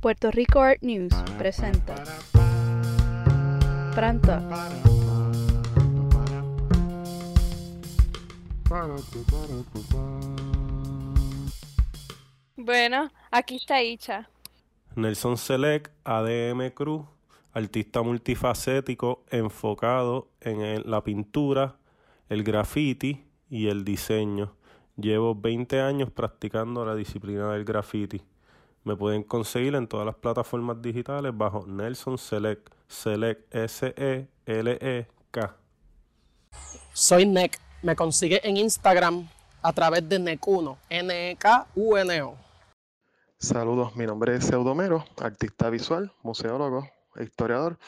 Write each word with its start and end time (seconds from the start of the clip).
Puerto 0.00 0.30
Rico 0.30 0.60
Art 0.60 0.80
News 0.82 1.12
presenta 1.38 1.94
Pranta. 3.94 4.40
Bueno, 12.56 13.10
aquí 13.30 13.56
está 13.56 13.82
Icha. 13.82 14.28
Nelson 14.96 15.36
Select, 15.36 15.92
ADM 16.04 16.72
Cruz, 16.74 17.06
artista 17.52 18.02
multifacético 18.02 19.24
enfocado 19.30 20.28
en 20.40 20.60
el- 20.60 20.90
la 20.90 21.02
pintura, 21.02 21.76
el 22.28 22.42
graffiti 22.44 23.24
y 23.48 23.68
el 23.68 23.84
diseño. 23.84 24.54
Llevo 24.96 25.34
20 25.34 25.80
años 25.80 26.10
practicando 26.10 26.84
la 26.84 26.94
disciplina 26.94 27.52
del 27.52 27.64
graffiti. 27.64 28.22
Me 28.82 28.96
pueden 28.96 29.22
conseguir 29.22 29.74
en 29.74 29.86
todas 29.86 30.06
las 30.06 30.14
plataformas 30.14 30.80
digitales 30.80 31.36
bajo 31.36 31.66
Nelson 31.66 32.16
Select, 32.16 32.70
Select 32.88 33.54
E 33.54 33.64
S-E-L-E-K. 33.64 35.56
Soy 36.92 37.26
NEC. 37.26 37.58
Me 37.82 37.94
consigue 37.94 38.46
en 38.46 38.56
Instagram 38.56 39.28
a 39.62 39.72
través 39.72 40.08
de 40.08 40.18
NEC1, 40.18 40.76
N-E-K-U-N-O. 40.88 42.36
Saludos, 43.38 43.96
mi 43.96 44.06
nombre 44.06 44.36
es 44.36 44.44
Pseudomero, 44.44 45.04
artista 45.18 45.70
visual, 45.70 46.12
museólogo, 46.22 46.86
e 47.16 47.24
historiador. 47.24 47.78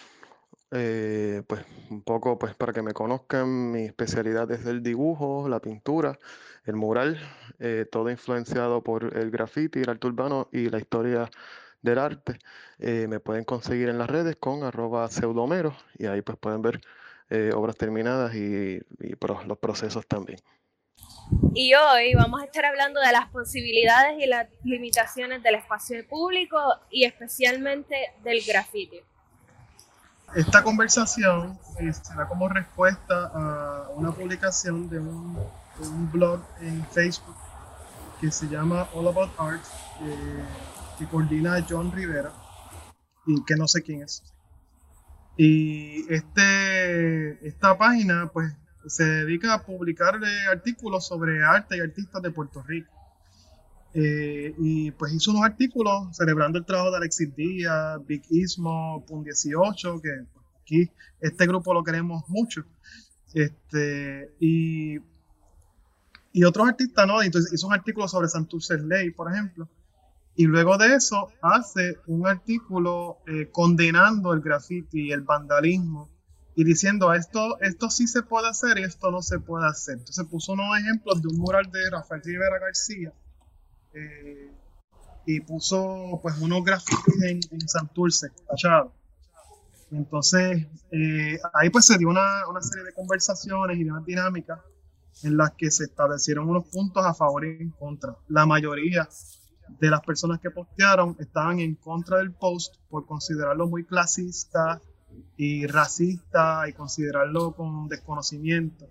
Eh, 0.74 1.42
pues 1.46 1.66
un 1.90 2.02
poco 2.02 2.38
pues 2.38 2.54
para 2.54 2.72
que 2.72 2.80
me 2.80 2.94
conozcan, 2.94 3.70
mi 3.72 3.84
especialidad 3.84 4.50
es 4.50 4.64
el 4.64 4.82
dibujo, 4.82 5.46
la 5.46 5.60
pintura, 5.60 6.18
el 6.64 6.76
mural, 6.76 7.20
eh, 7.58 7.84
todo 7.90 8.10
influenciado 8.10 8.82
por 8.82 9.14
el 9.18 9.30
graffiti, 9.30 9.80
el 9.80 9.90
arte 9.90 10.06
urbano 10.06 10.48
y 10.50 10.70
la 10.70 10.78
historia 10.78 11.30
del 11.82 11.98
arte. 11.98 12.38
Eh, 12.78 13.06
me 13.06 13.20
pueden 13.20 13.44
conseguir 13.44 13.90
en 13.90 13.98
las 13.98 14.08
redes 14.08 14.36
con 14.36 14.62
arroba 14.64 15.08
pseudomero 15.10 15.76
y 15.98 16.06
ahí 16.06 16.22
pues 16.22 16.38
pueden 16.38 16.62
ver 16.62 16.80
obras 17.54 17.76
terminadas 17.76 18.34
y, 18.34 18.78
los 18.98 19.58
procesos 19.58 20.06
también. 20.06 20.38
Y 21.54 21.72
hoy 21.72 22.12
vamos 22.14 22.42
a 22.42 22.44
estar 22.44 22.66
hablando 22.66 23.00
de 23.00 23.10
las 23.10 23.30
posibilidades 23.30 24.22
y 24.22 24.26
las 24.26 24.48
limitaciones 24.64 25.42
del 25.42 25.54
espacio 25.54 26.06
público 26.06 26.58
y 26.90 27.04
especialmente 27.04 27.96
del 28.22 28.42
graffiti. 28.46 29.00
Esta 30.34 30.62
conversación 30.62 31.58
eh, 31.78 31.92
será 31.92 32.26
como 32.26 32.48
respuesta 32.48 33.30
a 33.34 33.90
una 33.94 34.12
publicación 34.12 34.88
de 34.88 34.98
un, 34.98 35.36
blog 36.10 36.40
en 36.60 36.86
Facebook 36.86 37.34
que 38.20 38.30
se 38.30 38.46
llama 38.46 38.88
All 38.94 39.08
About 39.08 39.32
Art, 39.38 39.62
eh, 40.02 40.44
que 40.98 41.06
coordina 41.06 41.64
John 41.68 41.90
Rivera, 41.92 42.32
y 43.26 43.44
que 43.44 43.56
no 43.56 43.66
sé 43.66 43.82
quién 43.82 44.02
es. 44.02 44.22
Y 45.36 46.10
este, 46.12 47.46
esta 47.46 47.76
página 47.76 48.30
pues 48.32 48.54
se 48.86 49.04
dedica 49.04 49.54
a 49.54 49.62
publicar 49.62 50.20
eh, 50.22 50.46
artículos 50.50 51.06
sobre 51.06 51.44
arte 51.44 51.76
y 51.76 51.80
artistas 51.80 52.22
de 52.22 52.30
Puerto 52.30 52.62
Rico. 52.62 53.01
Eh, 53.94 54.54
y 54.58 54.90
pues 54.92 55.12
hizo 55.12 55.32
unos 55.32 55.44
artículos 55.44 56.16
celebrando 56.16 56.58
el 56.58 56.64
trabajo 56.64 56.90
de 56.90 56.96
Alexis 56.96 57.34
Díaz, 57.36 57.98
Big 58.06 58.22
Ismo, 58.30 59.04
Pun 59.06 59.22
18, 59.22 60.00
que 60.00 60.24
aquí 60.62 60.90
este 61.20 61.46
grupo 61.46 61.74
lo 61.74 61.84
queremos 61.84 62.22
mucho. 62.28 62.64
Este, 63.34 64.34
y, 64.40 64.98
y 66.32 66.44
otros 66.44 66.68
artistas, 66.68 67.06
¿no? 67.06 67.22
Entonces 67.22 67.52
hizo 67.52 67.66
un 67.66 67.74
artículo 67.74 68.08
sobre 68.08 68.28
Santurce 68.28 68.78
Ley, 68.78 69.10
por 69.10 69.30
ejemplo. 69.30 69.68
Y 70.34 70.46
luego 70.46 70.78
de 70.78 70.94
eso 70.94 71.28
hace 71.42 71.98
un 72.06 72.26
artículo 72.26 73.18
eh, 73.26 73.50
condenando 73.52 74.32
el 74.32 74.40
graffiti 74.40 75.12
el 75.12 75.20
vandalismo 75.20 76.08
y 76.54 76.64
diciendo 76.64 77.12
esto, 77.12 77.60
esto 77.60 77.90
sí 77.90 78.06
se 78.06 78.22
puede 78.22 78.48
hacer 78.48 78.78
y 78.78 78.82
esto 78.82 79.10
no 79.10 79.20
se 79.20 79.40
puede 79.40 79.66
hacer. 79.66 79.98
Entonces 79.98 80.26
puso 80.26 80.52
unos 80.52 80.78
ejemplos 80.78 81.20
de 81.20 81.28
un 81.28 81.36
mural 81.36 81.70
de 81.70 81.90
Rafael 81.90 82.22
Rivera 82.22 82.58
García 82.58 83.12
eh, 83.94 84.50
y 85.26 85.40
puso 85.40 86.18
pues 86.22 86.38
unos 86.38 86.64
grafitis 86.64 87.22
en, 87.22 87.40
en 87.50 87.68
Santurce, 87.68 88.30
tachados. 88.48 88.92
Entonces 89.90 90.66
eh, 90.90 91.38
ahí 91.54 91.70
pues 91.70 91.86
se 91.86 91.98
dio 91.98 92.08
una, 92.08 92.48
una 92.48 92.62
serie 92.62 92.84
de 92.84 92.92
conversaciones 92.92 93.78
y 93.78 93.84
de 93.84 93.90
unas 93.90 94.04
dinámicas 94.04 94.58
en 95.22 95.36
las 95.36 95.52
que 95.52 95.70
se 95.70 95.84
establecieron 95.84 96.48
unos 96.48 96.64
puntos 96.66 97.04
a 97.04 97.14
favor 97.14 97.44
y 97.44 97.62
en 97.62 97.70
contra. 97.70 98.16
La 98.28 98.46
mayoría 98.46 99.08
de 99.80 99.90
las 99.90 100.00
personas 100.00 100.40
que 100.40 100.50
postearon 100.50 101.16
estaban 101.20 101.60
en 101.60 101.74
contra 101.74 102.18
del 102.18 102.32
post 102.32 102.76
por 102.88 103.06
considerarlo 103.06 103.68
muy 103.68 103.84
clasista 103.84 104.80
y 105.36 105.66
racista 105.66 106.68
y 106.68 106.72
considerarlo 106.72 107.52
con 107.52 107.88
desconocimiento. 107.88 108.86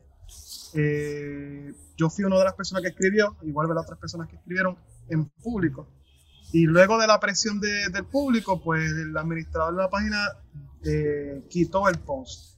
Eh, 0.74 1.74
yo 1.98 2.10
fui 2.10 2.24
una 2.24 2.38
de 2.38 2.46
las 2.46 2.54
personas 2.54 2.84
que 2.84 2.90
escribió, 2.90 3.36
igual 3.42 3.68
de 3.68 3.76
las 3.76 3.84
otras 3.84 4.00
personas 4.00 4.30
que 4.30 4.36
escribieron 4.36 4.78
en 5.12 5.26
público. 5.44 5.88
Y 6.54 6.66
luego 6.66 6.98
de 6.98 7.08
la 7.08 7.20
presión 7.20 7.60
de- 7.60 7.90
del 7.90 8.06
público, 8.06 8.62
pues 8.62 8.92
el 8.92 9.16
administrador 9.16 9.76
de 9.76 9.82
la 9.84 9.90
página 9.90 10.18
eh, 10.84 11.44
quitó 11.50 11.88
el 11.88 12.00
post. 12.00 12.58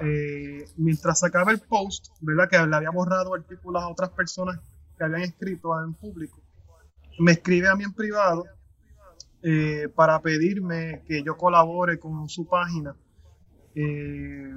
Eh, 0.00 0.64
mientras 0.76 1.20
sacaba 1.20 1.52
el 1.52 1.58
post, 1.60 2.08
¿verdad? 2.20 2.48
Que 2.48 2.58
le 2.66 2.74
había 2.76 2.90
borrado 2.90 3.34
artículos 3.34 3.82
a 3.82 3.88
otras 3.88 4.10
personas 4.10 4.58
que 4.96 5.04
habían 5.04 5.22
escrito 5.22 5.70
en 5.84 5.94
público, 5.94 6.40
me 7.18 7.32
escribe 7.32 7.68
a 7.68 7.74
mí 7.76 7.84
en 7.84 7.92
privado 7.92 8.44
eh, 9.42 9.88
para 9.94 10.20
pedirme 10.20 11.02
que 11.06 11.22
yo 11.22 11.36
colabore 11.36 11.98
con 11.98 12.28
su 12.28 12.46
página. 12.46 12.94
Eh, 13.74 14.52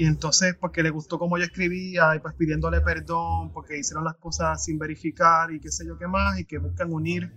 y 0.00 0.06
entonces, 0.06 0.56
porque 0.58 0.82
le 0.82 0.88
gustó 0.88 1.18
cómo 1.18 1.36
yo 1.36 1.44
escribía, 1.44 2.16
y 2.16 2.20
pues 2.20 2.32
pidiéndole 2.32 2.80
perdón, 2.80 3.52
porque 3.52 3.76
hicieron 3.76 4.02
las 4.02 4.16
cosas 4.16 4.64
sin 4.64 4.78
verificar 4.78 5.52
y 5.52 5.60
qué 5.60 5.70
sé 5.70 5.86
yo 5.86 5.98
qué 5.98 6.06
más, 6.06 6.40
y 6.40 6.46
que 6.46 6.56
buscan 6.56 6.90
unir 6.90 7.34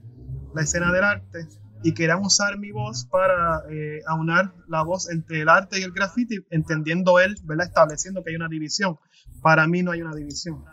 la 0.55 0.61
escena 0.61 0.89
del 0.93 1.03
arte, 1.03 1.45
y 1.83 1.93
querían 1.93 2.19
usar 2.21 2.57
mi 2.57 2.71
voz 2.71 3.03
para 3.11 3.63
eh, 3.69 3.99
aunar 4.07 4.53
la 4.69 4.81
voz 4.81 5.09
entre 5.09 5.41
el 5.41 5.49
arte 5.49 5.77
y 5.81 5.83
el 5.83 5.91
graffiti, 5.91 6.37
entendiendo 6.51 7.19
él, 7.19 7.35
¿verdad? 7.43 7.67
Estableciendo 7.67 8.23
que 8.23 8.29
hay 8.29 8.37
una 8.37 8.47
división. 8.47 8.97
Para 9.41 9.67
mí 9.67 9.83
no 9.83 9.91
hay 9.91 10.01
una 10.01 10.15
división 10.15 10.63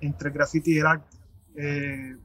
entre 0.00 0.30
el 0.30 0.34
graffiti 0.34 0.72
y 0.74 0.78
el 0.78 0.86
arte. 0.86 1.16
Eh, 1.54 2.16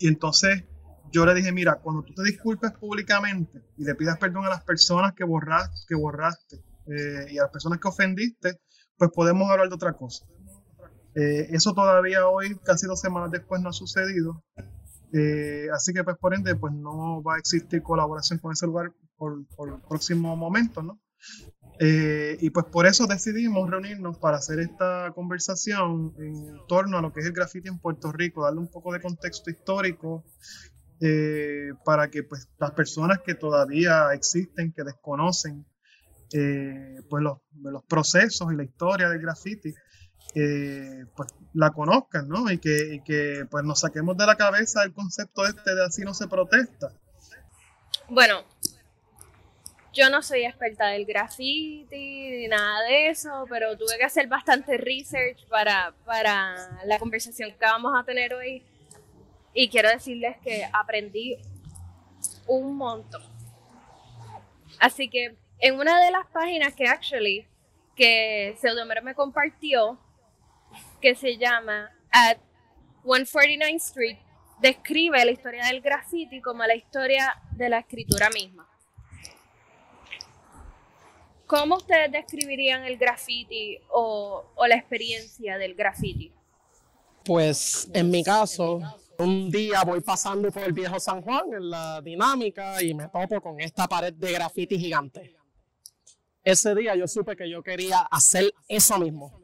y 0.00 0.06
entonces 0.06 0.64
yo 1.10 1.24
le 1.24 1.32
dije, 1.32 1.50
mira, 1.50 1.76
cuando 1.76 2.02
tú 2.02 2.12
te 2.12 2.24
disculpes 2.24 2.72
públicamente 2.72 3.62
y 3.78 3.84
le 3.84 3.94
pidas 3.94 4.18
perdón 4.18 4.44
a 4.44 4.50
las 4.50 4.64
personas 4.64 5.14
que 5.14 5.24
borraste, 5.24 5.86
que 5.88 5.94
borraste 5.94 6.67
eh, 6.88 7.26
y 7.30 7.38
a 7.38 7.42
las 7.42 7.50
personas 7.50 7.78
que 7.80 7.88
ofendiste, 7.88 8.60
pues 8.96 9.10
podemos 9.14 9.50
hablar 9.50 9.68
de 9.68 9.74
otra 9.74 9.92
cosa. 9.92 10.24
Eh, 11.14 11.48
eso 11.50 11.74
todavía 11.74 12.28
hoy, 12.28 12.56
casi 12.64 12.86
dos 12.86 13.00
semanas 13.00 13.30
después, 13.30 13.60
no 13.60 13.70
ha 13.70 13.72
sucedido. 13.72 14.44
Eh, 15.12 15.68
así 15.72 15.92
que, 15.92 16.04
pues, 16.04 16.16
por 16.18 16.34
ende, 16.34 16.54
pues 16.54 16.72
no 16.74 17.22
va 17.22 17.36
a 17.36 17.38
existir 17.38 17.82
colaboración 17.82 18.38
con 18.38 18.52
ese 18.52 18.66
lugar 18.66 18.92
por, 19.16 19.46
por 19.56 19.70
el 19.70 19.80
próximo 19.80 20.36
momento, 20.36 20.82
¿no? 20.82 21.00
Eh, 21.80 22.36
y 22.40 22.50
pues 22.50 22.66
por 22.66 22.86
eso 22.86 23.06
decidimos 23.06 23.70
reunirnos 23.70 24.18
para 24.18 24.38
hacer 24.38 24.58
esta 24.58 25.12
conversación 25.14 26.12
en 26.18 26.66
torno 26.66 26.98
a 26.98 27.02
lo 27.02 27.12
que 27.12 27.20
es 27.20 27.26
el 27.26 27.32
graffiti 27.32 27.68
en 27.68 27.78
Puerto 27.78 28.10
Rico, 28.10 28.42
darle 28.42 28.58
un 28.58 28.68
poco 28.68 28.92
de 28.92 29.00
contexto 29.00 29.48
histórico 29.50 30.24
eh, 31.00 31.70
para 31.84 32.10
que 32.10 32.24
pues 32.24 32.48
las 32.58 32.72
personas 32.72 33.20
que 33.24 33.34
todavía 33.34 34.12
existen, 34.12 34.72
que 34.72 34.82
desconocen 34.82 35.64
eh, 36.32 37.00
pues 37.08 37.22
los, 37.22 37.38
los 37.62 37.84
procesos 37.84 38.52
y 38.52 38.56
la 38.56 38.64
historia 38.64 39.08
del 39.08 39.20
graffiti, 39.20 39.74
eh, 40.34 41.04
pues 41.16 41.34
la 41.54 41.70
conozcan, 41.70 42.28
¿no? 42.28 42.50
Y 42.50 42.58
que, 42.58 42.94
y 42.94 43.00
que 43.00 43.46
pues 43.50 43.64
nos 43.64 43.80
saquemos 43.80 44.16
de 44.16 44.26
la 44.26 44.36
cabeza 44.36 44.84
el 44.84 44.92
concepto 44.92 45.46
este 45.46 45.74
de 45.74 45.84
así 45.84 46.02
no 46.02 46.14
se 46.14 46.28
protesta. 46.28 46.92
Bueno, 48.08 48.44
yo 49.92 50.10
no 50.10 50.22
soy 50.22 50.44
experta 50.44 50.86
del 50.88 51.06
graffiti 51.06 52.30
ni 52.30 52.48
nada 52.48 52.82
de 52.82 53.08
eso, 53.08 53.46
pero 53.48 53.76
tuve 53.76 53.98
que 53.98 54.04
hacer 54.04 54.28
bastante 54.28 54.76
research 54.76 55.46
para, 55.48 55.94
para 56.04 56.84
la 56.84 56.98
conversación 56.98 57.50
que 57.50 57.64
vamos 57.64 57.92
a 57.98 58.04
tener 58.04 58.34
hoy. 58.34 58.62
Y 59.54 59.68
quiero 59.68 59.88
decirles 59.88 60.36
que 60.44 60.68
aprendí 60.72 61.38
un 62.46 62.76
montón. 62.76 63.22
Así 64.78 65.08
que 65.08 65.36
en 65.60 65.78
una 65.78 66.02
de 66.04 66.10
las 66.10 66.26
páginas 66.28 66.74
que 66.74 66.86
actually 66.86 67.46
que 67.96 68.56
Pseudomero 68.60 69.02
me 69.02 69.14
compartió, 69.14 69.98
que 71.00 71.14
se 71.14 71.36
llama 71.36 71.90
At 72.10 72.38
149 73.02 73.76
Street, 73.76 74.18
describe 74.60 75.24
la 75.24 75.30
historia 75.30 75.66
del 75.66 75.80
graffiti 75.80 76.40
como 76.40 76.64
la 76.64 76.76
historia 76.76 77.42
de 77.52 77.68
la 77.68 77.80
escritura 77.80 78.30
misma. 78.30 78.68
¿Cómo 81.46 81.76
ustedes 81.76 82.12
describirían 82.12 82.84
el 82.84 82.98
graffiti 82.98 83.78
o, 83.90 84.44
o 84.54 84.66
la 84.66 84.76
experiencia 84.76 85.58
del 85.58 85.74
graffiti? 85.74 86.32
Pues 87.24 87.90
en 87.94 88.10
mi 88.10 88.22
caso, 88.22 88.80
Un 89.20 89.50
día 89.50 89.82
voy 89.82 90.00
pasando 90.00 90.48
por 90.52 90.62
el 90.62 90.72
viejo 90.72 91.00
San 91.00 91.22
Juan 91.22 91.52
en 91.52 91.70
la 91.70 92.00
dinámica 92.00 92.80
y 92.80 92.94
me 92.94 93.08
topo 93.08 93.40
con 93.40 93.58
esta 93.58 93.88
pared 93.88 94.12
de 94.12 94.32
graffiti 94.32 94.78
gigante. 94.78 95.37
Ese 96.48 96.74
día 96.74 96.96
yo 96.96 97.06
supe 97.06 97.36
que 97.36 97.50
yo 97.50 97.62
quería 97.62 97.98
hacer 98.10 98.50
eso 98.68 98.98
mismo. 98.98 99.38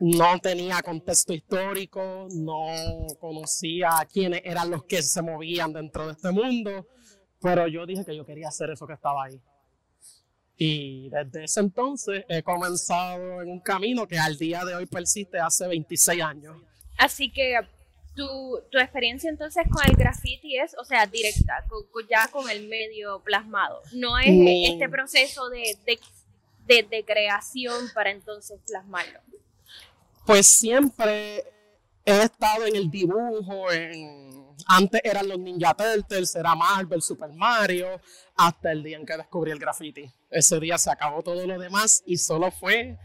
No 0.00 0.36
tenía 0.40 0.82
contexto 0.82 1.32
histórico, 1.32 2.26
no 2.34 3.06
conocía 3.20 3.90
quiénes 4.12 4.40
eran 4.44 4.68
los 4.68 4.82
que 4.82 5.00
se 5.00 5.22
movían 5.22 5.72
dentro 5.72 6.06
de 6.06 6.14
este 6.14 6.32
mundo, 6.32 6.88
pero 7.40 7.68
yo 7.68 7.86
dije 7.86 8.04
que 8.04 8.16
yo 8.16 8.26
quería 8.26 8.48
hacer 8.48 8.70
eso 8.70 8.84
que 8.84 8.94
estaba 8.94 9.26
ahí. 9.26 9.40
Y 10.56 11.08
desde 11.08 11.44
ese 11.44 11.60
entonces 11.60 12.24
he 12.28 12.42
comenzado 12.42 13.40
en 13.40 13.50
un 13.50 13.60
camino 13.60 14.08
que 14.08 14.18
al 14.18 14.36
día 14.38 14.64
de 14.64 14.74
hoy 14.74 14.86
persiste 14.86 15.38
hace 15.38 15.68
26 15.68 16.20
años. 16.20 16.56
Así 16.98 17.30
que 17.30 17.54
tu, 18.14 18.60
tu 18.70 18.78
experiencia 18.78 19.30
entonces 19.30 19.64
con 19.70 19.88
el 19.88 19.96
graffiti 19.96 20.58
es, 20.58 20.74
o 20.78 20.84
sea, 20.84 21.06
directa, 21.06 21.64
ya 22.08 22.28
con 22.28 22.48
el 22.50 22.68
medio 22.68 23.20
plasmado. 23.20 23.80
No 23.92 24.18
es 24.18 24.28
este 24.72 24.88
proceso 24.88 25.48
de, 25.48 25.78
de, 26.66 26.82
de, 26.82 27.04
creación 27.04 27.90
para 27.94 28.10
entonces 28.10 28.60
plasmarlo. 28.66 29.20
Pues 30.26 30.46
siempre 30.46 31.44
he 32.04 32.22
estado 32.22 32.66
en 32.66 32.76
el 32.76 32.90
dibujo, 32.90 33.70
en... 33.70 34.46
antes 34.66 35.00
eran 35.04 35.28
los 35.28 35.38
Ninja 35.38 35.74
Turtles, 35.74 36.34
era 36.34 36.54
Marvel, 36.54 37.02
Super 37.02 37.30
Mario, 37.30 38.00
hasta 38.36 38.72
el 38.72 38.82
día 38.82 38.96
en 38.96 39.06
que 39.06 39.16
descubrí 39.16 39.50
el 39.50 39.58
graffiti. 39.58 40.10
Ese 40.30 40.58
día 40.60 40.78
se 40.78 40.90
acabó 40.90 41.22
todo 41.22 41.46
lo 41.46 41.58
demás 41.58 42.02
y 42.06 42.16
solo 42.16 42.50
fue, 42.50 42.98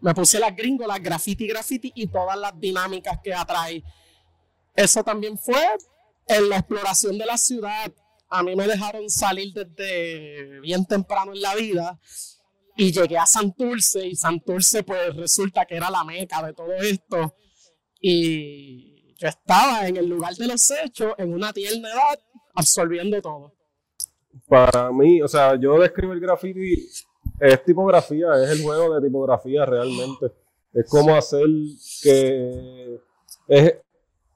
me 0.00 0.14
puse 0.14 0.38
las 0.38 0.54
gringolas, 0.54 1.00
graffiti, 1.02 1.46
graffiti 1.46 1.92
y 1.94 2.06
todas 2.06 2.38
las 2.38 2.58
dinámicas 2.58 3.18
que 3.22 3.32
atrae 3.32 3.82
eso 4.74 5.02
también 5.04 5.38
fue 5.38 5.62
en 6.26 6.48
la 6.48 6.58
exploración 6.58 7.18
de 7.18 7.26
la 7.26 7.36
ciudad. 7.36 7.92
A 8.28 8.42
mí 8.42 8.54
me 8.54 8.66
dejaron 8.66 9.08
salir 9.10 9.52
desde 9.52 10.60
bien 10.60 10.86
temprano 10.86 11.32
en 11.32 11.40
la 11.40 11.54
vida 11.54 11.98
y 12.76 12.92
llegué 12.92 13.18
a 13.18 13.26
Santurce 13.26 14.06
y 14.06 14.14
Santurce 14.14 14.82
pues 14.84 15.14
resulta 15.16 15.66
que 15.66 15.76
era 15.76 15.90
la 15.90 16.04
meca 16.04 16.42
de 16.42 16.52
todo 16.54 16.72
esto 16.74 17.34
y 18.00 19.14
yo 19.18 19.28
estaba 19.28 19.86
en 19.86 19.96
el 19.96 20.08
lugar 20.08 20.34
de 20.34 20.46
los 20.46 20.70
hechos 20.70 21.12
en 21.18 21.34
una 21.34 21.52
tierna 21.52 21.90
edad 21.90 22.18
absorbiendo 22.54 23.20
todo. 23.20 23.54
Para 24.48 24.90
mí, 24.92 25.20
o 25.20 25.28
sea, 25.28 25.58
yo 25.60 25.78
describo 25.78 26.12
el 26.12 26.20
graffiti, 26.20 26.88
es 27.38 27.64
tipografía, 27.64 28.28
es 28.42 28.50
el 28.50 28.62
juego 28.62 28.94
de 28.94 29.06
tipografía 29.06 29.66
realmente. 29.66 30.32
Es 30.72 30.88
como 30.88 31.14
hacer 31.14 31.46
que 32.02 32.98
es 33.48 33.74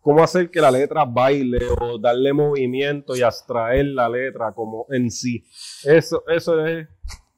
cómo 0.05 0.23
hacer 0.23 0.51
que 0.51 0.61
la 0.61 0.71
letra 0.71 1.07
baile 1.07 1.67
o 1.81 1.99
darle 1.99 2.35
movimiento 2.35 3.17
y 3.17 3.23
abstraer 3.23 3.87
la 3.87 4.07
letra 4.07 4.53
como 4.53 4.85
en 4.91 5.11
sí. 5.11 5.43
Eso, 5.83 6.23
eso 6.29 6.65
es 6.67 6.87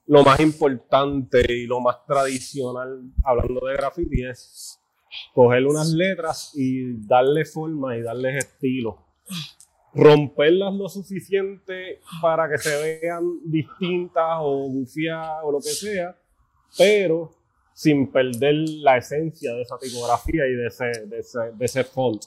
lo 0.08 0.24
más 0.24 0.40
importante 0.40 1.44
y 1.48 1.66
lo 1.66 1.80
más 1.80 2.04
tradicional 2.04 3.02
hablando 3.24 3.66
de 3.66 3.74
graffiti 3.74 4.24
es 4.24 4.80
coger 5.32 5.64
unas 5.64 5.90
letras 5.90 6.52
y 6.56 7.06
darle 7.06 7.44
forma 7.44 7.96
y 7.96 8.02
darles 8.02 8.44
estilo. 8.44 8.98
Romperlas 9.94 10.74
lo 10.74 10.88
suficiente 10.88 12.00
para 12.20 12.50
que 12.50 12.58
se 12.58 13.00
vean 13.00 13.22
distintas 13.44 14.38
o 14.40 14.68
bufiadas 14.68 15.38
o 15.44 15.52
lo 15.52 15.58
que 15.58 15.70
sea, 15.70 16.16
pero 16.76 17.32
sin 17.72 18.10
perder 18.10 18.54
la 18.80 18.96
esencia 18.96 19.54
de 19.54 19.62
esa 19.62 19.78
tipografía 19.78 20.48
y 20.48 20.52
de 20.52 20.66
ese, 20.66 21.06
de 21.06 21.20
ese, 21.20 21.38
de 21.54 21.64
ese 21.64 21.84
font. 21.84 22.24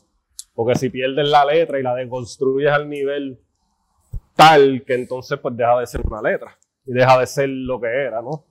Porque 0.60 0.78
si 0.78 0.90
pierdes 0.90 1.26
la 1.30 1.46
letra 1.46 1.80
y 1.80 1.84
la 1.84 1.96
deconstruyes 1.96 2.70
al 2.70 2.90
nivel 2.90 3.40
tal 4.36 4.84
que 4.86 4.94
entonces 4.94 5.40
pues 5.40 5.56
deja 5.56 5.80
de 5.80 5.88
ser 5.88 6.02
una 6.06 6.22
letra 6.22 6.60
y 6.86 6.92
deja 6.92 7.18
de 7.18 7.28
ser 7.28 7.48
lo 7.48 7.80
que 7.80 7.88
era, 7.88 8.22
¿no? 8.22 8.44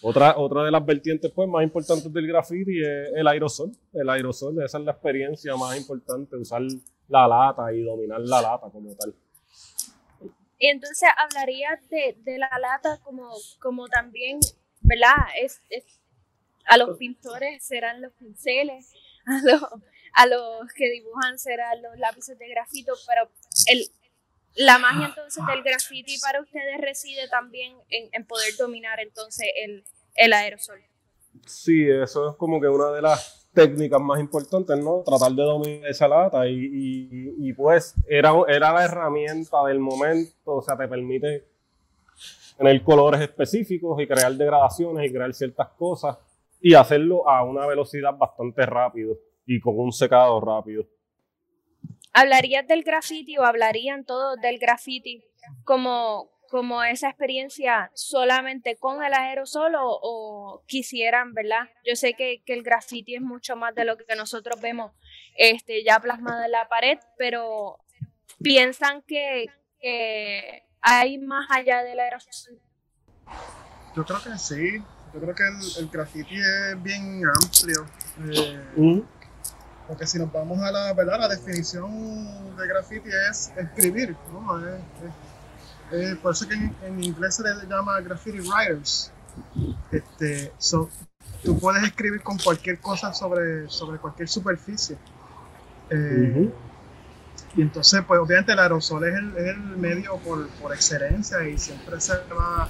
Otra, 0.00 0.38
otra 0.38 0.64
de 0.64 0.70
las 0.70 0.86
vertientes 0.86 1.30
pues 1.30 1.46
más 1.50 1.62
importantes 1.62 2.10
del 2.10 2.26
graffiti 2.26 2.80
es 2.80 3.12
el 3.14 3.28
aerosol. 3.28 3.72
El 3.92 4.08
aerosol, 4.08 4.62
esa 4.62 4.78
es 4.78 4.84
la 4.84 4.92
experiencia 4.92 5.54
más 5.54 5.76
importante, 5.76 6.34
usar 6.34 6.62
la 7.08 7.28
lata 7.28 7.70
y 7.74 7.82
dominar 7.82 8.22
la 8.22 8.40
lata 8.40 8.70
como 8.72 8.94
tal. 8.94 9.14
Y 10.58 10.66
entonces 10.66 11.10
hablarías 11.14 11.86
de, 11.90 12.16
de 12.22 12.38
la 12.38 12.58
lata 12.58 13.02
como, 13.04 13.28
como 13.58 13.86
también, 13.88 14.40
¿verdad? 14.80 15.26
Es, 15.38 15.60
a 16.64 16.78
los 16.78 16.96
pintores 16.96 17.62
serán 17.62 18.00
los 18.00 18.14
pinceles, 18.14 18.94
a 19.26 19.40
los, 19.44 19.60
a 20.14 20.26
los 20.26 20.72
que 20.74 20.90
dibujan 20.90 21.38
serán 21.38 21.82
los 21.82 21.98
lápices 21.98 22.38
de 22.38 22.48
grafito, 22.48 22.92
pero 23.06 23.30
el, 23.70 23.84
la 24.56 24.78
magia 24.78 25.06
entonces 25.06 25.44
del 25.46 25.62
graffiti 25.62 26.18
para 26.20 26.40
ustedes 26.40 26.80
reside 26.80 27.28
también 27.28 27.76
en, 27.88 28.24
poder 28.26 28.56
dominar 28.58 29.00
entonces 29.00 29.48
el, 29.64 29.84
el, 30.14 30.32
aerosol. 30.32 30.80
Sí, 31.46 31.88
eso 31.88 32.30
es 32.30 32.36
como 32.36 32.60
que 32.60 32.68
una 32.68 32.90
de 32.90 33.02
las 33.02 33.48
técnicas 33.52 34.00
más 34.00 34.20
importantes, 34.20 34.78
¿no? 34.78 35.02
Tratar 35.04 35.32
de 35.32 35.42
dominar 35.42 35.88
esa 35.88 36.08
lata 36.08 36.46
y, 36.46 36.54
y, 36.54 37.48
y 37.48 37.52
pues 37.52 37.94
era, 38.08 38.32
era 38.48 38.72
la 38.72 38.84
herramienta 38.84 39.64
del 39.64 39.78
momento, 39.78 40.56
o 40.56 40.62
sea, 40.62 40.76
te 40.76 40.88
permite 40.88 41.44
tener 42.56 42.82
colores 42.82 43.20
específicos 43.20 44.00
y 44.00 44.06
crear 44.06 44.32
degradaciones 44.34 45.08
y 45.08 45.12
crear 45.12 45.32
ciertas 45.32 45.68
cosas 45.70 46.18
y 46.60 46.74
hacerlo 46.74 47.28
a 47.28 47.42
una 47.42 47.66
velocidad 47.66 48.14
bastante 48.16 48.66
rápido 48.66 49.16
y 49.46 49.60
con 49.60 49.78
un 49.78 49.92
secado 49.92 50.40
rápido. 50.40 50.86
¿Hablarías 52.12 52.66
del 52.66 52.82
graffiti 52.82 53.38
o 53.38 53.44
hablarían 53.44 54.04
todos 54.04 54.40
del 54.40 54.58
graffiti 54.58 55.24
como, 55.64 56.30
como 56.50 56.82
esa 56.82 57.08
experiencia 57.08 57.90
solamente 57.94 58.76
con 58.76 59.02
el 59.04 59.14
aerosol 59.14 59.76
o, 59.76 59.98
o 60.02 60.64
quisieran, 60.66 61.34
¿verdad? 61.34 61.68
Yo 61.86 61.94
sé 61.94 62.14
que, 62.14 62.42
que, 62.44 62.52
el 62.54 62.62
graffiti 62.62 63.14
es 63.14 63.22
mucho 63.22 63.54
más 63.54 63.74
de 63.74 63.84
lo 63.84 63.96
que 63.96 64.16
nosotros 64.16 64.60
vemos 64.60 64.92
este, 65.36 65.84
ya 65.84 66.00
plasmado 66.00 66.44
en 66.44 66.50
la 66.50 66.68
pared, 66.68 66.98
pero 67.16 67.78
piensan 68.42 69.02
que, 69.02 69.46
que 69.80 70.64
hay 70.80 71.18
más 71.18 71.46
allá 71.50 71.84
del 71.84 72.00
aerosol. 72.00 72.60
Yo 73.94 74.04
creo 74.04 74.22
que 74.22 74.38
sí. 74.38 74.82
Yo 75.12 75.20
creo 75.20 75.34
que 75.34 75.42
el, 75.42 75.84
el 75.84 75.90
graffiti 75.90 76.36
es 76.36 76.82
bien 76.82 77.22
amplio. 77.42 77.86
Eh, 78.32 78.60
mm. 78.76 79.00
Porque 79.90 80.06
si 80.06 80.20
nos 80.20 80.30
vamos 80.30 80.60
a 80.60 80.70
la, 80.70 80.94
¿verdad? 80.94 81.18
la 81.18 81.26
definición 81.26 82.56
de 82.56 82.68
graffiti 82.68 83.08
es 83.28 83.52
escribir, 83.56 84.14
¿no? 84.32 84.56
Es, 85.90 86.16
por 86.18 86.30
eso 86.32 86.46
que 86.46 86.54
en, 86.54 87.02
inglés 87.02 87.34
se 87.34 87.42
le 87.42 87.66
llama 87.66 88.00
graffiti 88.00 88.38
writers. 88.38 89.10
Este, 89.90 90.52
so, 90.58 90.88
tú 91.42 91.58
puedes 91.58 91.82
escribir 91.82 92.22
con 92.22 92.38
cualquier 92.38 92.78
cosa 92.78 93.12
sobre, 93.12 93.68
sobre 93.68 93.98
cualquier 93.98 94.28
superficie. 94.28 94.96
Eh, 95.90 96.48
y 97.56 97.62
entonces, 97.62 98.00
pues 98.06 98.20
obviamente 98.20 98.52
el 98.52 98.60
aerosol 98.60 99.08
es 99.08 99.14
el, 99.16 99.36
es 99.36 99.56
el 99.56 99.58
medio 99.76 100.18
por, 100.18 100.46
por, 100.50 100.72
excelencia 100.72 101.42
y 101.48 101.58
siempre 101.58 102.00
se 102.00 102.14
va 102.32 102.68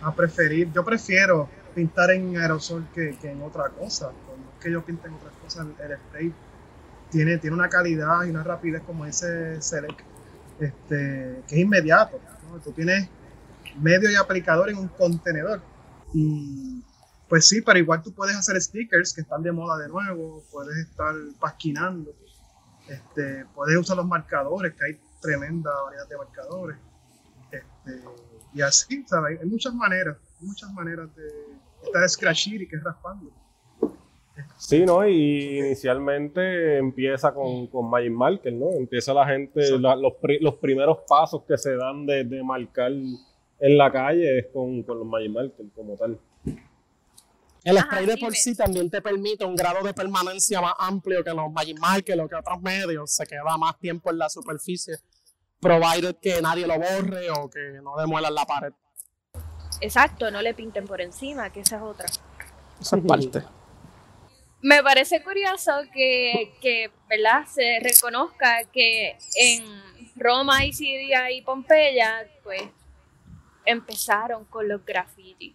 a 0.00 0.14
preferir. 0.14 0.72
Yo 0.72 0.82
prefiero 0.82 1.46
pintar 1.74 2.12
en 2.12 2.38
aerosol 2.38 2.86
que, 2.94 3.18
que 3.20 3.32
en 3.32 3.42
otra 3.42 3.68
cosa. 3.68 4.06
No 4.06 4.34
que 4.64 4.72
yo 4.72 4.82
pinte 4.82 5.06
en 5.06 5.14
otras 5.14 5.34
cosas, 5.42 5.66
el 5.78 5.96
spray 5.96 6.32
tiene, 7.14 7.38
tiene 7.38 7.54
una 7.54 7.68
calidad 7.68 8.24
y 8.24 8.30
una 8.30 8.42
rapidez 8.42 8.82
como 8.82 9.06
ese 9.06 9.62
Select, 9.62 10.00
este, 10.58 11.42
que 11.46 11.54
es 11.54 11.60
inmediato. 11.60 12.20
Tú 12.64 12.72
tienes 12.72 13.08
medio 13.80 14.10
y 14.10 14.16
aplicador 14.16 14.68
en 14.68 14.78
un 14.78 14.88
contenedor. 14.88 15.62
Y 16.12 16.82
pues 17.28 17.46
sí, 17.46 17.60
pero 17.60 17.78
igual 17.78 18.02
tú 18.02 18.12
puedes 18.12 18.36
hacer 18.36 18.60
stickers 18.60 19.14
que 19.14 19.20
están 19.20 19.44
de 19.44 19.52
moda 19.52 19.78
de 19.78 19.88
nuevo, 19.88 20.42
puedes 20.50 20.76
estar 20.76 21.14
pasquinando, 21.38 22.12
este, 22.88 23.46
puedes 23.54 23.76
usar 23.76 23.96
los 23.96 24.06
marcadores, 24.06 24.74
que 24.74 24.84
hay 24.84 25.00
tremenda 25.20 25.70
variedad 25.84 26.08
de 26.08 26.16
marcadores. 26.16 26.76
Este, 27.52 28.02
y 28.54 28.60
así, 28.60 29.04
¿sabes? 29.06 29.40
Hay 29.40 29.46
muchas 29.46 29.72
maneras, 29.72 30.16
muchas 30.40 30.72
maneras 30.72 31.14
de 31.14 31.28
estar 31.84 32.08
scratching 32.08 32.62
y 32.62 32.66
que 32.66 32.74
es 32.74 32.82
raspando. 32.82 33.30
Sí, 34.56 34.84
¿no? 34.84 35.06
Y 35.06 35.58
inicialmente 35.58 36.78
empieza 36.78 37.32
con, 37.32 37.66
con 37.68 37.88
Magic 37.88 38.12
Marker, 38.12 38.52
¿no? 38.52 38.70
Empieza 38.70 39.14
la 39.14 39.26
gente, 39.26 39.78
los, 39.78 40.14
los, 40.40 40.54
primeros 40.56 40.98
pasos 41.06 41.42
que 41.46 41.56
se 41.56 41.76
dan 41.76 42.06
de, 42.06 42.24
de, 42.24 42.42
marcar 42.42 42.90
en 42.90 43.78
la 43.78 43.92
calle 43.92 44.38
es 44.38 44.46
con, 44.52 44.82
con 44.82 44.98
los 44.98 45.06
Magic 45.06 45.30
Marker 45.30 45.66
como 45.74 45.96
tal. 45.96 46.18
El 47.62 47.78
spray 47.78 48.06
de 48.06 48.18
por 48.18 48.34
sí 48.34 48.54
también 48.54 48.90
te 48.90 49.00
permite 49.00 49.44
un 49.44 49.54
grado 49.54 49.82
de 49.82 49.94
permanencia 49.94 50.60
más 50.60 50.74
amplio 50.78 51.22
que 51.22 51.30
los 51.30 51.50
Magic 51.50 51.78
Marker 51.78 52.20
o 52.20 52.28
que 52.28 52.34
otros 52.34 52.60
medios. 52.60 53.10
Se 53.10 53.26
queda 53.26 53.56
más 53.56 53.78
tiempo 53.78 54.10
en 54.10 54.18
la 54.18 54.28
superficie, 54.28 54.96
provided 55.60 56.16
que 56.16 56.42
nadie 56.42 56.66
lo 56.66 56.74
borre 56.74 57.30
o 57.30 57.48
que 57.48 57.80
no 57.82 57.96
demuelan 57.96 58.34
la 58.34 58.44
pared. 58.44 58.72
Exacto, 59.80 60.30
no 60.30 60.42
le 60.42 60.54
pinten 60.54 60.86
por 60.86 61.00
encima, 61.00 61.50
que 61.50 61.60
esa 61.60 61.76
es 61.76 61.82
otra. 61.82 62.06
Esa 62.80 62.96
es 62.96 63.04
parte 63.04 63.42
me 64.64 64.82
parece 64.82 65.22
curioso 65.22 65.72
que, 65.92 66.90
¿verdad? 67.06 67.44
Se 67.46 67.80
reconozca 67.82 68.64
que 68.72 69.14
en 69.36 69.62
Roma 70.16 70.64
y 70.64 70.72
Siria 70.72 71.30
y 71.30 71.42
Pompeya, 71.42 72.26
pues, 72.42 72.62
empezaron 73.66 74.46
con 74.46 74.66
los 74.66 74.82
graffiti. 74.82 75.54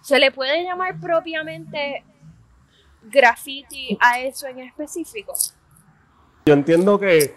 ¿Se 0.00 0.20
le 0.20 0.30
puede 0.30 0.62
llamar 0.62 1.00
propiamente 1.00 2.04
graffiti 3.02 3.98
a 4.00 4.20
eso 4.20 4.46
en 4.46 4.60
específico? 4.60 5.34
Yo 6.46 6.54
entiendo 6.54 7.00
que, 7.00 7.34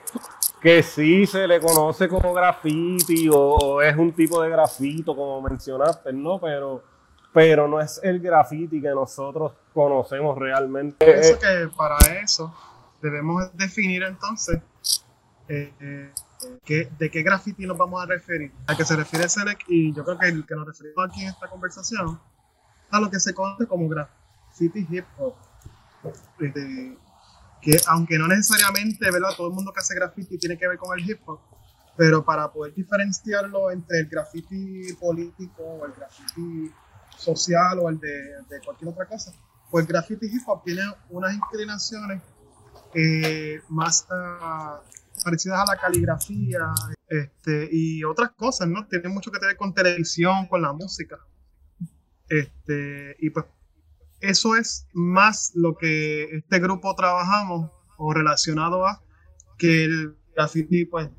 que 0.62 0.84
sí 0.84 1.26
se 1.26 1.48
le 1.48 1.60
conoce 1.60 2.08
como 2.08 2.36
graffiti 2.36 3.28
o, 3.34 3.82
es 3.82 3.98
un 3.98 4.12
tipo 4.14 4.44
de 4.44 4.52
grafito, 4.52 5.16
como 5.16 5.42
mencionaste, 5.42 6.14
¿no? 6.14 6.40
Pero, 6.40 6.84
pero 7.34 7.68
no 7.68 7.82
es 7.82 8.00
el 8.04 8.20
graffiti 8.20 8.80
que 8.80 8.90
nosotros 8.90 9.54
conocemos 9.78 10.36
realmente. 10.36 11.06
Pienso 11.06 11.38
que 11.38 11.70
para 11.78 11.98
eso 12.24 12.52
debemos 13.00 13.56
definir 13.56 14.02
entonces 14.02 14.60
eh, 15.48 15.72
eh, 15.80 16.90
de 16.98 17.12
qué 17.12 17.22
graffiti 17.22 17.68
nos 17.68 17.78
vamos 17.78 18.02
a 18.02 18.08
referir. 18.08 18.52
A 18.66 18.76
que 18.76 18.84
se 18.84 18.96
refiere 18.96 19.30
Selec 19.30 19.60
y 19.68 19.94
yo 19.94 20.04
creo 20.04 20.18
que 20.18 20.30
el 20.30 20.48
que 20.48 20.56
nos 20.56 20.66
referimos 20.66 21.08
aquí 21.08 21.22
en 21.22 21.28
esta 21.28 21.48
conversación 21.48 22.20
a 22.90 23.00
lo 23.00 23.12
que 23.12 23.20
se 23.20 23.36
conoce 23.36 23.68
como 23.68 23.88
graffiti 23.88 24.88
hip 24.90 25.06
hop. 25.20 25.36
Este, 26.40 26.98
que 27.62 27.78
aunque 27.86 28.18
no 28.18 28.28
necesariamente 28.28 29.12
¿verdad? 29.12 29.30
todo 29.38 29.50
el 29.50 29.54
mundo 29.54 29.72
que 29.74 29.80
hace 29.80 29.94
graffiti 29.94 30.40
tiene 30.40 30.58
que 30.58 30.68
ver 30.68 30.80
con 30.80 30.98
el 30.98 31.08
hip 31.08 31.20
hop, 31.28 31.40
pero 31.96 32.26
para 32.26 32.52
poder 32.52 32.74
diferenciarlo 32.74 33.70
entre 33.70 34.00
el 34.00 34.08
graffiti 34.08 34.92
político 34.94 35.62
o 35.62 35.86
el 35.86 35.92
graffiti 35.92 36.72
social 37.16 37.78
o 37.78 37.90
el 37.90 38.00
de, 38.00 38.42
de 38.50 38.60
cualquier 38.66 38.90
otra 38.90 39.06
cosa, 39.06 39.32
pues 39.70 39.86
el 39.86 39.92
graffiti 39.92 40.28
hip 40.28 40.42
hop 40.48 40.64
tiene 40.64 40.82
unas 41.10 41.34
inclinaciones 41.34 42.22
eh, 42.94 43.60
más 43.70 44.08
uh, 44.10 45.24
parecidas 45.24 45.60
a 45.60 45.74
la 45.74 45.80
caligrafía 45.80 46.74
este, 47.08 47.70
y 47.72 48.04
otras 48.04 48.32
cosas, 48.32 48.68
¿no? 48.68 48.88
Tiene 48.88 49.10
mucho 49.10 49.32
que 49.32 49.40
ver 49.40 49.58
con 49.58 49.74
televisión, 49.74 50.48
con 50.48 50.62
la 50.62 50.74
música. 50.74 51.18
Este, 52.30 53.16
y 53.20 53.30
pues 53.30 53.46
eso 54.20 54.56
es 54.56 54.88
más 54.94 55.52
lo 55.54 55.76
que 55.76 56.24
este 56.24 56.60
grupo 56.60 56.96
trabajamos 56.96 57.72
o 57.98 58.14
relacionado 58.14 58.86
a 58.86 59.02
que 59.58 59.86
el 59.86 60.18
graffiti, 60.36 60.86
pues, 60.86 61.10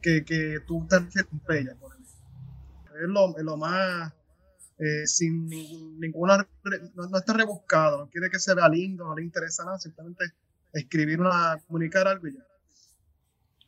que, 0.00 0.24
que 0.24 0.58
tú 0.66 0.86
te 0.88 0.98
refieres 0.98 1.30
por 1.34 1.56
Es 1.56 3.08
lo, 3.08 3.36
es 3.36 3.44
lo 3.44 3.56
más, 3.56 4.12
eh, 4.78 5.06
sin 5.06 5.48
ninguna, 6.00 6.48
no, 6.94 7.18
está 7.18 7.32
rebuscado, 7.32 7.98
no 7.98 8.10
quiere 8.10 8.28
que 8.30 8.38
se 8.38 8.54
vea 8.54 8.68
lindo, 8.68 9.04
no 9.04 9.14
le 9.14 9.22
interesa 9.22 9.64
nada, 9.64 9.78
simplemente 9.78 10.24
escribir 10.72 11.20
una, 11.20 11.60
comunicar 11.66 12.08
algo 12.08 12.26
y 12.26 12.34
ya. 12.34 12.44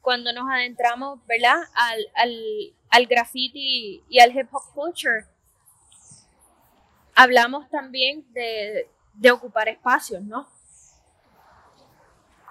Cuando 0.00 0.32
nos 0.32 0.48
adentramos, 0.50 1.20
¿verdad? 1.26 1.62
Al, 1.74 2.00
al, 2.14 2.74
al 2.90 3.06
graffiti 3.06 4.02
y 4.08 4.18
al 4.18 4.36
hip 4.36 4.48
hop 4.52 4.74
culture, 4.74 5.26
hablamos 7.16 7.68
también 7.70 8.24
de, 8.32 8.88
ocupar 9.32 9.68
espacios, 9.68 10.22
¿no? 10.22 10.48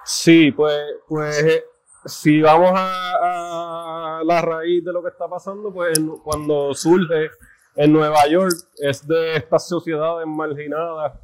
Sí, 0.04 0.52
pues, 0.52 0.82
pues 1.08 1.64
si 2.04 2.40
vamos 2.40 2.72
a, 2.74 4.20
la 4.24 4.42
raíz 4.42 4.84
de 4.84 4.92
lo 4.92 5.02
que 5.02 5.08
está 5.10 5.28
pasando, 5.28 5.72
pues 5.72 5.98
cuando 6.22 6.74
surge 6.74 7.30
en 7.76 7.92
Nueva 7.92 8.26
York 8.28 8.54
es 8.78 9.06
de 9.06 9.36
estas 9.36 9.68
sociedades 9.68 10.26
marginadas 10.26 11.20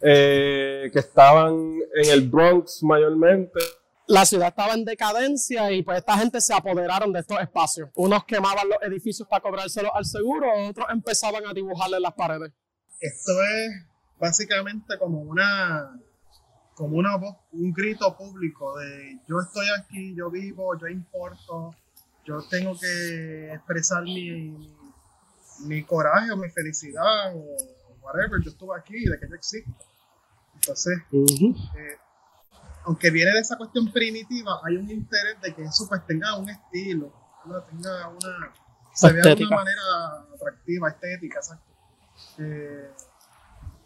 eh, 0.00 0.90
que 0.92 0.98
estaban 0.98 1.54
en 1.94 2.10
el 2.10 2.28
Bronx 2.28 2.82
mayormente. 2.82 3.58
La 4.06 4.24
ciudad 4.24 4.48
estaba 4.48 4.72
en 4.72 4.84
decadencia 4.84 5.70
y 5.70 5.82
pues 5.82 5.98
esta 5.98 6.16
gente 6.16 6.40
se 6.40 6.54
apoderaron 6.54 7.12
de 7.12 7.20
estos 7.20 7.38
espacios. 7.40 7.90
Unos 7.94 8.24
quemaban 8.24 8.68
los 8.68 8.78
edificios 8.82 9.28
para 9.28 9.42
cobrárselos 9.42 9.92
al 9.94 10.06
seguro, 10.06 10.46
otros 10.68 10.86
empezaban 10.90 11.44
a 11.46 11.52
dibujarle 11.52 12.00
las 12.00 12.14
paredes. 12.14 12.52
Esto 13.00 13.32
es 13.42 13.86
básicamente 14.18 14.98
como 14.98 15.20
una 15.20 16.00
como 16.74 16.96
una 16.96 17.16
voz, 17.16 17.34
un 17.52 17.72
grito 17.72 18.16
público 18.16 18.78
de 18.78 19.18
yo 19.26 19.40
estoy 19.40 19.66
aquí, 19.76 20.14
yo 20.14 20.30
vivo, 20.30 20.78
yo 20.78 20.86
importo, 20.86 21.74
yo 22.24 22.38
tengo 22.48 22.78
que 22.78 23.52
expresar 23.52 24.04
mi, 24.04 24.30
mi, 24.30 24.77
coraje 25.86 26.30
o 26.30 26.36
mi 26.36 26.48
felicidad 26.50 27.34
o 27.34 27.56
whatever, 28.00 28.40
yo 28.42 28.50
estuve 28.50 28.76
aquí, 28.78 29.04
de 29.04 29.18
que 29.18 29.28
yo 29.28 29.34
existo. 29.34 29.70
Entonces, 30.54 30.98
eh, 31.12 31.98
aunque 32.84 33.10
viene 33.10 33.32
de 33.32 33.40
esa 33.40 33.56
cuestión 33.56 33.92
primitiva, 33.92 34.60
hay 34.64 34.76
un 34.76 34.90
interés 34.90 35.40
de 35.40 35.54
que 35.54 35.62
eso 35.62 35.86
pues 35.88 36.04
tenga 36.06 36.36
un 36.36 36.48
estilo, 36.48 37.12
tenga 37.70 38.08
una, 38.08 38.52
se 38.92 39.12
vea 39.12 39.34
de 39.34 39.44
una 39.44 39.56
manera 39.56 39.82
atractiva, 40.34 40.88
estética, 40.88 41.38
exacto. 41.38 41.64
Eh, 42.38 42.90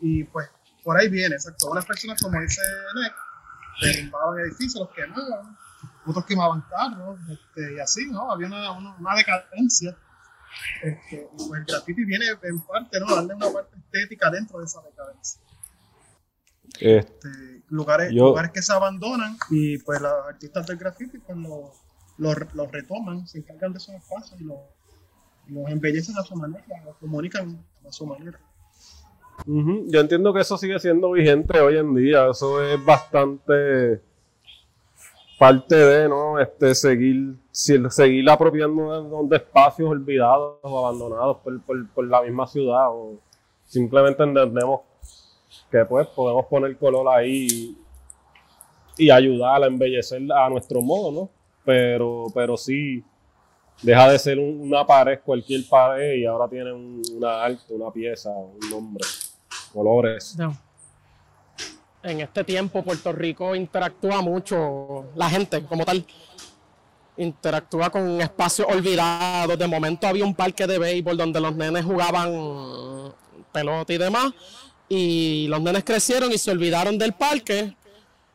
y 0.00 0.24
pues 0.24 0.48
por 0.82 0.96
ahí 0.96 1.08
viene, 1.08 1.34
exacto. 1.34 1.70
Unas 1.70 1.84
personas, 1.84 2.20
como 2.20 2.40
dice 2.40 2.60
Nick, 2.94 3.14
derrumbaban 3.80 4.40
edificios, 4.40 4.86
los 4.86 4.90
quemaban, 4.90 5.56
otros 6.06 6.24
quemaban 6.26 6.60
carros, 6.62 7.18
este, 7.28 7.74
y 7.74 7.78
así, 7.78 8.06
¿no? 8.06 8.32
Había 8.32 8.46
una, 8.46 8.72
una, 8.72 9.14
decadencia. 9.14 9.96
Este, 10.82 11.28
y 11.32 11.49
pues 11.49 11.61
el 11.61 11.64
graffiti 11.64 12.04
viene 12.04 12.26
en 12.42 12.61
parte, 12.61 13.00
¿no? 13.00 13.14
Darle 13.14 13.35
una 13.35 13.50
parte 13.52 13.76
estética 13.76 14.30
dentro 14.30 14.59
de 14.59 14.64
esa 14.64 14.80
decadencia. 14.82 15.40
Este, 16.80 17.28
lugares, 17.68 18.12
lugares 18.12 18.50
que 18.50 18.62
se 18.62 18.73
abandonan 18.73 19.37
y 19.50 19.78
pues 19.78 20.00
los 20.00 20.12
artistas 20.26 20.66
del 20.66 20.78
graffiti 20.78 21.18
pues 21.18 21.37
los 21.37 21.71
lo, 22.54 22.66
retoman, 22.66 23.26
se 23.26 23.38
encargan 23.38 23.73
de 23.73 23.78
esos 23.78 23.94
espacios 23.94 24.40
y 24.40 24.44
los, 24.44 24.59
los 25.49 25.68
embellecen 25.68 26.16
a 26.18 26.23
su 26.23 26.35
manera, 26.37 26.64
los 26.85 26.97
comunican 26.97 27.64
a 27.87 27.92
su 27.92 28.06
manera. 28.06 28.38
Yo 29.47 30.00
entiendo 30.00 30.32
que 30.32 30.40
eso 30.40 30.56
sigue 30.56 30.78
siendo 30.78 31.12
vigente 31.12 31.59
hoy 31.61 31.78
en 31.78 31.94
día, 31.94 32.28
eso 32.30 32.62
es 32.64 32.82
bastante 32.85 34.02
parte 35.42 35.75
de, 35.75 36.08
¿no? 36.08 36.38
Este, 36.38 36.72
seguir, 36.72 37.34
seguir 37.50 38.30
apropiando 38.30 39.25
de, 39.25 39.37
espacios 39.38 39.90
olvidados 39.90 40.61
o 40.62 40.87
abandonados 40.87 41.38
por, 41.38 42.06
la 42.06 42.22
misma 42.22 42.46
ciudad 42.46 42.90
o 42.90 43.18
simplemente 43.64 44.22
entendemos 44.22 44.82
que 45.68 45.84
pues 45.84 46.06
podemos 46.06 46.46
poner 46.46 46.76
color 46.76 47.08
ahí 47.08 47.76
y, 48.96 49.11
ayudar 49.11 49.64
a 49.64 49.66
embellecer 49.66 50.22
a 50.32 50.49
nuestro 50.49 50.80
modo, 50.80 51.11
¿no? 51.11 51.30
Pero, 51.64 52.26
pero 52.32 52.56
sí, 52.56 53.02
deja 53.82 54.12
de 54.12 54.20
ser 54.20 54.38
una 54.38 54.87
pared, 54.87 55.18
cualquier 55.25 55.62
pared, 55.68 56.18
y 56.18 56.25
ahora 56.25 56.49
tiene 56.49 56.72
una 56.72 57.42
arte, 57.42 57.75
una 57.75 57.90
pieza, 57.90 58.30
un 58.30 58.70
nombre, 58.70 59.04
colores. 59.72 60.37
En 62.02 62.21
este 62.21 62.42
tiempo 62.42 62.82
Puerto 62.82 63.12
Rico 63.12 63.54
interactúa 63.54 64.21
mucho, 64.23 65.12
la 65.14 65.30
gente 65.30 65.62
como 65.64 65.85
tal, 65.85 66.04
interactúa 67.16 67.90
con 67.90 68.21
espacios 68.21 68.66
olvidados. 68.68 69.59
De 69.59 69.66
momento 69.66 70.06
había 70.06 70.25
un 70.25 70.35
parque 70.35 70.66
de 70.66 70.78
béisbol 70.78 71.16
donde 71.16 71.40
los 71.40 71.54
nenes 71.54 71.85
jugaban 71.85 73.14
pelota 73.52 73.92
y 73.92 73.99
demás, 73.99 74.32
y 74.88 75.47
los 75.49 75.61
nenes 75.61 75.85
crecieron 75.85 76.32
y 76.32 76.38
se 76.38 76.50
olvidaron 76.50 76.99
del 76.99 77.12
parque. 77.12 77.76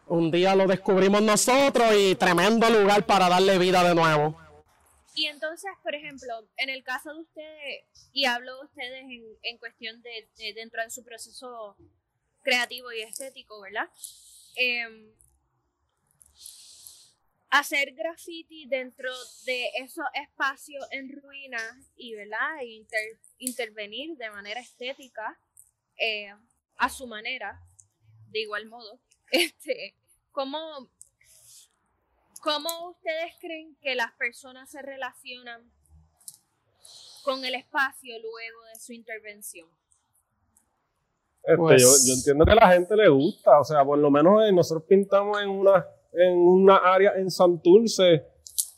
Un 0.08 0.32
día 0.32 0.56
lo 0.56 0.66
descubrimos 0.68 1.22
nosotros 1.22 1.94
y 1.98 2.16
tremendo 2.16 2.70
lugar 2.70 3.06
para 3.06 3.28
darle 3.28 3.58
vida 3.58 3.84
de 3.84 3.94
nuevo. 3.94 4.40
Y 5.14 5.26
entonces, 5.26 5.72
por 5.84 5.96
ejemplo, 5.96 6.32
en 6.58 6.70
el 6.70 6.84
caso 6.84 7.12
de 7.14 7.22
ustedes, 7.22 7.86
y 8.14 8.26
hablo 8.26 8.56
de 8.60 8.66
ustedes 8.66 9.04
en, 9.42 9.58
cuestión 9.58 10.02
de, 10.04 10.54
dentro 10.54 10.82
de 10.84 10.92
su 10.92 11.04
proceso 11.04 11.76
creativo 12.48 12.94
y 12.94 13.02
estético, 13.02 13.60
¿verdad? 13.60 13.90
Em, 14.56 15.14
hacer 17.50 17.92
graffiti 17.92 18.66
dentro 18.68 19.12
de 19.44 19.70
esos 19.80 20.06
espacios 20.14 20.88
en 20.92 21.12
ruinas 21.22 21.92
y, 21.98 22.16
¿verdad? 22.16 22.62
E 22.62 22.86
intervenir 23.40 24.16
de 24.16 24.30
manera 24.30 24.62
estética 24.62 25.38
eh, 25.98 26.34
a 26.78 26.88
su 26.88 27.06
manera, 27.06 27.62
de 28.30 28.40
igual 28.40 28.66
modo, 28.68 29.02
este, 29.32 29.98
¿cómo, 30.32 30.90
¿Cómo 32.42 32.92
ustedes 32.92 33.36
creen 33.42 33.76
que 33.82 33.94
las 33.94 34.14
personas 34.14 34.72
se 34.72 34.82
relacionan 34.82 35.70
con 37.24 37.44
el 37.44 37.56
espacio 37.56 38.18
luego 38.20 38.64
de 38.74 38.80
su 38.80 38.94
intervención? 38.94 39.70
Este, 41.48 41.56
pues 41.56 42.06
yo, 42.06 42.14
entiendo 42.14 42.44
que 42.44 42.52
a 42.52 42.56
la 42.56 42.74
gente 42.74 42.94
le 42.94 43.08
gusta, 43.08 43.58
o 43.58 43.64
sea, 43.64 43.86
por 43.86 43.98
lo 43.98 44.12
menos 44.12 44.44
eh, 44.44 44.52
nosotros 44.52 44.84
pintamos 44.86 45.42
en 45.42 45.48
una, 45.48 45.88
en 46.12 46.38
una 46.38 46.76
área 46.76 47.14
en 47.16 47.32
Santurce 47.32 48.26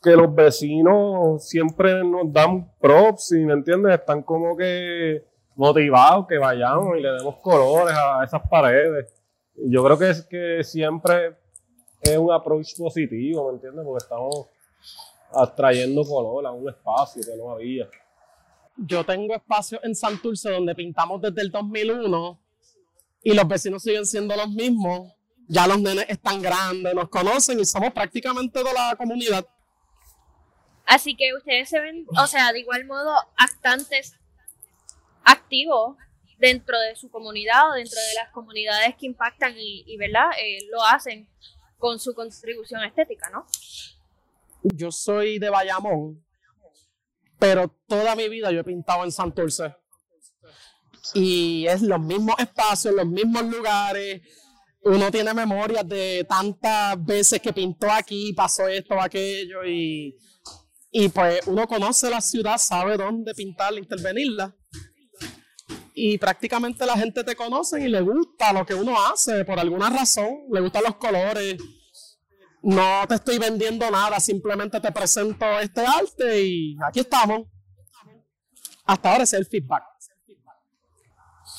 que 0.03 0.11
los 0.11 0.33
vecinos 0.35 1.49
siempre 1.49 2.03
nos 2.03 2.31
dan 2.31 2.71
props 2.79 3.31
y, 3.31 3.39
¿me 3.39 3.53
entiendes? 3.53 3.95
Están 3.95 4.21
como 4.21 4.55
que 4.55 5.25
motivados 5.55 6.27
que 6.27 6.37
vayamos 6.37 6.95
y 6.95 7.01
le 7.01 7.09
demos 7.09 7.37
colores 7.37 7.95
a 7.97 8.23
esas 8.23 8.47
paredes. 8.47 9.11
yo 9.55 9.83
creo 9.83 9.97
que 9.97 10.09
es 10.11 10.21
que 10.27 10.63
siempre 10.63 11.37
es 12.03 12.17
un 12.19 12.31
approach 12.31 12.77
positivo, 12.77 13.47
¿me 13.47 13.55
entiendes? 13.55 13.83
Porque 13.83 14.03
estamos 14.03 14.45
atrayendo 15.33 16.03
color 16.03 16.45
a 16.45 16.51
un 16.51 16.69
espacio 16.69 17.23
que 17.23 17.35
no 17.35 17.49
había. 17.49 17.89
Yo 18.77 19.03
tengo 19.03 19.33
espacios 19.33 19.81
en 19.83 19.95
Santurce 19.95 20.51
donde 20.51 20.75
pintamos 20.75 21.19
desde 21.19 21.41
el 21.41 21.49
2001 21.49 22.39
y 23.23 23.33
los 23.33 23.47
vecinos 23.47 23.83
siguen 23.83 24.05
siendo 24.05 24.35
los 24.35 24.49
mismos. 24.49 25.13
Ya 25.47 25.65
los 25.65 25.79
nenes 25.79 26.05
están 26.09 26.41
grandes, 26.41 26.93
nos 26.93 27.09
conocen 27.09 27.59
y 27.59 27.65
somos 27.65 27.91
prácticamente 27.91 28.63
de 28.63 28.73
la 28.73 28.95
comunidad. 28.95 29.45
Así 30.85 31.15
que 31.15 31.33
ustedes 31.35 31.69
se 31.69 31.79
ven, 31.79 32.05
o 32.17 32.27
sea, 32.27 32.51
de 32.51 32.59
igual 32.59 32.85
modo, 32.85 33.15
actantes, 33.37 34.15
activos 35.23 35.97
dentro 36.39 36.79
de 36.79 36.95
su 36.95 37.09
comunidad 37.09 37.71
o 37.71 37.73
dentro 37.73 37.99
de 37.99 38.13
las 38.15 38.31
comunidades 38.31 38.95
que 38.95 39.05
impactan 39.05 39.53
y, 39.57 39.97
¿verdad? 39.97 40.29
Eh, 40.41 40.59
lo 40.71 40.83
hacen 40.83 41.29
con 41.77 41.99
su 41.99 42.13
contribución 42.13 42.83
estética, 42.83 43.29
¿no? 43.29 43.45
Yo 44.63 44.91
soy 44.91 45.39
de 45.39 45.49
Bayamón, 45.49 46.23
pero 47.37 47.69
toda 47.87 48.15
mi 48.15 48.27
vida 48.29 48.51
yo 48.51 48.61
he 48.61 48.63
pintado 48.63 49.03
en 49.03 49.11
Santurce. 49.11 49.75
Y 51.13 51.65
es 51.67 51.81
los 51.81 51.99
mismos 51.99 52.35
espacios, 52.39 52.93
los 52.93 53.07
mismos 53.07 53.43
lugares. 53.45 54.21
Uno 54.83 55.11
tiene 55.11 55.33
memorias 55.33 55.87
de 55.87 56.25
tantas 56.27 57.03
veces 57.03 57.41
que 57.41 57.53
pintó 57.53 57.91
aquí, 57.91 58.33
pasó 58.33 58.67
esto, 58.67 58.99
aquello, 58.99 59.65
y, 59.65 60.15
y 60.91 61.09
pues 61.09 61.41
uno 61.47 61.67
conoce 61.67 62.09
la 62.09 62.21
ciudad, 62.21 62.57
sabe 62.57 62.95
dónde 62.95 63.33
pintarla, 63.33 63.79
intervenirla 63.79 64.55
y 66.01 66.17
prácticamente 66.17 66.85
la 66.85 66.97
gente 66.97 67.25
te 67.25 67.35
conoce 67.35 67.81
y 67.81 67.89
le 67.89 67.99
gusta 67.99 68.53
lo 68.53 68.65
que 68.65 68.73
uno 68.73 68.95
hace 69.07 69.43
por 69.43 69.59
alguna 69.59 69.89
razón, 69.89 70.29
le 70.49 70.61
gustan 70.61 70.83
los 70.83 70.95
colores. 70.95 71.57
No 72.61 73.05
te 73.07 73.15
estoy 73.15 73.37
vendiendo 73.37 73.89
nada, 73.91 74.17
simplemente 74.21 74.79
te 74.79 74.91
presento 74.93 75.45
este 75.59 75.81
arte 75.81 76.41
y 76.41 76.77
aquí 76.87 77.01
estamos. 77.01 77.47
Hasta 78.85 79.11
ahora 79.11 79.23
es 79.23 79.33
el 79.33 79.45
feedback. 79.45 79.83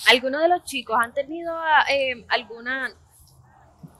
¿Algunos 0.08 0.40
de 0.42 0.48
los 0.48 0.64
chicos 0.64 0.96
han 1.00 1.12
tenido 1.12 1.54
eh, 1.90 2.24
alguna, 2.28 2.90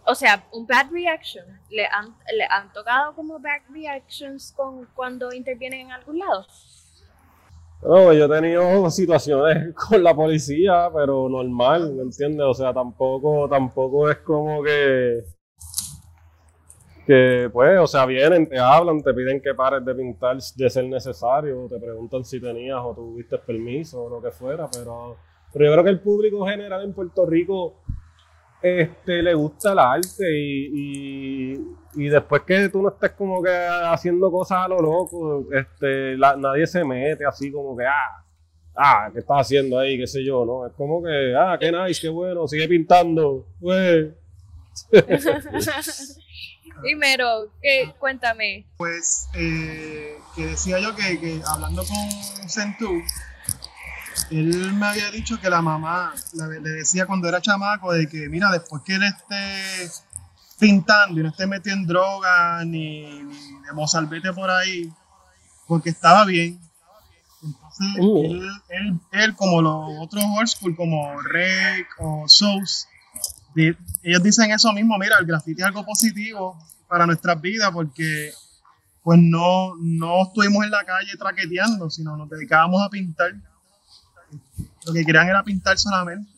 o 0.07 0.15
sea, 0.15 0.47
un 0.53 0.67
bad 0.67 0.91
reaction? 0.91 1.45
¿Le 1.69 1.87
han, 1.87 2.17
¿Le 2.37 2.45
han 2.49 2.73
tocado 2.73 3.15
como 3.15 3.39
bad 3.39 3.61
reactions 3.69 4.53
con, 4.57 4.87
cuando 4.95 5.33
intervienen 5.33 5.87
en 5.87 5.93
algún 5.93 6.19
lado? 6.19 6.47
No, 7.83 8.13
yo 8.13 8.27
he 8.27 8.29
tenido 8.29 8.91
situaciones 8.91 9.75
con 9.89 10.03
la 10.03 10.15
policía, 10.15 10.91
pero 10.95 11.29
normal, 11.29 11.95
¿me 11.95 12.03
entiendes? 12.03 12.47
O 12.47 12.55
sea, 12.55 12.75
tampoco, 12.75 13.49
tampoco 13.49 14.11
es 14.11 14.19
como 14.19 14.63
que, 14.63 15.23
que, 17.07 17.49
pues, 17.53 17.79
o 17.81 17.87
sea, 17.87 18.05
vienen, 18.05 18.49
te 18.49 18.59
hablan, 18.59 19.03
te 19.03 19.15
piden 19.15 19.41
que 19.41 19.55
pares 19.55 19.85
de 19.85 19.95
pintar 19.95 20.37
de 20.37 20.71
ser 20.71 20.85
necesario, 20.85 21.69
te 21.69 21.79
preguntan 21.79 22.25
si 22.25 22.41
tenías 22.41 22.79
o 22.83 22.95
tuviste 22.95 23.39
permiso 23.39 24.05
o 24.05 24.11
lo 24.11 24.23
que 24.23 24.31
fuera, 24.31 24.69
pero, 24.71 25.17
pero 25.53 25.67
yo 25.67 25.73
creo 25.73 25.85
que 25.85 25.91
el 25.91 26.01
público 26.01 26.47
general 26.47 26.85
en 26.85 26.93
Puerto 26.93 27.27
Rico 27.27 27.81
este, 28.63 29.23
le 29.23 29.35
gusta 29.35 29.73
el 29.73 29.79
arte 29.79 30.25
y, 30.31 31.55
y, 31.95 32.09
después 32.09 32.43
que 32.43 32.69
tú 32.69 32.83
no 32.83 32.91
estés 32.91 33.13
como 33.13 33.43
que 33.43 33.51
haciendo 33.51 34.31
cosas 34.31 34.59
a 34.65 34.69
lo 34.69 34.81
loco, 34.81 35.47
este, 35.53 36.17
nadie 36.17 36.67
se 36.67 36.85
mete 36.85 37.25
así 37.25 37.51
como 37.51 37.75
que, 37.77 37.87
ah, 37.87 38.23
ah, 38.77 39.09
¿qué 39.13 39.21
estás 39.21 39.41
haciendo 39.41 39.79
ahí? 39.79 39.99
¿Qué 39.99 40.07
sé 40.07 40.25
yo? 40.25 40.45
¿no? 40.45 40.67
Es 40.67 40.75
como 40.75 41.03
que, 41.03 41.35
ah, 41.35 41.57
qué 41.59 41.73
nice, 41.73 42.01
qué 42.03 42.11
bueno, 42.11 42.47
sigue 42.47 42.69
pintando, 42.69 43.47
pues. 43.61 44.11
Primero, 46.83 47.51
¿qué? 47.61 47.93
cuéntame. 47.99 48.67
Pues, 48.77 49.29
eh, 49.35 50.17
que 50.35 50.47
decía 50.47 50.79
yo 50.81 50.95
que, 50.95 51.21
que 51.21 51.41
hablando 51.47 51.83
con 51.83 52.49
Centú, 52.49 53.03
él 54.31 54.73
me 54.75 54.87
había 54.87 55.11
dicho 55.11 55.41
que 55.41 55.51
la 55.51 55.61
mamá 55.61 56.15
le 56.35 56.71
decía 56.71 57.07
cuando 57.07 57.29
era 57.29 57.41
chamaco 57.41 57.93
de 57.93 58.09
que, 58.09 58.29
mira, 58.29 58.51
después 58.51 58.83
que 58.83 58.95
él 58.95 59.03
esté 59.03 59.91
pintando 60.59 61.19
y 61.19 61.23
no 61.23 61.31
esté 61.31 61.47
metiendo 61.47 61.93
droga 61.93 62.65
ni, 62.65 63.23
ni 63.23 63.63
de 63.67 63.73
mozalbete 63.75 64.33
por 64.33 64.51
ahí, 64.51 64.93
porque 65.67 65.91
estaba 65.91 66.25
bien. 66.25 66.61
Entonces, 67.43 67.97
uh. 67.99 68.25
él, 68.69 69.01
él, 69.13 69.35
como 69.35 69.63
los 69.63 69.91
otros 70.01 70.23
old 70.39 70.49
school, 70.49 70.77
como 70.77 71.21
Rek 71.23 71.89
o 71.99 72.29
Souls, 72.29 72.87
ellos 73.55 74.23
dicen 74.23 74.51
eso 74.53 74.73
mismo, 74.73 74.97
mira, 74.99 75.17
el 75.19 75.27
graffiti 75.27 75.61
es 75.61 75.67
algo 75.67 75.85
positivo 75.85 76.57
para 76.87 77.07
nuestras 77.07 77.41
vidas 77.41 77.71
porque 77.73 78.31
pues 79.03 79.19
no, 79.19 79.75
no 79.77 80.25
estuvimos 80.25 80.65
en 80.65 80.71
la 80.71 80.85
calle 80.85 81.17
traqueteando, 81.19 81.91
sino 81.91 82.17
nos 82.17 82.29
dedicábamos 82.29 82.83
a 82.83 82.91
pintar 82.91 83.33
lo 84.87 84.93
que 84.93 85.05
querían 85.05 85.29
era 85.29 85.43
pintar 85.43 85.79
solamente. 85.79 86.31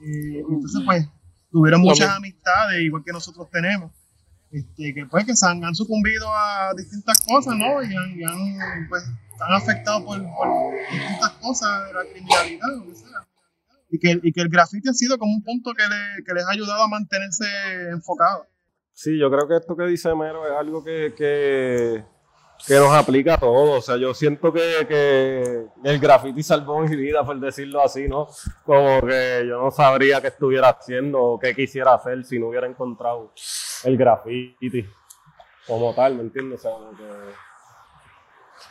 y 0.00 0.38
entonces, 0.38 0.82
pues, 0.84 1.08
tuvieron 1.50 1.80
muchas 1.80 2.10
amistades, 2.16 2.82
igual 2.82 3.02
que 3.04 3.12
nosotros 3.12 3.48
tenemos, 3.50 3.90
este, 4.50 4.94
que 4.94 5.06
pues 5.06 5.24
que 5.24 5.34
se 5.34 5.46
han, 5.46 5.74
sucumbido 5.74 6.28
a 6.32 6.72
distintas 6.76 7.20
cosas, 7.26 7.56
¿no? 7.56 7.82
Y 7.82 7.94
han, 8.24 8.88
pues, 8.88 9.04
están 9.32 9.52
afectados 9.52 10.02
por, 10.02 10.18
distintas 10.18 11.30
cosas 11.40 11.86
de 11.86 11.92
la 11.94 12.00
criminalidad, 12.12 12.68
lo 12.76 12.86
que 12.86 12.94
sea. 12.94 13.26
Y 13.88 13.98
que, 13.98 14.20
y 14.22 14.32
que 14.32 14.40
el 14.40 14.48
graffiti 14.48 14.88
ha 14.88 14.92
sido 14.92 15.18
como 15.18 15.32
un 15.32 15.42
punto 15.42 15.72
que, 15.72 15.82
que 16.24 16.34
les 16.34 16.44
ha 16.44 16.50
ayudado 16.50 16.82
a 16.82 16.88
mantenerse 16.88 17.44
enfocados. 17.90 18.46
Sí, 18.92 19.18
yo 19.18 19.30
creo 19.30 19.46
que 19.46 19.56
esto 19.56 19.76
que 19.76 19.84
dice 19.84 20.14
Mero 20.14 20.46
es 20.46 20.58
algo 20.58 20.82
que, 20.82 21.14
que 21.16 22.02
que 22.64 22.74
nos 22.74 22.92
aplica 22.92 23.34
a 23.34 23.38
todo. 23.38 23.78
O 23.78 23.80
sea, 23.80 23.96
yo 23.96 24.14
siento 24.14 24.52
que, 24.52 24.86
que, 24.88 25.66
el 25.84 25.98
graffiti 25.98 26.42
salvó 26.42 26.80
mi 26.80 26.96
vida, 26.96 27.24
por 27.24 27.38
decirlo 27.38 27.82
así, 27.82 28.08
¿no? 28.08 28.28
Como 28.64 29.00
que 29.06 29.44
yo 29.46 29.60
no 29.60 29.70
sabría 29.70 30.20
qué 30.20 30.28
estuviera 30.28 30.70
haciendo 30.70 31.22
o 31.22 31.38
qué 31.38 31.54
quisiera 31.54 31.94
hacer 31.94 32.24
si 32.24 32.38
no 32.38 32.48
hubiera 32.48 32.66
encontrado 32.66 33.32
el 33.84 33.96
graffiti 33.96 34.86
como 35.66 35.94
tal, 35.94 36.14
¿me 36.14 36.22
entiendes? 36.22 36.64
O 36.64 36.68
sea, 36.68 36.72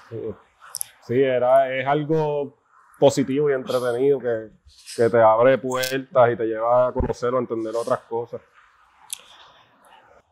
que, 0.09 0.33
sí, 1.05 1.21
era, 1.21 1.73
es 1.75 1.85
algo 1.85 2.57
positivo 2.97 3.49
y 3.49 3.53
entretenido 3.53 4.19
que, 4.19 4.49
que 4.95 5.09
te 5.09 5.21
abre 5.21 5.57
puertas 5.57 6.31
y 6.31 6.35
te 6.37 6.45
lleva 6.45 6.87
a 6.87 6.93
conocer 6.93 7.33
o 7.33 7.39
entender 7.39 7.75
otras 7.75 7.99
cosas 8.01 8.41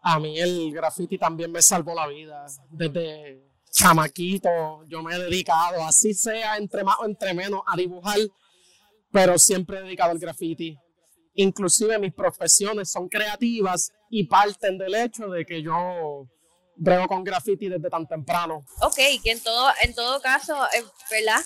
a 0.03 0.19
mí 0.19 0.37
el 0.39 0.71
graffiti 0.73 1.17
también 1.17 1.51
me 1.51 1.61
salvó 1.61 1.95
la 1.95 2.07
vida. 2.07 2.45
Desde 2.69 3.41
chamaquito 3.71 4.83
yo 4.87 5.01
me 5.01 5.15
he 5.15 5.19
dedicado, 5.19 5.83
así 5.83 6.13
sea 6.13 6.57
entre 6.57 6.83
más 6.83 6.97
o 6.99 7.05
entre 7.05 7.33
menos, 7.33 7.61
a 7.65 7.77
dibujar, 7.77 8.19
pero 9.11 9.39
siempre 9.39 9.77
he 9.77 9.83
dedicado 9.83 10.11
al 10.11 10.19
graffiti. 10.19 10.77
Inclusive 11.35 11.97
mis 11.97 12.13
profesiones 12.13 12.91
son 12.91 13.07
creativas 13.07 13.91
y 14.09 14.25
parten 14.25 14.77
del 14.77 14.93
hecho 14.93 15.29
de 15.29 15.45
que 15.45 15.63
yo 15.63 16.27
brego 16.75 17.07
con 17.07 17.23
graffiti 17.23 17.69
desde 17.69 17.89
tan 17.89 18.05
temprano. 18.05 18.65
Ok, 18.81 18.97
que 19.23 19.31
en 19.31 19.41
todo, 19.41 19.71
en 19.81 19.95
todo 19.95 20.21
caso, 20.21 20.53
eh, 20.73 20.83
¿verdad? 21.09 21.41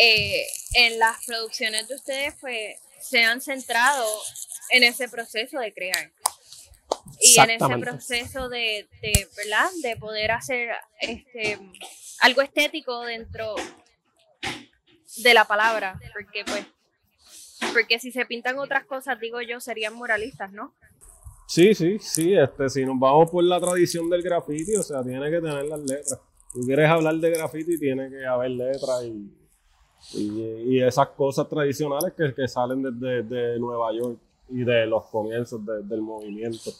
Eh, 0.00 0.46
en 0.74 0.98
las 0.98 1.24
producciones 1.26 1.88
de 1.88 1.94
ustedes 1.94 2.34
pues 2.40 2.76
se 3.00 3.22
han 3.22 3.40
centrado 3.40 4.06
en 4.70 4.84
ese 4.84 5.08
proceso 5.08 5.58
de 5.58 5.72
crear. 5.74 6.10
Y 7.36 7.40
en 7.40 7.50
ese 7.50 7.78
proceso 7.78 8.48
de, 8.48 8.88
de, 9.02 9.28
¿verdad? 9.36 9.68
de 9.82 9.96
poder 9.96 10.30
hacer 10.30 10.70
este, 11.00 11.58
algo 12.20 12.42
estético 12.42 13.02
dentro 13.02 13.54
de 15.22 15.34
la 15.34 15.44
palabra, 15.44 16.00
porque 16.12 16.44
pues, 16.44 16.66
porque 17.72 17.98
si 17.98 18.12
se 18.12 18.24
pintan 18.26 18.58
otras 18.58 18.84
cosas, 18.84 19.18
digo 19.20 19.40
yo, 19.40 19.60
serían 19.60 19.94
moralistas, 19.94 20.52
¿no? 20.52 20.74
Sí, 21.46 21.74
sí, 21.74 21.98
sí, 21.98 22.34
este, 22.34 22.68
si 22.68 22.84
nos 22.84 22.98
vamos 22.98 23.30
por 23.30 23.42
la 23.42 23.58
tradición 23.58 24.10
del 24.10 24.22
graffiti, 24.22 24.76
o 24.76 24.82
sea, 24.82 25.02
tiene 25.02 25.30
que 25.30 25.40
tener 25.40 25.64
las 25.64 25.80
letras. 25.80 26.20
Tú 26.52 26.60
quieres 26.60 26.88
hablar 26.88 27.14
de 27.14 27.30
graffiti, 27.30 27.78
tiene 27.78 28.10
que 28.10 28.24
haber 28.26 28.50
letras 28.50 29.02
y, 29.04 29.32
y, 30.14 30.82
esas 30.82 31.08
cosas 31.08 31.48
tradicionales 31.48 32.12
que, 32.14 32.34
que 32.34 32.46
salen 32.46 32.82
desde 32.82 33.22
de 33.22 33.58
Nueva 33.58 33.92
York 33.92 34.18
y 34.50 34.62
de 34.62 34.86
los 34.86 35.06
comienzos 35.06 35.60
del 35.64 36.02
movimiento. 36.02 36.70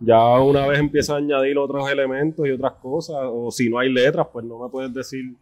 Ya 0.00 0.40
una 0.40 0.66
vez 0.66 0.78
empieza 0.78 1.14
a 1.14 1.18
añadir 1.18 1.58
otros 1.58 1.90
elementos 1.90 2.46
y 2.46 2.50
otras 2.50 2.72
cosas, 2.74 3.16
o 3.22 3.50
si 3.50 3.68
no 3.68 3.78
hay 3.78 3.92
letras, 3.92 4.26
pues 4.32 4.46
no 4.46 4.58
me 4.58 4.70
puedes 4.70 4.94
decir, 4.94 5.34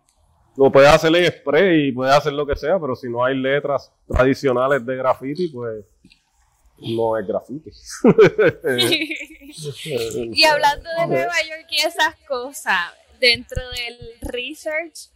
lo 0.57 0.73
puedes 0.73 0.91
hacer 0.91 1.15
en 1.15 1.31
spray 1.31 1.89
y 1.89 1.93
puedes 1.93 2.13
hacer 2.13 2.33
lo 2.33 2.45
que 2.45 2.57
sea, 2.57 2.81
pero 2.81 2.97
si 2.97 3.09
no 3.09 3.25
hay 3.25 3.37
letras 3.37 3.93
tradicionales 4.09 4.85
de 4.85 4.97
graffiti, 4.97 5.49
pues 5.49 5.85
no 6.79 7.17
es 7.17 7.27
graffiti. 7.27 7.71
y 10.35 10.45
hablando 10.45 10.91
de 10.99 11.07
Nueva 11.07 11.41
York 11.49 11.67
y 11.71 11.87
esas 11.87 12.17
cosas, 12.27 12.93
dentro 13.21 13.63
del 13.71 13.97
research 14.23 15.11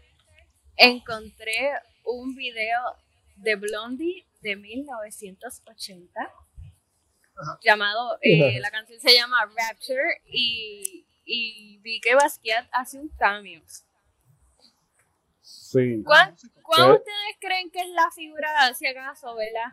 encontré 0.76 1.72
un 2.04 2.36
video 2.36 2.80
de 3.36 3.56
Blondie 3.56 4.24
de 4.40 4.54
1980 4.54 6.30
llamado, 7.62 8.18
eh, 8.22 8.58
la 8.60 8.70
canción 8.70 9.00
se 9.00 9.14
llama 9.14 9.44
Rapture 9.46 10.20
y, 10.26 11.04
y 11.24 11.78
vi 11.78 12.00
que 12.00 12.14
Basquiat 12.14 12.68
hace 12.72 12.98
un 12.98 13.08
cambio. 13.10 13.62
Sí. 15.40 16.02
¿Cuál, 16.04 16.34
cuál 16.62 16.92
ustedes 16.92 17.36
creen 17.40 17.70
que 17.70 17.80
es 17.80 17.88
la 17.88 18.10
figura, 18.14 18.74
si 18.74 18.86
acaso, 18.86 19.34
verdad? 19.34 19.72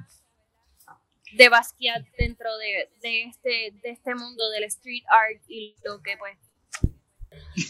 De 1.34 1.48
Basquiat 1.50 2.04
dentro 2.18 2.58
de, 2.58 2.90
de 3.02 3.24
este, 3.24 3.50
de 3.84 3.90
este 3.92 4.16
mundo 4.16 4.50
del 4.50 4.64
street 4.64 5.04
art 5.10 5.42
y 5.48 5.76
lo 5.84 6.02
que 6.02 6.18
pues 6.18 6.38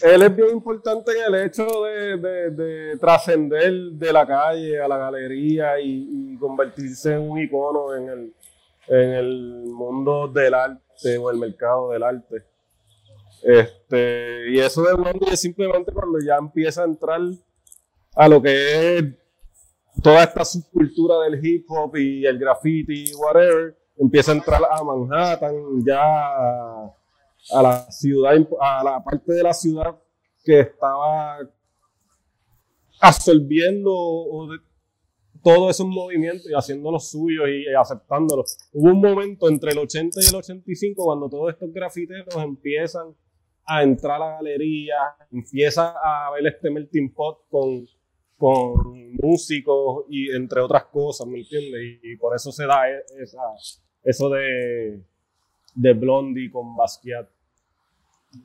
Él 0.03 0.21
es 0.21 0.33
bien 0.35 0.49
importante 0.51 1.11
en 1.11 1.33
el 1.33 1.45
hecho 1.45 1.65
de, 1.83 2.17
de- 2.17 2.49
de 2.51 2.97
trascender 2.99 3.73
de 3.73 4.13
la 4.13 4.25
calle 4.25 4.79
a 4.79 4.87
la 4.87 4.97
galería 4.97 5.77
y, 5.79 6.07
y 6.33 6.37
convertirse 6.37 7.13
en 7.13 7.29
un 7.29 7.39
icono 7.41 7.93
en 7.95 8.07
el, 8.09 8.33
en 8.89 9.13
el 9.13 9.65
mundo 9.67 10.27
del 10.27 10.53
arte 10.53 11.17
o 11.17 11.29
el 11.29 11.37
mercado 11.37 11.91
del 11.91 12.03
arte. 12.03 12.43
Este, 13.43 14.51
y 14.51 14.59
eso 14.59 14.83
de 14.83 14.93
Blondie 14.95 15.31
es 15.31 15.39
simplemente 15.39 15.93
cuando 15.93 16.19
ya 16.19 16.35
empieza 16.35 16.81
a 16.81 16.85
entrar 16.85 17.21
a 18.15 18.27
lo 18.27 18.41
que 18.41 18.97
es 18.97 19.03
toda 20.03 20.23
esta 20.23 20.43
subcultura 20.43 21.19
del 21.19 21.45
hip 21.45 21.65
hop 21.69 21.95
y 21.95 22.25
el 22.25 22.37
graffiti, 22.37 23.13
whatever, 23.13 23.77
empieza 23.97 24.31
a 24.31 24.35
entrar 24.35 24.61
a 24.69 24.83
Manhattan, 24.83 25.85
ya 25.85 26.01
a, 27.51 27.61
la 27.61 27.91
ciudad, 27.91 28.33
a 28.59 28.83
la 28.83 29.03
parte 29.03 29.33
de 29.33 29.43
la 29.43 29.53
ciudad 29.53 29.95
que 30.43 30.61
estaba 30.61 31.37
absorbiendo 32.99 33.93
o 33.93 34.47
todos 35.43 35.75
esos 35.75 35.87
movimientos 35.87 36.49
y 36.49 36.53
haciéndolos 36.53 37.09
suyos 37.09 37.47
y, 37.47 37.69
y 37.69 37.73
aceptándolos. 37.73 38.57
Hubo 38.73 38.89
un 38.91 39.01
momento 39.01 39.49
entre 39.49 39.71
el 39.71 39.79
80 39.79 40.21
y 40.21 40.27
el 40.27 40.35
85 40.35 41.03
cuando 41.03 41.29
todos 41.29 41.53
estos 41.53 41.71
grafiteros 41.71 42.35
empiezan 42.35 43.15
a 43.65 43.83
entrar 43.83 44.15
a 44.15 44.19
la 44.19 44.31
galería, 44.37 44.95
empieza 45.31 45.93
a 46.03 46.31
ver 46.31 46.47
este 46.47 46.71
melting 46.71 47.13
pot 47.13 47.47
con, 47.49 47.85
con 48.37 49.13
músicos 49.21 50.05
y 50.09 50.31
entre 50.35 50.61
otras 50.61 50.85
cosas, 50.85 51.27
¿me 51.27 51.39
entiendes? 51.39 51.99
Y, 52.01 52.13
y 52.13 52.15
por 52.17 52.35
eso 52.35 52.51
se 52.51 52.65
da 52.65 52.89
e- 52.89 53.03
esa, 53.21 53.41
eso 54.03 54.29
de, 54.29 55.03
de 55.75 55.93
Blondie 55.93 56.49
con 56.49 56.75
Basquiat. 56.75 57.29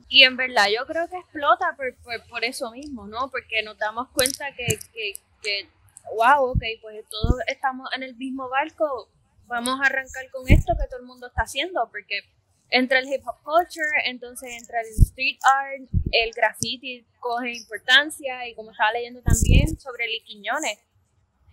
Y 0.09 0.23
en 0.23 0.35
verdad 0.35 0.65
yo 0.75 0.85
creo 0.85 1.07
que 1.07 1.17
explota 1.17 1.75
por, 1.75 1.95
por, 2.03 2.29
por 2.29 2.43
eso 2.43 2.71
mismo, 2.71 3.07
¿no? 3.07 3.29
Porque 3.29 3.61
nos 3.63 3.77
damos 3.77 4.09
cuenta 4.09 4.45
que, 4.55 4.65
que, 4.93 5.13
que, 5.41 5.69
wow, 6.13 6.51
ok, 6.51 6.61
pues 6.81 7.05
todos 7.09 7.35
estamos 7.47 7.89
en 7.95 8.03
el 8.03 8.15
mismo 8.15 8.49
barco, 8.49 9.09
vamos 9.47 9.79
a 9.81 9.85
arrancar 9.85 10.29
con 10.31 10.47
esto 10.49 10.73
que 10.79 10.87
todo 10.87 10.99
el 10.99 11.05
mundo 11.05 11.27
está 11.27 11.43
haciendo, 11.43 11.87
porque 11.91 12.21
entra 12.69 12.99
el 12.99 13.07
hip 13.07 13.21
hop 13.25 13.37
culture, 13.43 14.01
entonces 14.05 14.49
entra 14.59 14.81
el 14.81 14.87
street 14.87 15.37
art, 15.43 15.89
el 16.11 16.31
graffiti 16.33 17.05
coge 17.19 17.53
importancia 17.53 18.47
y 18.47 18.55
como 18.55 18.71
estaba 18.71 18.91
leyendo 18.93 19.21
también 19.21 19.79
sobre 19.79 20.07
Lee 20.07 20.23
Quiñones, 20.25 20.79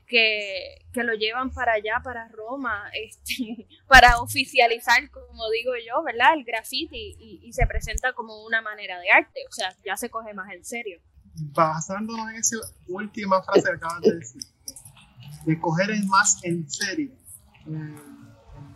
que, 0.06 0.84
que 0.92 1.04
lo 1.04 1.14
llevan 1.14 1.52
para 1.52 1.74
allá, 1.74 2.00
para 2.04 2.28
Roma, 2.28 2.90
este, 2.94 3.66
para 3.86 4.20
oficializar, 4.20 5.10
como 5.10 5.50
digo 5.50 5.72
yo, 5.76 6.02
¿verdad? 6.02 6.34
El 6.34 6.44
graffiti 6.44 7.16
y 7.42 7.52
se 7.52 7.66
presenta 7.66 8.12
como 8.12 8.44
una 8.44 8.60
manera 8.60 8.98
de 9.00 9.10
arte, 9.10 9.40
o 9.48 9.52
sea, 9.52 9.74
ya 9.84 9.96
se 9.96 10.10
coge 10.10 10.34
más 10.34 10.52
en 10.52 10.64
serio. 10.64 11.00
Basándonos 11.34 12.30
en 12.30 12.36
esa 12.36 12.56
última 12.88 13.42
frase 13.42 13.62
que 13.62 13.70
acabas 13.70 14.00
de 14.02 14.14
decir, 14.16 14.42
de 15.44 15.60
coger 15.60 15.90
en 15.90 16.06
más 16.08 16.42
en 16.44 16.68
serio 16.70 17.12
eh, 17.66 17.96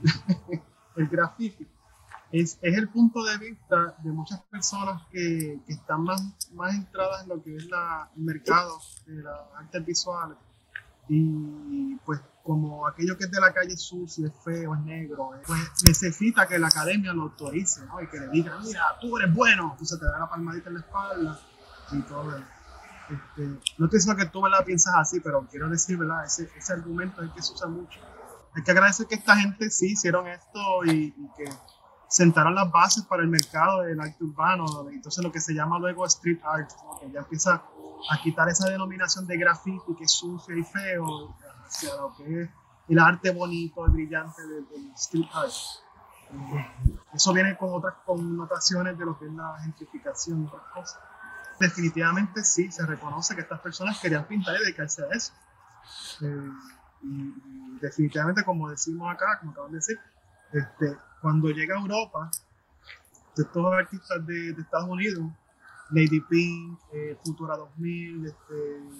el 0.96 1.08
graffiti, 1.08 1.66
es, 2.32 2.58
es 2.60 2.76
el 2.76 2.88
punto 2.88 3.22
de 3.24 3.38
vista 3.38 3.96
de 4.02 4.10
muchas 4.10 4.40
personas 4.42 5.02
que, 5.10 5.60
que 5.66 5.72
están 5.72 6.02
más, 6.02 6.22
más 6.52 6.74
entradas 6.74 7.22
en 7.22 7.28
lo 7.28 7.42
que 7.42 7.56
es 7.56 7.66
la, 7.68 8.10
el 8.16 8.22
mercado 8.22 8.78
de 9.06 9.22
las 9.22 9.40
artes 9.56 9.86
visuales. 9.86 10.36
Y 11.08 11.94
pues 12.04 12.20
como 12.42 12.86
aquello 12.86 13.16
que 13.16 13.24
es 13.24 13.30
de 13.30 13.40
la 13.40 13.52
calle 13.52 13.74
es 13.74 13.82
sucio, 13.82 14.26
es 14.26 14.32
feo, 14.44 14.74
es 14.74 14.80
negro, 14.80 15.30
pues 15.46 15.60
necesita 15.84 16.46
que 16.48 16.58
la 16.58 16.66
academia 16.66 17.12
lo 17.12 17.22
autorice, 17.22 17.84
¿no? 17.86 18.00
Y 18.00 18.08
que 18.08 18.18
le 18.18 18.28
diga, 18.28 18.58
mira, 18.58 18.82
tú 19.00 19.16
eres 19.16 19.32
bueno, 19.32 19.70
entonces 19.72 19.98
te 19.98 20.04
da 20.04 20.18
la 20.18 20.28
palmadita 20.28 20.68
en 20.68 20.74
la 20.74 20.80
espalda 20.80 21.40
y 21.92 22.03
todo. 22.03 22.37
Este, 23.09 23.42
no 23.79 23.87
estoy 23.87 23.99
diciendo 23.99 24.16
que 24.16 24.29
tú 24.29 24.42
¿verdad? 24.42 24.64
piensas 24.64 24.94
así, 24.96 25.20
pero 25.20 25.46
quiero 25.49 25.68
decir, 25.68 25.96
¿verdad? 25.96 26.25
Ese, 26.25 26.51
ese 26.57 26.72
argumento 26.72 27.22
es 27.22 27.29
el 27.29 27.35
que 27.35 27.42
se 27.42 27.53
usa 27.53 27.68
mucho. 27.68 28.01
Hay 28.55 28.62
que 28.62 28.70
agradecer 28.70 29.07
que 29.07 29.16
esta 29.16 29.37
gente 29.37 29.70
sí 29.70 29.92
hicieron 29.92 30.27
esto 30.27 30.85
y, 30.85 31.14
y 31.16 31.31
que 31.37 31.44
sentaron 32.09 32.55
las 32.55 32.70
bases 32.70 33.05
para 33.05 33.22
el 33.22 33.29
mercado 33.29 33.83
del 33.83 34.01
arte 34.01 34.25
urbano, 34.25 34.88
entonces 34.90 35.22
lo 35.22 35.33
que 35.33 35.40
se 35.40 35.53
llama 35.53 35.79
luego 35.79 36.07
street 36.07 36.40
art, 36.44 36.70
¿no? 36.85 37.01
que 37.01 37.11
ya 37.11 37.20
empieza 37.20 37.62
a 38.11 38.22
quitar 38.22 38.49
esa 38.49 38.68
denominación 38.68 39.27
de 39.27 39.37
graffiti 39.37 39.94
que 39.96 40.05
es 40.05 40.12
sucio 40.12 40.57
y 40.57 40.62
feo 40.62 41.37
hacia 41.66 41.96
lo 41.96 42.14
que 42.16 42.42
es 42.42 42.51
el 42.88 42.99
arte 42.99 43.31
bonito 43.31 43.87
y 43.88 43.90
brillante 43.90 44.42
del, 44.46 44.68
del 44.68 44.92
street 44.92 45.27
art. 45.35 45.51
Eso 47.12 47.33
viene 47.33 47.57
con 47.57 47.72
otras 47.72 47.94
connotaciones 48.05 48.96
de 48.99 49.05
lo 49.05 49.18
que 49.18 49.27
es 49.27 49.33
la 49.33 49.59
gentrificación 49.61 50.42
y 50.42 50.46
otras 50.46 50.62
cosas 50.72 51.01
definitivamente 51.58 52.44
sí, 52.44 52.70
se 52.70 52.84
reconoce 52.86 53.34
que 53.34 53.42
estas 53.42 53.60
personas 53.60 53.98
querían 54.00 54.26
pintar 54.26 54.56
y 54.56 54.60
dedicarse 54.60 55.02
a 55.02 55.08
eso. 55.14 55.32
Eh, 56.22 56.50
y, 57.02 57.78
definitivamente, 57.80 58.44
como 58.44 58.70
decimos 58.70 59.12
acá, 59.12 59.38
como 59.40 59.52
acaban 59.52 59.72
de 59.72 59.76
decir, 59.76 59.98
este, 60.52 60.96
cuando 61.20 61.48
llega 61.50 61.76
a 61.76 61.80
Europa, 61.80 62.30
de 63.36 63.42
estos 63.42 63.72
artistas 63.72 64.26
de, 64.26 64.52
de 64.52 64.62
Estados 64.62 64.88
Unidos, 64.88 65.30
Lady 65.90 66.20
Pink, 66.20 66.78
eh, 66.92 67.16
Futura 67.24 67.56
2000, 67.56 68.26
este, 68.26 68.54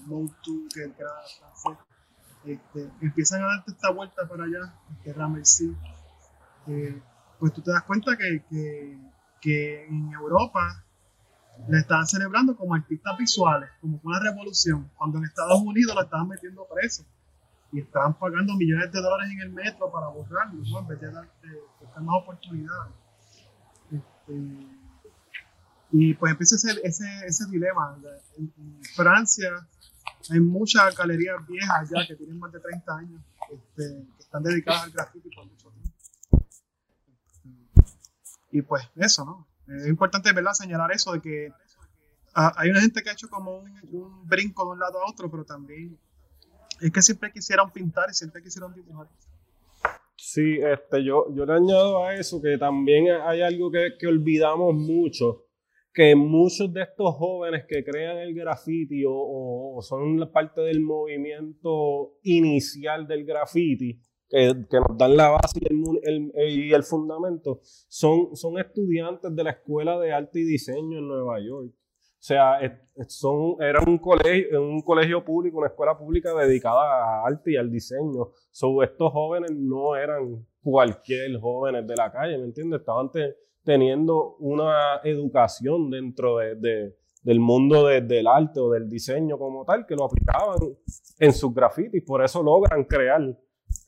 2, 0.07 0.31
que 0.73 0.83
era 0.83 1.11
francés, 1.63 1.85
este, 2.45 2.91
empiezan 3.01 3.43
a 3.43 3.47
darte 3.47 3.73
esta 3.73 3.91
vuelta 3.91 4.29
para 4.29 4.45
allá, 4.45 4.75
este, 4.93 5.13
Ramercy, 5.13 5.77
eh, 6.69 7.03
pues 7.39 7.53
tú 7.53 7.63
te 7.63 7.73
das 7.73 7.83
cuenta 7.83 8.17
que, 8.17 8.45
que, 8.49 8.99
que 9.41 9.87
en 9.87 10.13
Europa 10.13 10.85
la 11.69 11.81
estaban 11.81 12.07
celebrando 12.07 12.57
como 12.57 12.75
artistas 12.75 13.17
visuales, 13.19 13.71
como 13.81 14.01
una 14.05 14.21
revolución, 14.21 14.91
cuando 14.97 15.19
en 15.19 15.25
Estados 15.25 15.61
Unidos 15.61 15.95
la 15.95 16.03
estaban 16.03 16.29
metiendo 16.29 16.67
preso 16.67 17.05
y 17.73 17.81
estaban 17.81 18.15
pagando 18.15 18.55
millones 18.55 18.93
de 18.93 19.01
dólares 19.01 19.33
en 19.33 19.41
el 19.41 19.51
metro 19.51 19.91
para 19.91 20.09
borrarlo, 20.09 20.63
¿no? 20.71 20.79
en 20.81 20.87
vez 20.87 21.01
de, 21.01 21.11
dar, 21.11 21.29
de 21.43 21.61
buscar 21.81 22.03
más 22.03 22.23
oportunidades. 22.23 22.93
Este, 23.91 24.67
y 25.93 26.15
pues 26.15 26.33
empieza 26.33 26.57
ese, 26.57 26.81
ese, 26.85 27.05
ese 27.27 27.47
dilema. 27.51 27.99
En, 28.37 28.53
Francia 28.95 29.51
hay 30.31 30.41
muchas 30.41 30.97
galerías 30.97 31.37
viejas 31.47 31.91
ya 31.91 32.07
que 32.07 32.15
tienen 32.15 32.39
más 32.39 32.53
de 32.53 32.61
30 32.61 32.97
años, 32.97 33.23
este, 33.53 34.07
que 34.17 34.23
están 34.23 34.43
dedicadas 34.43 34.85
al 34.85 34.91
graffiti 34.93 35.29
por 35.35 35.47
mucho 35.47 35.71
tiempo. 35.71 35.97
Y 38.53 38.63
pues 38.63 38.89
eso, 38.97 39.25
¿no? 39.25 39.47
Es 39.69 39.87
importante, 39.87 40.33
¿verdad?, 40.33 40.53
señalar 40.53 40.93
eso 40.93 41.13
de 41.13 41.21
que 41.21 41.53
ah, 42.35 42.53
hay 42.57 42.71
una 42.71 42.81
gente 42.81 43.03
que 43.03 43.11
ha 43.11 43.13
hecho 43.13 43.29
como 43.29 43.59
un, 43.59 43.71
un 43.93 44.27
brinco 44.29 44.65
de 44.65 44.71
un 44.73 44.79
lado 44.79 45.01
a 45.03 45.11
otro, 45.11 45.31
pero 45.31 45.45
también 45.45 45.99
es 46.81 46.91
que 46.91 47.03
siempre 47.03 47.33
quisieron 47.33 47.71
pintar 47.71 48.09
y 48.11 48.15
siempre 48.15 48.43
quisieron 48.43 48.75
dibujar. 48.75 49.09
Sí, 50.17 50.59
este, 50.61 51.05
yo, 51.05 51.27
yo 51.35 51.45
le 51.47 51.53
añado 51.55 52.05
a 52.05 52.15
eso 52.15 52.41
que 52.41 52.57
también 52.59 53.07
hay 53.23 53.43
algo 53.43 53.71
que, 53.71 53.91
que 53.99 54.07
olvidamos 54.07 54.75
mucho, 54.75 55.45
que 55.93 56.15
muchos 56.15 56.73
de 56.73 56.83
estos 56.83 57.15
jóvenes 57.15 57.65
que 57.69 57.85
crean 57.85 58.19
el 58.19 58.35
graffiti 58.35 59.05
o, 59.05 59.13
o- 59.13 59.83
son 59.83 60.31
parte 60.33 60.61
del 60.63 60.81
movimiento 60.81 62.19
inicial 62.23 63.07
del 63.07 63.25
graffiti, 63.25 64.01
que, 64.29 64.53
que 64.71 64.77
nos 64.81 64.97
dan 64.99 65.17
la 65.17 65.31
base 65.31 65.59
y 65.61 65.67
el, 65.69 66.33
y 66.49 66.73
el 66.73 66.83
fundamento, 66.83 67.61
son, 67.89 68.35
son 68.37 68.59
estudiantes 68.59 69.35
de 69.35 69.45
la 69.45 69.51
Escuela 69.51 69.99
de 69.99 70.13
Arte 70.13 70.41
y 70.41 70.45
Diseño 70.45 70.99
en 70.99 71.09
Nueva 71.09 71.39
York. 71.41 71.71
O 71.73 72.23
sea, 72.27 72.59
son, 73.07 73.57
era 73.61 73.81
un 73.87 73.99
colegio, 73.99 74.61
un 74.61 74.81
colegio 74.83 75.25
público, 75.25 75.59
una 75.59 75.69
escuela 75.69 75.97
pública 75.97 76.35
dedicada 76.35 76.81
a 76.83 77.27
arte 77.27 77.53
y 77.53 77.57
al 77.57 77.71
diseño. 77.71 78.31
So, 78.51 78.83
estos 78.83 79.13
jóvenes 79.13 79.53
no 79.55 79.95
eran 79.95 80.45
cualquier 80.61 81.39
jóvenes 81.39 81.87
de 81.87 81.95
la 81.95 82.11
calle, 82.11 82.37
¿me 82.39 82.47
entiendes? 82.47 82.81
Estaban 82.81 83.13
te- 83.13 83.37
teniendo 83.63 84.35
una 84.41 85.01
educación 85.05 85.89
dentro 85.91 86.39
de, 86.39 86.57
de- 86.57 86.97
del 87.23 87.39
mundo 87.39 87.87
de- 87.87 88.01
del 88.01 88.27
arte 88.27 88.59
o 88.59 88.71
del 88.71 88.89
diseño 88.89 89.39
como 89.39 89.65
tal, 89.65 89.87
que 89.87 89.95
lo 89.95 90.07
aplicaban 90.07 90.59
en 91.21 91.33
sus 91.33 91.55
grafitis. 91.55 92.03
Por 92.05 92.25
eso 92.25 92.43
logran 92.43 92.83
crear 92.85 93.21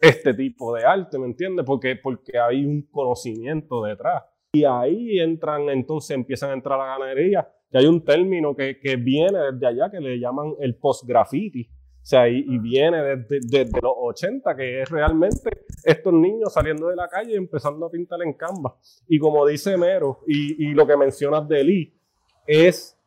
este 0.00 0.34
tipo 0.34 0.74
de 0.74 0.84
arte, 0.84 1.18
¿me 1.18 1.26
entiendes? 1.26 1.64
Porque, 1.66 1.96
porque 1.96 2.38
hay 2.38 2.64
un 2.64 2.82
conocimiento 2.82 3.82
detrás. 3.82 4.24
Y 4.52 4.64
ahí 4.64 5.18
entran, 5.18 5.68
entonces 5.68 6.16
empiezan 6.16 6.50
a 6.50 6.54
entrar 6.54 6.80
a 6.80 6.84
la 6.84 6.98
galería. 6.98 7.48
Y 7.70 7.78
hay 7.78 7.86
un 7.86 8.04
término 8.04 8.54
que, 8.54 8.78
que 8.78 8.96
viene 8.96 9.38
desde 9.52 9.66
allá 9.66 9.90
que 9.90 10.00
le 10.00 10.18
llaman 10.18 10.54
el 10.60 10.76
post-graffiti. 10.76 11.68
O 12.08 12.10
sea, 12.10 12.26
y, 12.26 12.58
viene 12.58 13.02
desde, 13.28 13.66
los 13.82 13.92
80, 13.94 14.56
que 14.56 14.80
es 14.80 14.88
realmente 14.88 15.50
estos 15.84 16.12
niños 16.14 16.54
saliendo 16.54 16.88
de 16.88 16.96
la 16.96 17.06
calle 17.06 17.32
y 17.32 17.36
empezando 17.36 17.84
a 17.84 17.90
pintar 17.90 18.22
en 18.22 18.32
Canva. 18.32 18.78
Y 19.06 19.18
como 19.18 19.46
dice 19.46 19.76
Mero, 19.76 20.20
y, 20.26 20.70
y 20.70 20.72
lo 20.72 20.86
que 20.86 20.96
mencionas 20.96 21.46
de 21.46 21.62
Lee, 21.62 22.00
es 22.46 22.98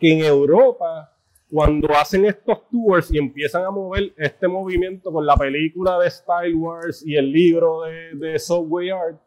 que 0.00 0.12
en 0.12 0.24
Europa 0.24 1.17
cuando 1.50 1.88
hacen 1.94 2.26
estos 2.26 2.68
tours 2.68 3.10
y 3.12 3.18
empiezan 3.18 3.64
a 3.64 3.70
mover 3.70 4.12
este 4.16 4.46
movimiento 4.48 5.10
con 5.10 5.24
la 5.24 5.36
película 5.36 5.98
de 5.98 6.10
Style 6.10 6.54
Wars 6.54 7.02
y 7.06 7.16
el 7.16 7.32
libro 7.32 7.82
de, 7.82 8.14
de 8.14 8.38
Subway 8.38 8.90
Art, 8.90 9.20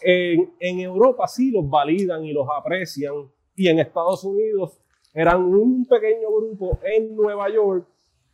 en, 0.00 0.54
en, 0.58 0.80
Europa 0.80 1.26
sí 1.28 1.50
los 1.50 1.68
validan 1.68 2.24
y 2.24 2.32
los 2.32 2.46
aprecian. 2.54 3.14
Y 3.54 3.68
en 3.68 3.78
Estados 3.78 4.24
Unidos 4.24 4.78
eran 5.12 5.42
un 5.44 5.86
pequeño 5.86 6.28
grupo 6.34 6.78
en 6.82 7.14
Nueva 7.14 7.48
York 7.50 7.86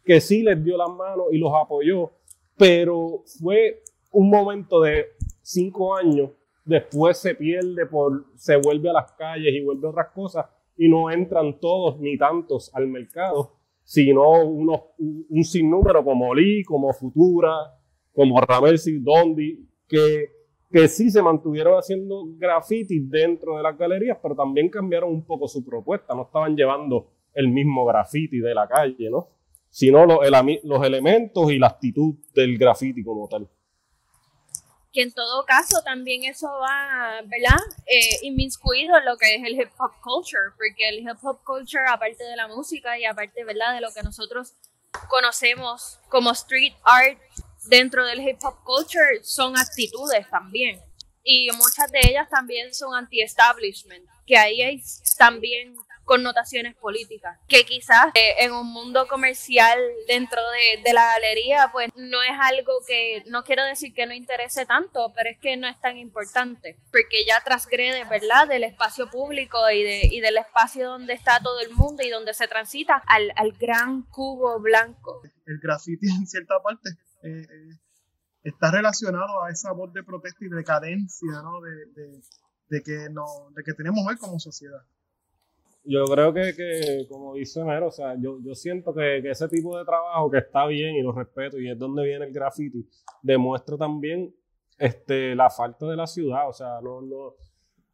que 0.04 0.20
sí 0.20 0.42
les 0.42 0.62
dio 0.64 0.76
las 0.76 0.90
manos 0.90 1.26
y 1.32 1.38
los 1.38 1.52
apoyó. 1.54 2.12
Pero 2.56 3.22
fue 3.40 3.82
un 4.12 4.30
momento 4.30 4.80
de 4.80 5.06
cinco 5.42 5.94
años. 5.94 6.30
Después 6.64 7.18
se 7.18 7.34
pierde 7.34 7.86
por, 7.86 8.26
se 8.36 8.56
vuelve 8.56 8.90
a 8.90 8.94
las 8.94 9.12
calles 9.12 9.52
y 9.52 9.64
vuelve 9.64 9.86
a 9.88 9.90
otras 9.90 10.08
cosas 10.10 10.46
y 10.80 10.88
no 10.88 11.10
entran 11.10 11.60
todos 11.60 12.00
ni 12.00 12.16
tantos 12.16 12.74
al 12.74 12.88
mercado, 12.88 13.52
sino 13.84 14.42
unos, 14.46 14.80
un 14.98 15.44
sinnúmero 15.44 16.02
como 16.02 16.34
Lee, 16.34 16.64
como 16.64 16.90
Futura, 16.94 17.52
como 18.14 18.40
Ramel 18.40 18.78
Dondi, 19.02 19.68
que, 19.86 20.30
que 20.70 20.88
sí 20.88 21.10
se 21.10 21.20
mantuvieron 21.20 21.74
haciendo 21.74 22.24
graffiti 22.34 23.00
dentro 23.00 23.58
de 23.58 23.62
las 23.62 23.76
galerías, 23.76 24.16
pero 24.22 24.34
también 24.34 24.70
cambiaron 24.70 25.10
un 25.10 25.26
poco 25.26 25.48
su 25.48 25.62
propuesta, 25.62 26.14
no 26.14 26.22
estaban 26.22 26.56
llevando 26.56 27.10
el 27.34 27.48
mismo 27.48 27.84
graffiti 27.84 28.38
de 28.38 28.54
la 28.54 28.66
calle, 28.66 29.10
¿no? 29.10 29.28
sino 29.68 30.06
los, 30.06 30.18
los 30.64 30.86
elementos 30.86 31.52
y 31.52 31.58
la 31.58 31.66
actitud 31.66 32.14
del 32.34 32.56
graffiti 32.56 33.04
como 33.04 33.28
tal 33.28 33.46
que 34.92 35.02
en 35.02 35.12
todo 35.12 35.44
caso 35.44 35.82
también 35.84 36.24
eso 36.24 36.48
va, 36.48 37.20
¿verdad? 37.24 37.60
Eh, 37.86 38.18
inmiscuido 38.22 38.96
en 38.98 39.04
lo 39.04 39.16
que 39.16 39.36
es 39.36 39.42
el 39.44 39.60
hip 39.60 39.70
hop 39.78 39.92
culture, 40.02 40.50
porque 40.56 40.88
el 40.88 41.00
hip 41.00 41.18
hop 41.22 41.42
culture, 41.44 41.84
aparte 41.88 42.24
de 42.24 42.36
la 42.36 42.48
música 42.48 42.98
y 42.98 43.04
aparte, 43.04 43.44
¿verdad? 43.44 43.74
De 43.74 43.80
lo 43.80 43.92
que 43.92 44.02
nosotros 44.02 44.54
conocemos 45.08 45.98
como 46.08 46.32
street 46.32 46.74
art 46.82 47.18
dentro 47.66 48.04
del 48.04 48.20
hip 48.20 48.38
hop 48.42 48.64
culture, 48.64 49.22
son 49.22 49.56
actitudes 49.56 50.28
también. 50.28 50.80
Y 51.22 51.50
muchas 51.52 51.90
de 51.92 52.00
ellas 52.02 52.28
también 52.28 52.74
son 52.74 52.94
anti-establishment, 52.94 54.04
que 54.26 54.36
ahí 54.36 54.62
hay 54.62 54.82
también 55.18 55.76
connotaciones 56.10 56.74
políticas, 56.74 57.38
que 57.46 57.64
quizás 57.64 58.06
eh, 58.14 58.34
en 58.40 58.50
un 58.50 58.66
mundo 58.66 59.06
comercial 59.06 59.78
dentro 60.08 60.40
de, 60.50 60.92
la 60.92 61.06
galería, 61.06 61.68
pues 61.70 61.88
no 61.94 62.20
es 62.24 62.32
algo 62.36 62.72
que, 62.84 63.22
no 63.28 63.44
quiero 63.44 63.64
decir 63.64 63.94
que 63.94 64.06
no 64.06 64.12
interese 64.12 64.66
tanto, 64.66 65.12
pero 65.14 65.30
es 65.30 65.38
que 65.38 65.56
no 65.56 65.68
es 65.68 65.80
tan 65.80 65.96
importante, 65.98 66.76
porque 66.90 67.24
ya 67.24 67.40
transgrede, 67.44 68.02
¿verdad?, 68.06 68.48
del 68.48 68.64
espacio 68.64 69.08
público 69.08 69.70
y, 69.70 69.84
de, 69.84 70.00
y 70.10 70.20
del 70.20 70.38
espacio 70.38 70.88
donde 70.88 71.12
está 71.12 71.38
todo 71.38 71.60
el 71.60 71.70
mundo 71.76 72.02
y 72.02 72.10
donde 72.10 72.34
se 72.34 72.48
transita 72.48 73.04
al, 73.06 73.30
al 73.36 73.52
gran 73.52 74.02
cubo 74.02 74.58
blanco. 74.58 75.22
El 75.46 75.60
graffiti 75.60 76.08
en 76.08 76.26
cierta 76.26 76.60
parte 76.60 76.90
eh, 77.22 77.46
eh, 77.48 77.78
está 78.42 78.72
relacionado 78.72 79.44
a 79.44 79.50
esa 79.52 79.70
voz 79.70 79.92
de 79.92 80.02
protesta 80.02 80.44
y 80.44 80.48
decadencia, 80.48 81.40
¿no?, 81.44 81.60
de, 81.60 81.86
de, 81.94 82.20
de 82.68 82.82
que, 82.82 83.08
no, 83.12 83.26
de 83.54 83.62
que 83.62 83.74
tenemos 83.74 84.04
hoy 84.08 84.16
como 84.16 84.40
sociedad 84.40 84.82
yo 85.84 86.04
creo 86.04 86.32
que, 86.32 86.54
que, 86.54 87.06
como 87.08 87.34
dice 87.34 87.64
Mero, 87.64 87.88
o 87.88 87.90
sea, 87.90 88.14
yo, 88.20 88.38
yo 88.42 88.54
siento 88.54 88.94
que, 88.94 89.20
que, 89.22 89.30
ese 89.30 89.48
tipo 89.48 89.78
de 89.78 89.84
trabajo 89.84 90.30
que 90.30 90.38
está 90.38 90.66
bien 90.66 90.96
y 90.96 91.02
lo 91.02 91.12
respeto 91.12 91.58
y 91.58 91.70
es 91.70 91.78
donde 91.78 92.04
viene 92.04 92.26
el 92.26 92.32
graffiti, 92.32 92.86
demuestra 93.22 93.76
también 93.76 94.34
este, 94.78 95.34
la 95.34 95.50
falta 95.50 95.86
de 95.86 95.96
la 95.96 96.06
ciudad. 96.06 96.48
O 96.48 96.52
sea, 96.52 96.80
no, 96.82 97.00
no, 97.02 97.34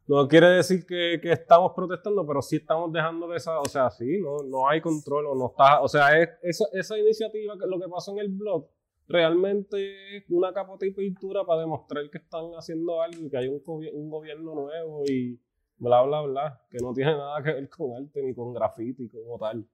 no 0.07 0.27
quiere 0.27 0.47
decir 0.47 0.85
que, 0.85 1.19
que 1.21 1.31
estamos 1.31 1.73
protestando, 1.75 2.25
pero 2.25 2.41
sí 2.41 2.57
estamos 2.57 2.91
dejando 2.91 3.27
de 3.27 3.37
esa, 3.37 3.59
o 3.59 3.65
sea, 3.65 3.89
sí, 3.89 4.19
no, 4.21 4.37
no 4.45 4.67
hay 4.67 4.81
control 4.81 5.27
o 5.27 5.35
no 5.35 5.47
está, 5.47 5.81
o 5.81 5.87
sea, 5.87 6.19
es, 6.19 6.29
esa, 6.41 6.65
esa 6.73 6.97
iniciativa, 6.97 7.57
que 7.59 7.67
lo 7.67 7.79
que 7.79 7.89
pasó 7.89 8.11
en 8.13 8.19
el 8.19 8.29
blog, 8.29 8.69
realmente 9.07 10.17
es 10.17 10.23
una 10.29 10.53
capota 10.53 10.85
y 10.85 10.91
pintura 10.91 11.45
para 11.45 11.61
demostrar 11.61 12.09
que 12.09 12.17
están 12.17 12.51
haciendo 12.57 13.01
algo 13.01 13.25
y 13.25 13.29
que 13.29 13.37
hay 13.37 13.47
un, 13.47 13.61
un 13.65 14.09
gobierno 14.09 14.55
nuevo 14.55 15.03
y 15.05 15.39
bla, 15.77 16.01
bla, 16.01 16.21
bla, 16.21 16.61
que 16.69 16.77
no 16.79 16.93
tiene 16.93 17.11
nada 17.11 17.41
que 17.41 17.53
ver 17.53 17.69
con 17.69 17.95
arte 17.95 18.21
ni 18.21 18.33
con 18.33 18.53
graffiti 18.53 19.09
como 19.09 19.37
tal. 19.37 19.67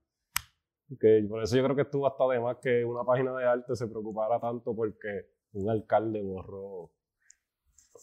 Que 0.99 1.25
por 1.27 1.41
eso 1.41 1.55
yo 1.55 1.63
creo 1.63 1.75
que 1.75 1.81
estuvo 1.83 2.05
hasta 2.05 2.27
de 2.27 2.39
más 2.39 2.57
que 2.57 2.85
una 2.85 3.03
página 3.03 3.35
de 3.35 3.45
arte 3.45 3.75
se 3.75 3.87
preocupara 3.87 4.39
tanto 4.39 4.75
porque 4.75 5.29
un 5.53 5.69
alcalde 5.69 6.21
borró 6.21 6.91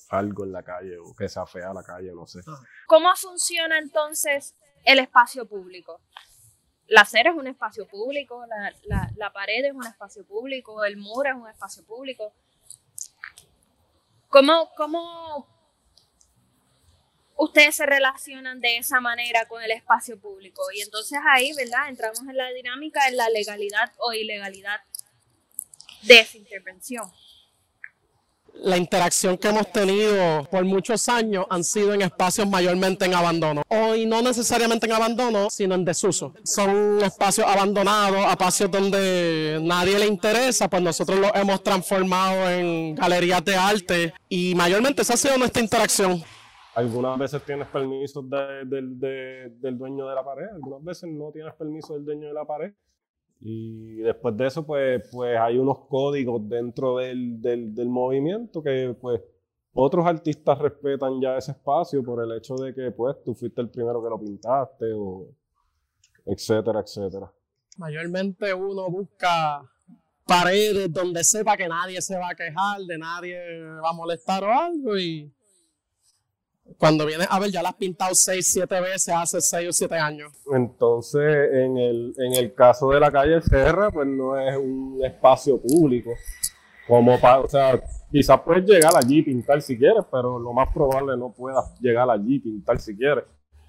algo 0.08 0.44
en 0.44 0.52
la 0.52 0.62
calle 0.62 0.98
o 0.98 1.14
que 1.14 1.28
se 1.28 1.38
afea 1.38 1.72
la 1.72 1.82
calle, 1.82 2.12
no 2.12 2.26
sé. 2.26 2.40
¿Cómo 2.86 3.08
funciona 3.16 3.78
entonces 3.78 4.56
el 4.84 4.98
espacio 4.98 5.46
público? 5.46 6.00
La 6.86 7.02
acera 7.02 7.30
es 7.30 7.36
un 7.36 7.46
espacio 7.46 7.86
público, 7.86 8.44
la, 8.46 8.72
la, 8.86 9.10
la 9.16 9.32
pared 9.32 9.64
es 9.64 9.72
un 9.72 9.86
espacio 9.86 10.24
público, 10.24 10.84
el 10.84 10.96
muro 10.96 11.28
es 11.28 11.36
un 11.36 11.48
espacio 11.48 11.84
público. 11.84 12.32
¿Cómo, 14.28 14.70
cómo 14.76 15.46
ustedes 17.40 17.74
se 17.74 17.86
relacionan 17.86 18.60
de 18.60 18.76
esa 18.76 19.00
manera 19.00 19.48
con 19.48 19.62
el 19.62 19.70
espacio 19.70 20.20
público. 20.20 20.62
Y 20.76 20.82
entonces 20.82 21.18
ahí, 21.26 21.52
¿verdad? 21.56 21.88
Entramos 21.88 22.20
en 22.20 22.36
la 22.36 22.50
dinámica 22.52 23.06
de 23.06 23.16
la 23.16 23.28
legalidad 23.30 23.90
o 23.98 24.12
ilegalidad 24.12 24.80
de 26.02 26.20
esa 26.20 26.36
intervención. 26.36 27.10
La 28.62 28.76
interacción 28.76 29.38
que 29.38 29.48
hemos 29.48 29.72
tenido 29.72 30.46
por 30.50 30.64
muchos 30.64 31.08
años 31.08 31.46
han 31.48 31.64
sido 31.64 31.94
en 31.94 32.02
espacios 32.02 32.46
mayormente 32.46 33.06
en 33.06 33.14
abandono. 33.14 33.62
Hoy 33.68 34.04
no 34.04 34.20
necesariamente 34.20 34.84
en 34.84 34.92
abandono, 34.92 35.48
sino 35.48 35.76
en 35.76 35.84
desuso. 35.84 36.34
Son 36.44 37.02
espacios 37.02 37.46
abandonados, 37.46 38.30
espacios 38.30 38.70
donde 38.70 39.60
nadie 39.62 39.98
le 39.98 40.06
interesa, 40.06 40.68
pues 40.68 40.82
nosotros 40.82 41.20
los 41.20 41.30
hemos 41.34 41.62
transformado 41.62 42.50
en 42.50 42.96
galerías 42.96 43.42
de 43.44 43.56
arte 43.56 44.14
y 44.28 44.54
mayormente 44.54 45.02
esa 45.02 45.14
ha 45.14 45.16
sido 45.16 45.38
nuestra 45.38 45.62
interacción. 45.62 46.22
Algunas 46.74 47.18
veces 47.18 47.42
tienes 47.44 47.66
permiso 47.68 48.22
del 48.22 49.78
dueño 49.78 50.08
de 50.08 50.14
la 50.14 50.24
pared, 50.24 50.48
algunas 50.54 50.84
veces 50.84 51.10
no 51.10 51.32
tienes 51.32 51.54
permiso 51.54 51.94
del 51.94 52.04
dueño 52.04 52.28
de 52.28 52.34
la 52.34 52.44
pared. 52.44 52.72
Y 53.40 53.96
después 53.96 54.36
de 54.36 54.46
eso, 54.46 54.64
pues, 54.66 55.08
pues 55.10 55.38
hay 55.38 55.56
unos 55.58 55.86
códigos 55.88 56.46
dentro 56.46 56.98
del, 56.98 57.40
del, 57.40 57.88
movimiento 57.88 58.62
que 58.62 58.94
pues 59.00 59.22
otros 59.72 60.04
artistas 60.04 60.58
respetan 60.58 61.20
ya 61.20 61.38
ese 61.38 61.52
espacio 61.52 62.04
por 62.04 62.22
el 62.22 62.36
hecho 62.36 62.54
de 62.56 62.74
que 62.74 62.90
pues 62.90 63.16
tú 63.24 63.34
fuiste 63.34 63.62
el 63.62 63.70
primero 63.70 64.02
que 64.02 64.10
lo 64.10 64.20
pintaste 64.20 64.92
o 64.94 65.28
etcétera, 66.26 66.80
etcétera. 66.80 67.32
Mayormente 67.78 68.52
uno 68.52 68.90
busca 68.90 69.62
paredes 70.26 70.92
donde 70.92 71.24
sepa 71.24 71.56
que 71.56 71.66
nadie 71.66 72.02
se 72.02 72.18
va 72.18 72.30
a 72.30 72.34
quejar, 72.34 72.80
de 72.82 72.98
nadie 72.98 73.38
va 73.82 73.88
a 73.88 73.94
molestar 73.94 74.44
o 74.44 74.52
algo 74.52 74.98
y 74.98 75.32
cuando 76.78 77.06
vienes 77.06 77.26
a 77.30 77.38
ver, 77.38 77.50
ya 77.50 77.62
la 77.62 77.70
has 77.70 77.74
pintado 77.76 78.14
6, 78.14 78.46
7 78.46 78.80
veces 78.80 79.14
hace 79.14 79.40
6 79.40 79.68
o 79.68 79.72
7 79.72 79.94
años. 79.96 80.32
Entonces, 80.52 81.52
en 81.52 81.76
el, 81.76 82.14
en 82.18 82.34
el 82.34 82.54
caso 82.54 82.90
de 82.90 83.00
la 83.00 83.10
calle 83.10 83.40
Serra, 83.42 83.90
pues 83.90 84.06
no 84.06 84.38
es 84.38 84.56
un 84.56 85.00
espacio 85.04 85.60
público. 85.60 86.10
Como 86.86 87.20
para, 87.20 87.40
o 87.40 87.48
sea, 87.48 87.80
quizás 88.10 88.40
puedes 88.40 88.64
llegar 88.64 88.92
allí 88.96 89.18
y 89.18 89.22
pintar 89.22 89.62
si 89.62 89.78
quieres, 89.78 90.04
pero 90.10 90.38
lo 90.38 90.52
más 90.52 90.72
probable 90.72 91.16
no 91.16 91.32
puedas 91.32 91.78
llegar 91.80 92.10
allí 92.10 92.36
y 92.36 92.40
pintar 92.40 92.80
si 92.80 92.96
quieres. 92.96 93.24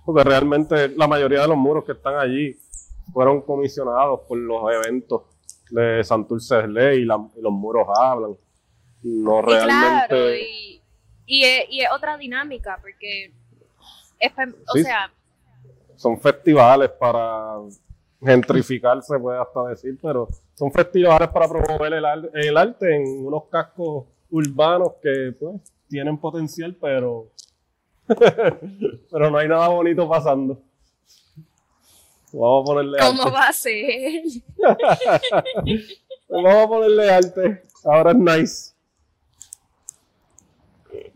Porque 0.06 0.24
realmente 0.24 0.90
la 0.90 1.08
mayoría 1.08 1.42
de 1.42 1.48
los 1.48 1.58
muros 1.58 1.86
que 1.86 1.92
están 1.92 2.16
allí 2.16 2.58
fueron 3.14 3.42
comisionados 3.42 4.22
por 4.28 4.38
los 4.38 4.62
eventos 4.74 5.24
de 5.70 6.04
Santurce 6.04 6.56
y, 6.96 7.02
y 7.02 7.06
los 7.06 7.52
muros 7.52 7.88
hablan. 7.96 8.36
No 9.04 9.42
realmente. 9.42 10.42
Y 10.42 10.81
es, 11.28 11.66
y 11.70 11.82
es 11.82 11.88
otra 11.92 12.18
dinámica, 12.18 12.78
porque 12.82 13.32
es, 14.20 14.32
o 14.68 14.78
sea... 14.78 15.12
Son 15.96 16.20
festivales 16.20 16.90
para 16.92 17.58
gentrificarse, 18.24 19.18
puede 19.20 19.40
hasta 19.40 19.68
decir, 19.70 19.98
pero 20.02 20.28
son 20.56 20.72
festivales 20.72 21.30
para 21.30 21.48
promover 21.48 21.94
el, 21.94 22.06
el 22.34 22.58
arte 22.58 22.96
en 22.96 23.26
unos 23.26 23.46
cascos 23.50 24.06
urbanos 24.30 24.94
que 25.02 25.34
pues 25.40 25.62
tienen 25.88 26.18
potencial, 26.18 26.76
pero 26.80 27.28
pero 29.12 29.30
no 29.30 29.38
hay 29.38 29.48
nada 29.48 29.68
bonito 29.70 30.08
pasando. 30.08 30.62
Vamos 32.34 32.64
a 32.64 32.66
ponerle 32.66 32.98
¿Cómo 33.00 33.32
va 33.32 33.48
a 33.48 33.54
ser? 33.54 34.24
Vamos 36.30 36.54
a 36.54 36.68
ponerle 36.68 37.12
arte. 37.12 37.64
Ahora 37.84 38.12
es 38.12 38.18
nice. 38.18 38.71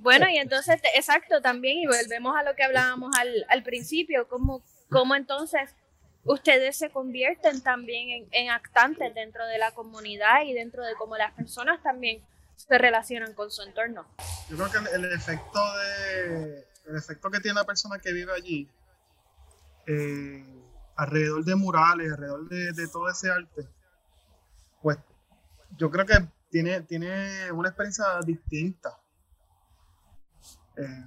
Bueno, 0.05 0.29
y 0.29 0.37
entonces, 0.37 0.79
exacto, 0.93 1.41
también, 1.41 1.79
y 1.79 1.87
volvemos 1.87 2.37
a 2.37 2.43
lo 2.43 2.55
que 2.55 2.61
hablábamos 2.61 3.09
al, 3.17 3.43
al 3.49 3.63
principio, 3.63 4.27
cómo, 4.27 4.63
cómo 4.91 5.15
entonces 5.15 5.71
ustedes 6.25 6.77
se 6.77 6.91
convierten 6.91 7.59
también 7.63 8.27
en, 8.29 8.51
actantes 8.51 9.15
dentro 9.15 9.47
de 9.47 9.57
la 9.57 9.71
comunidad 9.71 10.43
y 10.45 10.53
dentro 10.53 10.85
de 10.85 10.93
cómo 10.93 11.17
las 11.17 11.33
personas 11.33 11.81
también 11.81 12.23
se 12.55 12.77
relacionan 12.77 13.33
con 13.33 13.49
su 13.49 13.63
entorno. 13.63 14.05
Yo 14.47 14.57
creo 14.57 14.71
que 14.71 14.95
el, 14.95 15.05
efecto 15.11 15.59
de 15.79 16.67
el 16.85 16.97
efecto 16.97 17.31
que 17.31 17.39
tiene 17.39 17.55
la 17.59 17.65
persona 17.65 17.97
que 17.97 18.13
vive 18.13 18.31
allí 18.31 18.69
eh, 19.87 20.45
alrededor 20.97 21.43
de 21.43 21.55
murales, 21.55 22.11
alrededor 22.11 22.47
de, 22.47 22.87
todo 22.89 23.09
ese 23.09 23.31
arte, 23.31 23.67
pues 24.83 24.99
yo 25.75 25.89
creo 25.89 26.05
que 26.05 26.27
tiene, 26.51 26.81
tiene 26.81 27.51
una 27.51 27.69
experiencia 27.69 28.05
distinta. 28.23 28.99
Eh, 30.77 31.05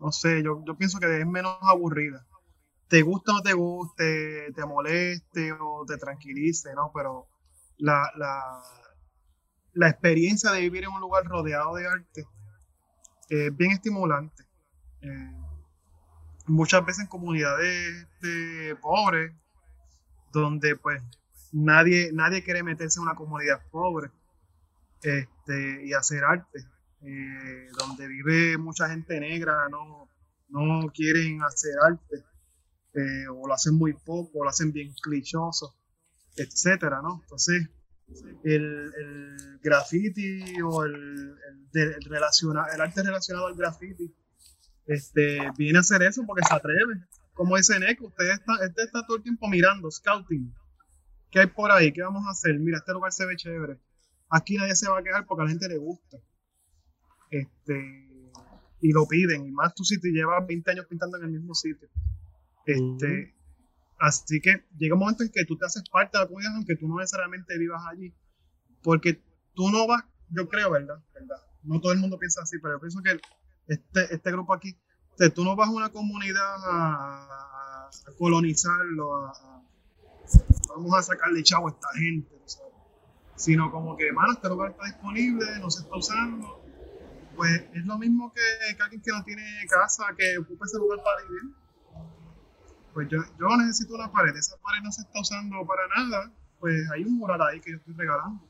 no 0.00 0.12
sé, 0.12 0.42
yo, 0.42 0.62
yo 0.66 0.76
pienso 0.76 0.98
que 0.98 1.20
es 1.20 1.26
menos 1.26 1.56
aburrida 1.62 2.26
te 2.90 3.02
gusta 3.02 3.30
o 3.30 3.34
no 3.36 3.42
te 3.42 3.52
guste, 3.52 4.52
te 4.52 4.66
moleste 4.66 5.52
o 5.52 5.84
te 5.86 5.96
tranquilice, 5.96 6.74
¿no? 6.74 6.90
Pero 6.92 7.28
la, 7.78 8.10
la, 9.74 9.88
experiencia 9.88 10.50
de 10.50 10.60
vivir 10.60 10.82
en 10.84 10.90
un 10.90 11.00
lugar 11.00 11.24
rodeado 11.24 11.76
de 11.76 11.86
arte 11.86 12.26
es 13.28 13.56
bien 13.56 13.70
estimulante. 13.70 14.42
Eh, 15.02 15.36
muchas 16.48 16.84
veces 16.84 17.02
en 17.02 17.06
comunidades 17.06 18.08
de 18.22 18.76
pobres, 18.82 19.32
donde 20.32 20.74
pues 20.74 21.00
nadie, 21.52 22.10
nadie 22.12 22.42
quiere 22.42 22.64
meterse 22.64 22.98
en 22.98 23.04
una 23.04 23.14
comunidad 23.14 23.62
pobre 23.70 24.10
este, 25.02 25.86
y 25.86 25.92
hacer 25.92 26.24
arte, 26.24 26.64
eh, 27.02 27.68
donde 27.78 28.06
vive 28.08 28.58
mucha 28.58 28.88
gente 28.88 29.18
negra, 29.20 29.68
no, 29.70 30.08
no 30.48 30.90
quieren 30.92 31.42
hacer 31.42 31.74
arte. 31.86 32.24
Eh, 32.92 33.28
o 33.28 33.46
lo 33.46 33.54
hacen 33.54 33.74
muy 33.74 33.92
poco, 33.92 34.40
o 34.40 34.44
lo 34.44 34.50
hacen 34.50 34.72
bien 34.72 34.92
clichoso, 35.00 35.76
etcétera, 36.36 37.00
¿no? 37.02 37.20
Entonces, 37.22 37.68
el, 38.42 38.92
el 38.98 39.58
graffiti 39.62 40.60
o 40.60 40.84
el, 40.84 41.36
el, 41.72 41.96
el 42.04 42.80
arte 42.80 43.02
relacionado 43.02 43.46
al 43.46 43.54
graffiti 43.54 44.12
este, 44.86 45.38
viene 45.56 45.78
a 45.78 45.82
hacer 45.82 46.02
eso 46.02 46.24
porque 46.26 46.44
se 46.44 46.52
atreve. 46.52 47.06
Como 47.32 47.56
dice 47.56 47.78
Neko, 47.78 48.08
usted 48.08 48.30
está, 48.32 48.54
usted 48.54 48.82
está 48.82 49.06
todo 49.06 49.18
el 49.18 49.22
tiempo 49.22 49.46
mirando, 49.48 49.88
scouting. 49.90 50.52
¿Qué 51.30 51.40
hay 51.40 51.46
por 51.46 51.70
ahí? 51.70 51.92
¿Qué 51.92 52.02
vamos 52.02 52.26
a 52.26 52.32
hacer? 52.32 52.58
Mira, 52.58 52.78
este 52.78 52.92
lugar 52.92 53.12
se 53.12 53.24
ve 53.24 53.36
chévere. 53.36 53.80
Aquí 54.28 54.56
nadie 54.56 54.74
se 54.74 54.88
va 54.88 54.98
a 54.98 55.02
quedar 55.02 55.26
porque 55.26 55.42
a 55.42 55.44
la 55.44 55.50
gente 55.50 55.68
le 55.68 55.78
gusta. 55.78 56.18
Este, 57.30 58.08
y 58.80 58.92
lo 58.92 59.06
piden. 59.06 59.46
Y 59.46 59.50
más 59.50 59.74
tú 59.74 59.84
si 59.84 60.00
te 60.00 60.10
llevas 60.10 60.46
20 60.46 60.70
años 60.70 60.86
pintando 60.86 61.18
en 61.18 61.24
el 61.24 61.30
mismo 61.30 61.54
sitio. 61.54 61.88
Este, 62.66 63.34
Así 64.00 64.40
que 64.40 64.64
llega 64.78 64.94
un 64.94 65.00
momento 65.00 65.22
en 65.22 65.28
que 65.28 65.44
tú 65.44 65.58
te 65.58 65.66
haces 65.66 65.82
parte 65.90 66.16
de 66.16 66.24
la 66.24 66.26
comunidad, 66.26 66.54
aunque 66.54 66.74
tú 66.74 66.88
no 66.88 66.96
necesariamente 66.96 67.58
vivas 67.58 67.82
allí. 67.86 68.14
Porque 68.82 69.22
tú 69.54 69.70
no 69.70 69.86
vas, 69.86 70.04
yo 70.30 70.48
creo, 70.48 70.70
¿verdad? 70.70 70.98
¿verdad? 71.12 71.36
No 71.64 71.80
todo 71.82 71.92
el 71.92 71.98
mundo 71.98 72.18
piensa 72.18 72.40
así, 72.40 72.58
pero 72.58 72.76
yo 72.76 72.80
pienso 72.80 73.02
que 73.02 73.20
este, 73.68 74.14
este 74.14 74.32
grupo 74.32 74.54
aquí, 74.54 74.74
tú 75.34 75.44
no 75.44 75.54
vas 75.54 75.68
a 75.68 75.72
una 75.72 75.90
comunidad 75.90 76.56
a, 76.64 77.90
colonizarlo, 78.16 79.26
a, 79.26 79.62
vamos 80.70 80.98
a 80.98 81.02
sacarle 81.02 81.42
chavo 81.42 81.68
a 81.68 81.72
esta 81.72 81.88
gente, 81.98 82.34
sino 83.36 83.70
como 83.70 83.98
que, 83.98 84.10
mano, 84.12 84.32
este 84.32 84.48
lugar 84.48 84.70
está 84.70 84.86
disponible, 84.86 85.44
no 85.60 85.70
se 85.70 85.82
está 85.82 85.94
usando. 85.94 86.64
Pues 87.40 87.64
es 87.72 87.86
lo 87.86 87.96
mismo 87.96 88.32
que, 88.34 88.76
que 88.76 88.82
alguien 88.82 89.00
que 89.00 89.12
no 89.12 89.24
tiene 89.24 89.42
casa, 89.66 90.04
que 90.14 90.36
ocupe 90.36 90.66
ese 90.66 90.76
lugar 90.76 91.02
para 91.02 91.26
vivir 91.26 91.54
pues 92.92 93.08
yo, 93.08 93.18
yo 93.38 93.56
necesito 93.56 93.94
una 93.94 94.10
pared, 94.10 94.34
esa 94.36 94.56
pared 94.58 94.82
no 94.82 94.90
se 94.92 95.02
está 95.02 95.20
usando 95.20 95.64
para 95.66 95.82
nada, 95.96 96.32
pues 96.58 96.90
hay 96.90 97.04
un 97.04 97.16
mural 97.16 97.40
ahí 97.42 97.60
que 97.60 97.70
yo 97.70 97.76
estoy 97.76 97.94
regalando. 97.94 98.42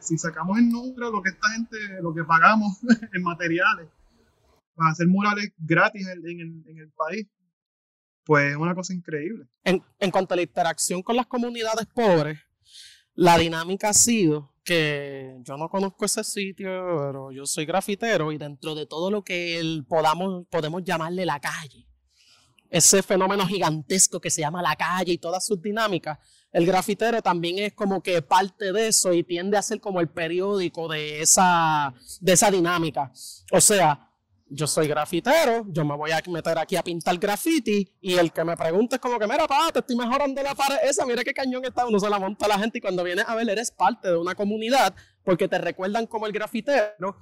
si 0.00 0.18
sacamos 0.18 0.58
el 0.58 0.68
número, 0.68 1.10
lo 1.10 1.22
que 1.22 1.30
esta 1.30 1.48
gente, 1.50 1.76
lo 2.02 2.14
que 2.14 2.24
pagamos 2.24 2.78
en 3.12 3.22
materiales, 3.22 3.88
para 4.74 4.90
hacer 4.90 5.06
murales 5.06 5.52
gratis 5.58 6.06
en, 6.06 6.24
el, 6.24 6.64
en 6.66 6.78
el 6.78 6.90
país, 6.90 7.26
pues 8.24 8.50
es 8.50 8.56
una 8.56 8.74
cosa 8.74 8.92
increíble. 8.92 9.46
En, 9.64 9.82
en 9.98 10.10
cuanto 10.10 10.34
a 10.34 10.36
la 10.36 10.42
interacción 10.42 11.02
con 11.02 11.16
las 11.16 11.26
comunidades 11.26 11.86
pobres, 11.86 12.38
la 13.18 13.36
dinámica 13.36 13.88
ha 13.88 13.94
sido 13.94 14.54
que 14.62 15.38
yo 15.40 15.56
no 15.56 15.68
conozco 15.68 16.04
ese 16.04 16.22
sitio, 16.22 16.68
pero 16.68 17.32
yo 17.32 17.46
soy 17.46 17.66
grafitero 17.66 18.30
y 18.30 18.38
dentro 18.38 18.76
de 18.76 18.86
todo 18.86 19.10
lo 19.10 19.24
que 19.24 19.82
podamos, 19.88 20.46
podemos 20.48 20.84
llamarle 20.84 21.26
la 21.26 21.40
calle, 21.40 21.88
ese 22.70 23.02
fenómeno 23.02 23.44
gigantesco 23.44 24.20
que 24.20 24.30
se 24.30 24.42
llama 24.42 24.62
la 24.62 24.76
calle 24.76 25.14
y 25.14 25.18
todas 25.18 25.44
sus 25.44 25.60
dinámicas, 25.60 26.20
el 26.52 26.64
grafitero 26.64 27.20
también 27.20 27.58
es 27.58 27.72
como 27.72 28.04
que 28.04 28.22
parte 28.22 28.72
de 28.72 28.86
eso 28.86 29.12
y 29.12 29.24
tiende 29.24 29.56
a 29.56 29.62
ser 29.62 29.80
como 29.80 30.00
el 30.00 30.08
periódico 30.08 30.86
de 30.86 31.20
esa, 31.20 31.92
de 32.20 32.32
esa 32.34 32.52
dinámica. 32.52 33.10
O 33.50 33.60
sea, 33.60 34.07
yo 34.50 34.66
soy 34.66 34.88
grafitero, 34.88 35.64
yo 35.68 35.84
me 35.84 35.96
voy 35.96 36.10
a 36.10 36.22
meter 36.28 36.58
aquí 36.58 36.76
a 36.76 36.82
pintar 36.82 37.16
graffiti 37.18 37.90
y 38.00 38.14
el 38.14 38.32
que 38.32 38.44
me 38.44 38.56
pregunte 38.56 38.96
es 38.96 39.00
como 39.00 39.18
que, 39.18 39.26
mira, 39.26 39.46
pa, 39.46 39.70
te 39.72 39.80
estoy 39.80 39.96
mejorando 39.96 40.42
la 40.42 40.54
pared 40.54 40.76
esa, 40.84 41.04
mira 41.04 41.22
qué 41.22 41.34
cañón 41.34 41.64
está, 41.64 41.86
uno 41.86 41.98
se 41.98 42.08
la 42.08 42.18
monta 42.18 42.46
a 42.46 42.48
la 42.48 42.58
gente 42.58 42.78
y 42.78 42.80
cuando 42.80 43.04
vienes 43.04 43.24
a 43.28 43.34
ver 43.34 43.48
eres 43.48 43.70
parte 43.70 44.08
de 44.08 44.16
una 44.16 44.34
comunidad 44.34 44.94
porque 45.24 45.48
te 45.48 45.58
recuerdan 45.58 46.06
como 46.06 46.26
el 46.26 46.32
grafitero 46.32 47.16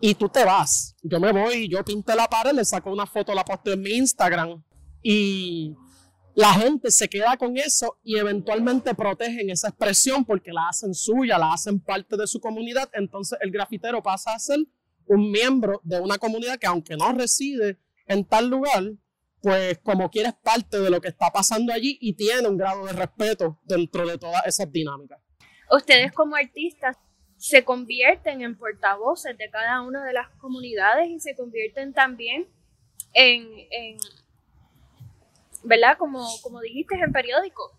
y 0.00 0.14
tú 0.14 0.28
te 0.28 0.44
vas. 0.44 0.96
Yo 1.02 1.20
me 1.20 1.32
voy, 1.32 1.68
yo 1.68 1.84
pinté 1.84 2.14
la 2.14 2.28
pared, 2.28 2.52
le 2.52 2.64
saco 2.64 2.90
una 2.90 3.06
foto, 3.06 3.34
la 3.34 3.44
posteo 3.44 3.74
en 3.74 3.82
mi 3.82 3.90
Instagram 3.90 4.62
y 5.02 5.74
la 6.34 6.52
gente 6.54 6.90
se 6.90 7.08
queda 7.08 7.36
con 7.36 7.56
eso 7.56 7.98
y 8.02 8.16
eventualmente 8.16 8.94
protegen 8.94 9.50
esa 9.50 9.68
expresión 9.68 10.24
porque 10.24 10.52
la 10.52 10.68
hacen 10.68 10.94
suya, 10.94 11.38
la 11.38 11.52
hacen 11.52 11.78
parte 11.80 12.16
de 12.16 12.26
su 12.26 12.40
comunidad. 12.40 12.90
Entonces 12.92 13.38
el 13.40 13.50
grafitero 13.50 14.02
pasa 14.02 14.34
a 14.34 14.38
ser 14.38 14.58
un 15.06 15.30
miembro 15.30 15.80
de 15.84 16.00
una 16.00 16.18
comunidad 16.18 16.58
que 16.58 16.66
aunque 16.66 16.96
no 16.96 17.12
reside 17.12 17.78
en 18.06 18.24
tal 18.24 18.48
lugar, 18.48 18.82
pues 19.40 19.78
como 19.78 20.10
quiere 20.10 20.28
es 20.28 20.34
parte 20.34 20.80
de 20.80 20.90
lo 20.90 21.00
que 21.00 21.08
está 21.08 21.30
pasando 21.30 21.72
allí 21.72 21.98
y 22.00 22.14
tiene 22.14 22.48
un 22.48 22.56
grado 22.56 22.86
de 22.86 22.92
respeto 22.92 23.60
dentro 23.64 24.06
de 24.06 24.18
todas 24.18 24.46
esas 24.46 24.70
dinámicas. 24.72 25.20
Ustedes 25.70 26.12
como 26.12 26.36
artistas 26.36 26.96
se 27.36 27.64
convierten 27.64 28.40
en 28.42 28.56
portavoces 28.56 29.36
de 29.36 29.50
cada 29.50 29.82
una 29.82 30.04
de 30.04 30.12
las 30.12 30.30
comunidades 30.38 31.10
y 31.10 31.20
se 31.20 31.34
convierten 31.36 31.92
también 31.92 32.46
en, 33.12 33.46
en 33.70 33.98
¿verdad? 35.62 35.98
Como, 35.98 36.26
como 36.42 36.60
dijiste 36.60 36.94
en 36.94 37.12
periódico, 37.12 37.78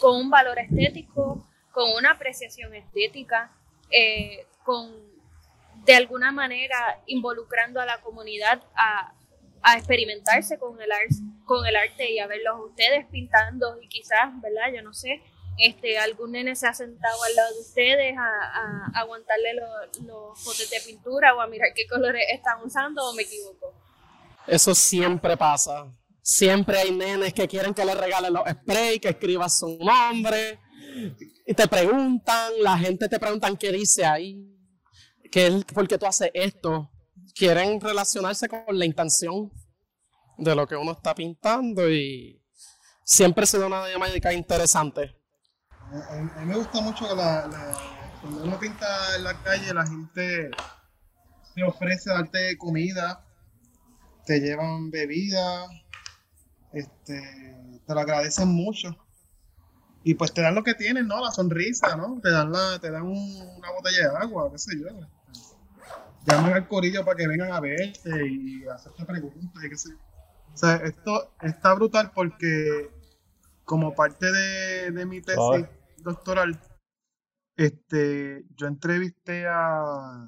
con 0.00 0.16
un 0.16 0.30
valor 0.30 0.58
estético, 0.58 1.46
con 1.72 1.90
una 1.96 2.12
apreciación 2.12 2.74
estética, 2.74 3.52
eh, 3.90 4.46
con 4.64 5.11
de 5.84 5.94
alguna 5.94 6.32
manera 6.32 7.02
involucrando 7.06 7.80
a 7.80 7.86
la 7.86 8.00
comunidad 8.00 8.62
a, 8.74 9.14
experimentarse 9.76 10.58
con 10.58 10.80
el, 10.82 10.90
arte, 10.90 12.10
y 12.10 12.18
a 12.18 12.26
verlos 12.26 12.56
ustedes 12.68 13.06
pintando 13.12 13.80
y 13.80 13.86
quizás, 13.86 14.32
¿verdad? 14.42 14.74
Yo 14.74 14.82
no 14.82 14.92
sé, 14.92 15.22
este, 15.56 15.98
algún 15.98 16.32
nene 16.32 16.56
se 16.56 16.66
ha 16.66 16.74
sentado 16.74 17.22
al 17.22 17.36
lado 17.36 17.54
de 17.54 17.60
ustedes 17.60 18.16
a, 18.18 18.90
aguantarle 18.94 19.54
los, 19.54 20.04
los 20.04 20.44
potes 20.44 20.68
de 20.68 20.80
pintura 20.84 21.36
o 21.36 21.40
a 21.40 21.46
mirar 21.46 21.68
qué 21.76 21.86
colores 21.86 22.24
están 22.32 22.60
usando 22.64 23.08
o 23.08 23.14
me 23.14 23.22
equivoco. 23.22 23.72
Eso 24.48 24.74
siempre 24.74 25.36
pasa. 25.36 25.86
Siempre 26.20 26.78
hay 26.78 26.90
nenes 26.90 27.32
que 27.32 27.46
quieren 27.46 27.74
que 27.74 27.84
le 27.84 27.94
regalen 27.94 28.32
los 28.32 28.48
sprays, 28.48 29.00
que 29.00 29.10
escribas 29.10 29.58
su 29.58 29.78
nombre. 29.78 30.58
Y 31.46 31.54
te 31.54 31.66
preguntan, 31.68 32.52
la 32.60 32.78
gente 32.78 33.08
te 33.08 33.18
preguntan 33.18 33.56
qué 33.56 33.72
dice 33.72 34.04
ahí, 34.04 34.51
qué, 35.32 35.64
por 35.74 35.88
qué 35.88 35.98
tú 35.98 36.06
haces 36.06 36.30
esto. 36.34 36.88
Quieren 37.34 37.80
relacionarse 37.80 38.48
con 38.48 38.78
la 38.78 38.84
intención 38.84 39.50
de 40.38 40.54
lo 40.54 40.66
que 40.68 40.76
uno 40.76 40.92
está 40.92 41.14
pintando 41.14 41.90
y 41.90 42.40
siempre 43.04 43.46
se 43.46 43.58
da 43.58 43.66
una 43.66 43.86
dinámica 43.86 44.32
interesante. 44.32 45.16
A, 46.10 46.40
mí 46.40 46.46
me 46.46 46.56
gusta 46.56 46.80
mucho 46.80 47.08
que 47.08 47.14
la, 47.14 47.48
cuando 48.20 48.44
uno 48.44 48.58
pinta 48.58 49.16
en 49.16 49.24
la 49.24 49.42
calle, 49.42 49.74
la 49.74 49.86
gente 49.86 50.50
te 51.54 51.64
ofrece 51.64 52.10
darte 52.10 52.56
comida, 52.56 53.26
te 54.24 54.40
llevan 54.40 54.90
bebida, 54.90 55.66
este, 56.72 57.80
te 57.86 57.94
lo 57.94 58.00
agradecen 58.00 58.48
mucho. 58.48 58.96
Y 60.04 60.14
pues 60.14 60.32
te 60.32 60.42
dan 60.42 60.54
lo 60.54 60.64
que 60.64 60.74
tienen, 60.74 61.06
¿no? 61.06 61.20
La 61.20 61.30
sonrisa, 61.30 61.94
¿no? 61.96 62.20
Te 62.20 62.30
dan, 62.30 62.50
la, 62.50 62.78
te 62.80 62.90
dan 62.90 63.04
una 63.04 63.70
botella 63.70 64.10
de 64.10 64.16
agua, 64.16 64.50
qué 64.50 64.58
sé 64.58 64.72
yo. 64.76 64.88
Llaman 66.26 66.52
al 66.54 66.68
corillo 66.68 67.04
para 67.04 67.16
que 67.16 67.26
vengan 67.28 67.52
a 67.52 67.60
verte 67.60 68.26
y 68.26 68.64
hacerte 68.66 69.04
preguntas 69.04 69.64
y 69.64 69.68
qué 69.68 69.76
sé 69.76 69.90
O 70.52 70.56
sea, 70.56 70.76
esto 70.76 71.34
está 71.40 71.74
brutal 71.74 72.12
porque 72.14 72.90
como 73.64 73.94
parte 73.94 74.30
de, 74.30 74.90
de 74.92 75.06
mi 75.06 75.20
tesis 75.20 75.38
doctoral, 75.98 76.60
este, 77.56 78.44
yo 78.56 78.66
entrevisté 78.66 79.46
a, 79.46 80.26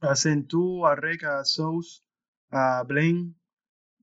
a 0.00 0.16
Centú, 0.16 0.86
a 0.86 0.94
Reca, 0.94 1.40
a 1.40 1.44
Sous, 1.44 2.04
a 2.50 2.82
Blaine, 2.86 3.34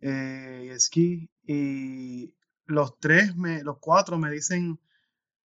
eh, 0.01 0.63
y 0.65 0.70
esquí, 0.70 1.30
y 1.45 2.34
los 2.65 2.97
tres, 2.99 3.36
me, 3.36 3.63
los 3.63 3.78
cuatro 3.80 4.17
me 4.17 4.32
dicen, 4.32 4.80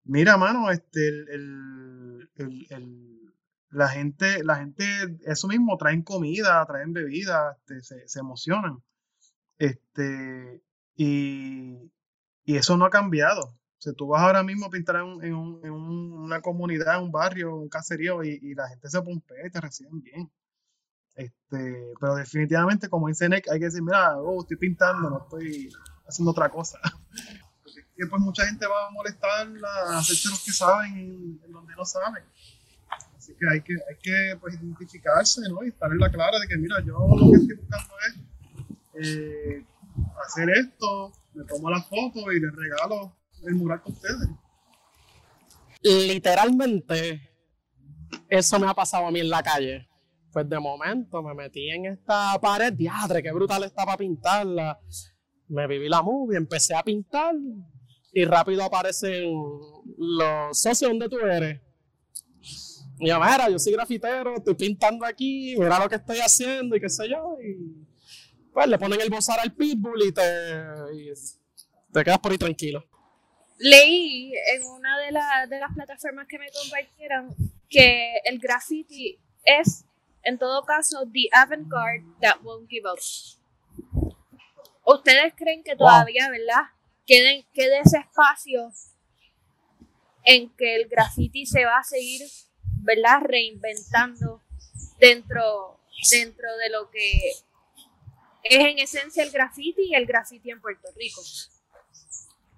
mira, 0.03 0.37
mano, 0.37 0.69
este, 0.71 1.07
el, 1.07 1.29
el- 1.29 2.29
el- 2.35 2.67
el- 2.69 3.33
la 3.71 3.87
gente, 3.87 4.43
la 4.43 4.57
gente, 4.57 4.83
eso 5.25 5.47
mismo, 5.47 5.77
traen 5.77 6.01
comida, 6.03 6.65
traen 6.65 6.93
bebida, 6.93 7.57
este, 7.59 7.81
se, 7.83 8.07
se 8.07 8.19
emocionan. 8.19 8.83
Este, 9.57 10.61
y, 10.95 11.91
y 12.45 12.55
eso 12.55 12.77
no 12.77 12.85
ha 12.85 12.89
cambiado. 12.89 13.41
O 13.43 13.81
sea, 13.81 13.93
tú 13.93 14.07
vas 14.07 14.21
ahora 14.21 14.43
mismo 14.43 14.65
a 14.65 14.69
pintar 14.69 14.97
en, 14.97 15.23
en 15.23 15.33
un- 15.35 16.13
una 16.13 16.41
comunidad, 16.41 17.01
un 17.01 17.11
barrio, 17.11 17.55
un 17.55 17.69
caserío, 17.69 18.23
y, 18.23 18.39
y 18.41 18.53
la 18.55 18.67
gente 18.69 18.89
se 18.89 19.01
pompea 19.01 19.47
y 19.47 19.51
te 19.51 19.61
reciben 19.61 20.01
bien. 20.01 20.31
Este, 21.15 21.93
pero 21.99 22.15
definitivamente, 22.15 22.87
como 22.89 23.07
dice 23.07 23.27
Nick, 23.29 23.49
hay 23.49 23.59
que 23.59 23.65
decir, 23.65 23.81
mira, 23.81 24.17
oh, 24.17 24.41
estoy 24.41 24.57
pintando, 24.57 25.09
no 25.09 25.19
estoy 25.23 25.69
haciendo 26.07 26.31
otra 26.31 26.49
cosa. 26.49 26.79
Porque 27.63 27.81
es 27.81 27.87
que, 27.95 28.07
pues 28.07 28.21
mucha 28.21 28.45
gente 28.45 28.65
va 28.67 28.87
a 28.87 28.91
molestar 28.91 29.47
a 29.65 29.97
hacerse 29.99 30.29
los 30.29 30.43
que 30.43 30.51
saben 30.51 30.97
en, 30.97 31.41
en 31.43 31.51
donde 31.51 31.75
no 31.75 31.85
saben. 31.85 32.23
Así 33.29 33.37
que 33.37 33.49
hay 33.49 33.61
que, 33.61 33.73
hay 33.73 33.95
que 34.01 34.37
pues, 34.39 34.55
identificarse 34.55 35.41
¿no? 35.49 35.63
y 35.63 35.69
estar 35.69 35.91
en 35.91 35.99
la 35.99 36.09
clara 36.09 36.39
de 36.39 36.47
que, 36.47 36.57
mira, 36.57 36.77
yo 36.85 36.97
lo 36.97 37.31
que 37.31 37.37
estoy 37.37 37.55
buscando 37.57 37.93
es 38.07 39.07
eh, 39.07 39.65
hacer 40.25 40.49
esto, 40.49 41.11
me 41.33 41.43
tomo 41.45 41.69
la 41.69 41.81
foto 41.81 42.31
y 42.31 42.39
les 42.39 42.55
regalo 42.55 43.15
el 43.43 43.55
mural 43.55 43.81
con 43.81 43.93
ustedes. 43.93 44.29
Literalmente, 45.83 47.29
eso 48.27 48.59
me 48.59 48.67
ha 48.67 48.73
pasado 48.73 49.05
a 49.05 49.11
mí 49.11 49.19
en 49.19 49.29
la 49.29 49.43
calle. 49.43 49.87
Pues 50.31 50.47
de 50.49 50.59
momento 50.59 51.23
me 51.23 51.33
metí 51.33 51.69
en 51.69 51.85
esta 51.85 52.37
pared, 52.41 52.73
diadre, 52.73 53.23
qué 53.23 53.31
brutal 53.31 53.63
está 53.63 53.85
para 53.85 53.97
pintarla. 53.97 54.79
Me 55.47 55.67
viví 55.67 55.87
la 55.87 56.01
movie, 56.01 56.37
empecé 56.37 56.75
a 56.75 56.83
pintar 56.83 57.35
y 58.11 58.25
rápido 58.25 58.63
aparecen 58.63 59.31
los 59.97 60.59
socios 60.59 60.91
donde 60.91 61.09
tú 61.09 61.19
eres. 61.19 61.61
Y 62.99 63.07
yo, 63.07 63.19
mira, 63.19 63.49
yo 63.49 63.57
soy 63.59 63.73
grafitero, 63.73 64.35
estoy 64.37 64.55
pintando 64.55 65.05
aquí, 65.05 65.55
mira 65.57 65.79
lo 65.79 65.87
que 65.89 65.95
estoy 65.95 66.19
haciendo 66.19 66.75
y 66.75 66.81
qué 66.81 66.89
sé 66.89 67.07
yo. 67.09 67.37
Y 67.41 67.85
pues 68.51 68.67
le 68.67 68.77
ponen 68.77 68.99
el 68.99 69.09
bozar 69.09 69.39
al 69.39 69.53
pitbull 69.53 70.01
y 70.03 70.11
te, 70.11 70.21
y 70.93 71.11
te 71.93 72.03
quedas 72.03 72.19
por 72.19 72.31
ahí 72.31 72.37
tranquilo. 72.37 72.83
Leí 73.57 74.33
en 74.53 74.63
una 74.63 74.97
de, 74.99 75.11
la- 75.11 75.45
de 75.49 75.59
las 75.59 75.73
plataformas 75.73 76.27
que 76.27 76.39
me 76.39 76.47
compartieron 76.51 77.35
que 77.69 78.13
el 78.25 78.39
graffiti 78.39 79.17
es, 79.43 79.85
en 80.23 80.37
todo 80.37 80.63
caso, 80.65 81.05
the 81.13 81.29
avant-garde 81.33 82.05
that 82.21 82.41
won't 82.43 82.69
give 82.69 82.87
up. 82.89 82.99
¿Ustedes 84.85 85.33
creen 85.35 85.63
que 85.63 85.75
todavía, 85.75 86.29
verdad, 86.29 86.63
quede, 87.05 87.45
quede 87.53 87.79
ese 87.81 87.97
espacio 87.99 88.71
en 90.23 90.49
que 90.55 90.75
el 90.75 90.87
graffiti 90.89 91.45
se 91.45 91.63
va 91.65 91.77
a 91.79 91.83
seguir, 91.83 92.21
verdad, 92.95 93.21
reinventando 93.23 94.41
dentro, 94.99 95.79
dentro 96.11 96.57
de 96.57 96.69
lo 96.69 96.89
que 96.89 97.29
es 98.43 98.59
en 98.59 98.79
esencia 98.79 99.23
el 99.23 99.31
graffiti 99.31 99.83
y 99.91 99.95
el 99.95 100.05
graffiti 100.05 100.49
en 100.49 100.59
Puerto 100.59 100.89
Rico? 100.95 101.21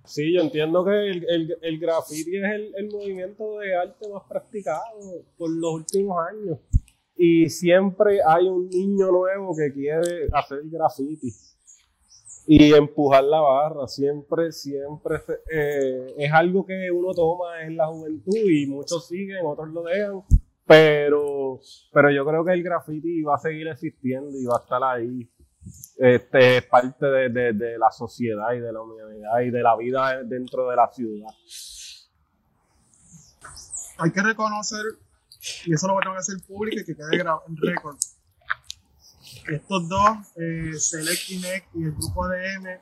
Sí, 0.06 0.34
yo 0.34 0.42
entiendo 0.42 0.84
que 0.84 0.92
el, 0.92 1.26
el, 1.30 1.58
el 1.62 1.80
graffiti 1.80 2.38
es 2.38 2.44
el, 2.44 2.74
el 2.76 2.90
movimiento 2.90 3.60
de 3.60 3.76
arte 3.76 4.08
más 4.10 4.24
practicado 4.28 5.26
por 5.38 5.50
los 5.50 5.74
últimos 5.74 6.18
años. 6.30 6.60
Y 7.16 7.50
siempre 7.50 8.20
hay 8.26 8.48
un 8.48 8.68
niño 8.70 9.12
nuevo 9.12 9.56
que 9.56 9.72
quiere 9.72 10.28
hacer 10.34 10.62
graffiti 10.64 11.32
y 12.54 12.74
empujar 12.74 13.24
la 13.24 13.40
barra. 13.40 13.88
Siempre, 13.88 14.52
siempre 14.52 15.22
eh, 15.50 16.14
es 16.18 16.32
algo 16.34 16.66
que 16.66 16.92
uno 16.92 17.14
toma 17.14 17.64
en 17.64 17.78
la 17.78 17.88
juventud 17.88 18.36
y 18.36 18.66
muchos 18.68 19.08
siguen, 19.08 19.46
otros 19.46 19.70
lo 19.70 19.84
dejan. 19.84 20.22
Pero, 20.66 21.60
pero 21.94 22.12
yo 22.12 22.26
creo 22.26 22.44
que 22.44 22.52
el 22.54 22.62
graffiti 22.64 23.22
va 23.24 23.36
a 23.36 23.40
seguir 23.40 23.68
existiendo 23.70 24.38
y 24.38 24.46
va 24.46 24.58
a 24.58 24.62
estar 24.64 24.84
ahí 24.84 25.30
este, 25.98 26.58
es 26.58 26.64
parte 26.66 27.06
de, 27.06 27.30
de- 27.30 27.54
de 27.54 27.78
la 27.78 27.90
sociedad 27.92 28.52
y 28.54 28.60
de 28.60 28.74
la 28.74 28.82
humanidad 28.82 29.40
y 29.46 29.50
de 29.52 29.62
la 29.62 29.78
vida 29.78 30.22
dentro 30.24 30.70
de 30.70 30.76
la 30.76 30.90
ciudad. 30.92 31.30
hay 33.98 34.12
que 34.12 34.22
reconocer, 34.24 34.84
y 35.66 35.74
eso 35.74 35.88
lo 35.88 36.00
tengo 36.00 36.14
que 36.16 36.20
hacer 36.20 36.36
público 36.48 36.82
y 36.82 36.86
que 36.86 36.96
quede 36.96 37.16
en 37.22 37.58
récord. 37.58 37.96
Estos 39.48 39.88
dos, 39.90 40.18
eh, 40.38 40.74
Select 40.78 41.30
y 41.30 41.36
y 41.80 41.84
el 41.84 41.92
grupo 41.94 42.26
ADM, 42.26 42.68
eh, 42.68 42.80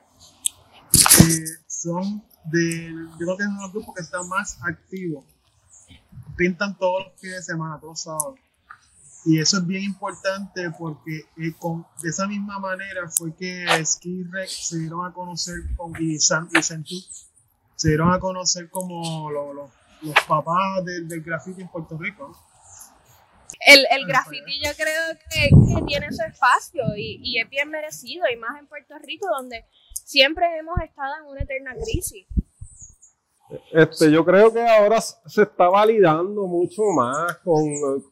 son 1.66 2.22
del, 2.44 3.08
yo 3.12 3.16
creo 3.18 3.36
que 3.36 3.42
es 3.44 3.48
uno 3.48 3.56
de 3.58 3.62
los 3.64 3.72
grupos 3.72 3.94
que 3.94 4.02
están 4.02 4.28
más 4.28 4.58
activos. 4.62 5.24
Pintan 6.36 6.76
todos 6.78 7.06
los 7.06 7.20
fines 7.20 7.36
de 7.36 7.42
semana, 7.42 7.78
todos 7.78 7.92
los 7.92 8.00
sábados. 8.00 8.38
Y 9.26 9.38
eso 9.38 9.58
es 9.58 9.66
bien 9.66 9.84
importante 9.84 10.70
porque 10.78 11.26
eh, 11.36 11.52
con, 11.58 11.86
de 12.02 12.08
esa 12.08 12.26
misma 12.26 12.58
manera 12.58 13.08
fue 13.10 13.34
que 13.36 13.66
Ski 13.84 14.24
se 14.48 14.78
dieron 14.78 15.04
a 15.06 15.12
conocer 15.12 15.56
con, 15.76 15.92
y, 16.00 16.18
Santú 16.18 16.58
se 17.76 17.88
dieron 17.88 18.12
a 18.12 18.18
conocer 18.18 18.70
como 18.70 19.30
lo- 19.30 19.52
lo- 19.52 19.70
los 20.02 20.14
papás 20.26 20.82
del, 20.86 21.06
del 21.08 21.20
graffiti 21.20 21.60
en 21.60 21.68
Puerto 21.68 21.98
Rico. 21.98 22.34
El, 23.66 23.86
el 23.90 24.06
graffiti 24.06 24.58
yo 24.64 24.70
creo 24.76 25.18
que, 25.30 25.50
que 25.50 25.82
tiene 25.86 26.06
su 26.12 26.22
espacio 26.22 26.82
y, 26.96 27.20
y 27.22 27.38
es 27.40 27.48
bien 27.50 27.68
merecido, 27.70 28.24
y 28.32 28.36
más 28.36 28.58
en 28.58 28.66
Puerto 28.66 28.94
Rico, 29.02 29.26
donde 29.36 29.64
siempre 29.92 30.46
hemos 30.58 30.78
estado 30.82 31.14
en 31.22 31.26
una 31.30 31.40
eterna 31.42 31.74
crisis. 31.74 32.26
Este, 33.72 34.10
yo 34.12 34.24
creo 34.24 34.52
que 34.52 34.60
ahora 34.66 35.00
se 35.00 35.42
está 35.42 35.68
validando 35.68 36.46
mucho 36.46 36.82
más 36.96 37.36
con 37.38 37.64
eh, 37.64 38.02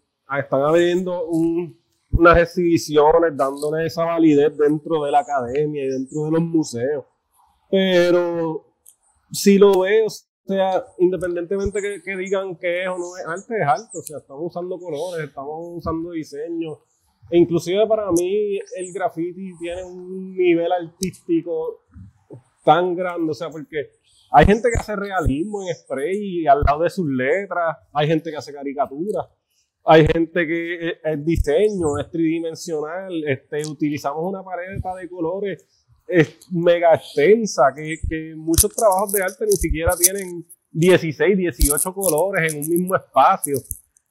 están 0.40 0.62
habiendo 0.62 1.26
un- 1.26 1.78
unas 2.10 2.38
exhibiciones 2.38 3.36
dándole 3.36 3.86
esa 3.86 4.04
validez 4.04 4.56
dentro 4.56 5.04
de 5.04 5.10
la 5.12 5.20
academia 5.20 5.84
y 5.84 5.88
dentro 5.88 6.24
de 6.24 6.30
los 6.32 6.40
museos. 6.42 7.04
Pero 7.70 8.66
si 9.30 9.58
lo 9.58 9.80
veo, 9.80 10.06
o 10.48 10.54
sea, 10.54 10.82
independientemente 10.98 11.78
que, 11.82 12.02
que 12.02 12.16
digan 12.16 12.56
que 12.56 12.82
es 12.82 12.88
o 12.88 12.96
no 12.96 13.16
es 13.18 13.26
arte, 13.26 13.54
es 13.60 13.68
arte. 13.68 13.98
O 13.98 14.02
sea, 14.02 14.16
estamos 14.16 14.46
usando 14.46 14.78
colores, 14.78 15.28
estamos 15.28 15.76
usando 15.76 16.10
diseños. 16.12 16.78
E 17.30 17.36
inclusive 17.36 17.86
para 17.86 18.10
mí 18.12 18.58
el 18.76 18.92
graffiti 18.94 19.50
tiene 19.58 19.84
un 19.84 20.34
nivel 20.34 20.72
artístico 20.72 21.84
tan 22.64 22.94
grande, 22.94 23.30
o 23.30 23.34
sea, 23.34 23.50
porque 23.50 23.90
hay 24.30 24.46
gente 24.46 24.70
que 24.70 24.80
hace 24.80 24.96
realismo 24.96 25.62
en 25.62 25.74
spray 25.74 26.42
y 26.42 26.46
al 26.46 26.62
lado 26.62 26.82
de 26.82 26.90
sus 26.90 27.06
letras, 27.06 27.76
hay 27.92 28.06
gente 28.06 28.30
que 28.30 28.36
hace 28.38 28.52
caricaturas, 28.52 29.26
hay 29.84 30.06
gente 30.06 30.46
que 30.46 30.88
es, 30.88 30.94
es 31.04 31.24
diseño, 31.26 31.98
es 31.98 32.10
tridimensional, 32.10 33.22
este, 33.26 33.66
utilizamos 33.66 34.22
una 34.24 34.42
paleta 34.42 34.94
de 34.94 35.08
colores 35.10 35.66
es 36.08 36.50
mega 36.50 36.94
extensa, 36.94 37.72
que, 37.74 37.98
que 38.08 38.34
muchos 38.36 38.74
trabajos 38.74 39.12
de 39.12 39.22
arte 39.22 39.44
ni 39.46 39.56
siquiera 39.56 39.96
tienen 39.96 40.46
16, 40.70 41.36
18 41.36 41.94
colores 41.94 42.52
en 42.52 42.60
un 42.60 42.68
mismo 42.68 42.96
espacio, 42.96 43.56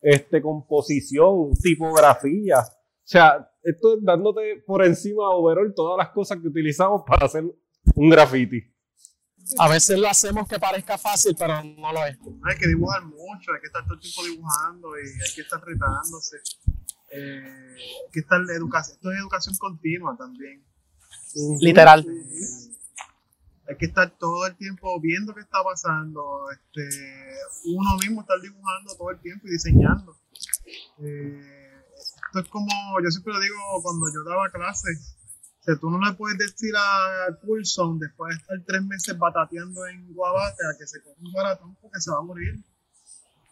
este, 0.02 0.42
composición, 0.42 1.54
tipografía. 1.62 2.60
O 2.60 3.10
sea, 3.10 3.50
esto 3.64 3.98
es 3.98 4.04
dándote 4.04 4.64
por 4.66 4.84
encima 4.86 5.30
overall 5.30 5.74
todas 5.76 5.98
las 5.98 6.14
cosas 6.14 6.40
que 6.42 6.48
utilizamos 6.48 7.04
para 7.06 7.26
hacer 7.26 7.44
un 7.96 8.10
graffiti. 8.10 8.64
A 9.58 9.70
veces 9.70 9.98
lo 9.98 10.10
hacemos 10.10 10.48
que 10.48 10.60
parezca 10.60 10.98
fácil, 10.98 11.36
pero 11.40 11.64
no 11.64 11.94
lo 11.94 12.06
es. 12.06 12.18
Hay 12.44 12.58
que 12.58 12.68
dibujar 12.68 13.06
mucho, 13.06 13.54
hay 13.54 13.62
que 13.62 13.68
estar 13.68 13.84
todo 13.86 13.94
el 13.94 14.02
tiempo 14.02 14.24
dibujando 14.26 14.90
y 14.98 15.08
hay 15.08 15.36
que 15.36 15.42
estar 15.42 15.62
retándose. 15.64 16.38
Eh, 17.12 17.76
hay 17.76 18.12
que 18.12 18.20
estar 18.20 18.42
educación, 18.42 18.98
esto 18.98 19.12
es 19.12 19.20
educación 19.20 19.56
continua 19.58 20.18
también. 20.18 20.67
Literal. 21.60 22.06
Hay 23.70 23.76
que 23.78 23.86
estar 23.86 24.10
todo 24.18 24.48
el 24.48 24.56
tiempo 24.56 25.00
viendo 25.02 25.36
qué 25.36 25.42
está 25.42 25.62
pasando, 25.62 26.50
este, 26.52 26.88
uno 27.66 27.98
mismo 27.98 28.22
estar 28.22 28.40
dibujando 28.42 28.96
todo 28.96 29.12
el 29.12 29.20
tiempo 29.20 29.48
y 29.48 29.52
diseñando. 29.52 30.16
Eh, 31.00 31.68
esto 32.28 32.40
es 32.40 32.48
como, 32.50 32.68
yo 33.04 33.10
siempre 33.10 33.34
lo 33.34 33.40
digo 33.40 33.58
cuando 33.84 34.08
yo 34.14 34.24
daba 34.24 34.50
clases, 34.50 35.18
o 35.60 35.64
sea, 35.64 35.76
tú 35.78 35.90
no 35.90 36.00
le 36.00 36.14
puedes 36.16 36.38
decir 36.38 36.74
a 36.78 37.38
Coulson 37.42 38.00
después 38.00 38.30
de 38.30 38.42
estar 38.42 38.58
tres 38.66 38.84
meses 38.84 39.18
batateando 39.18 39.86
en 39.88 40.14
Guabate 40.14 40.64
a 40.64 40.78
que 40.78 40.88
se 40.88 41.02
coja 41.02 41.18
un 41.20 41.32
maratón 41.34 41.76
porque 41.82 42.00
se 42.00 42.12
va 42.12 42.20
a 42.20 42.22
morir. 42.22 42.64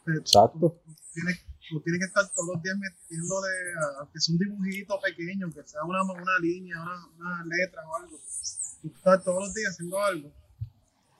Exacto. 0.07 0.81
tienes, 1.13 1.43
tú 1.69 1.81
tienes 1.81 1.99
que 1.99 2.05
estar 2.05 2.27
todos 2.33 2.49
los 2.53 2.63
días 2.63 2.77
metiendo 2.77 3.41
de, 3.41 3.51
aunque 3.99 4.19
sea 4.19 4.33
un 4.33 4.39
dibujito 4.39 4.99
pequeño, 5.01 5.51
que 5.51 5.63
sea 5.67 5.83
una, 5.83 6.03
una 6.03 6.39
línea, 6.39 6.81
una, 6.81 7.07
una 7.17 7.45
letra 7.45 7.81
o 7.87 7.95
algo. 7.97 8.17
Tú 8.81 8.87
estás 8.95 9.23
todos 9.23 9.43
los 9.45 9.53
días 9.53 9.71
haciendo 9.73 9.99
algo. 10.03 10.31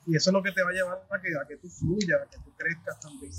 Y 0.07 0.15
eso 0.15 0.29
es 0.29 0.33
lo 0.33 0.43
que 0.43 0.51
te 0.51 0.61
va 0.61 0.69
a 0.69 0.73
llevar 0.73 1.07
a 1.09 1.21
que, 1.21 1.29
a 1.35 1.47
que 1.47 1.57
tú 1.57 1.67
fluyas, 1.69 2.21
a 2.21 2.29
que 2.29 2.37
tú 2.37 2.51
crezcas 2.57 2.99
también. 2.99 3.31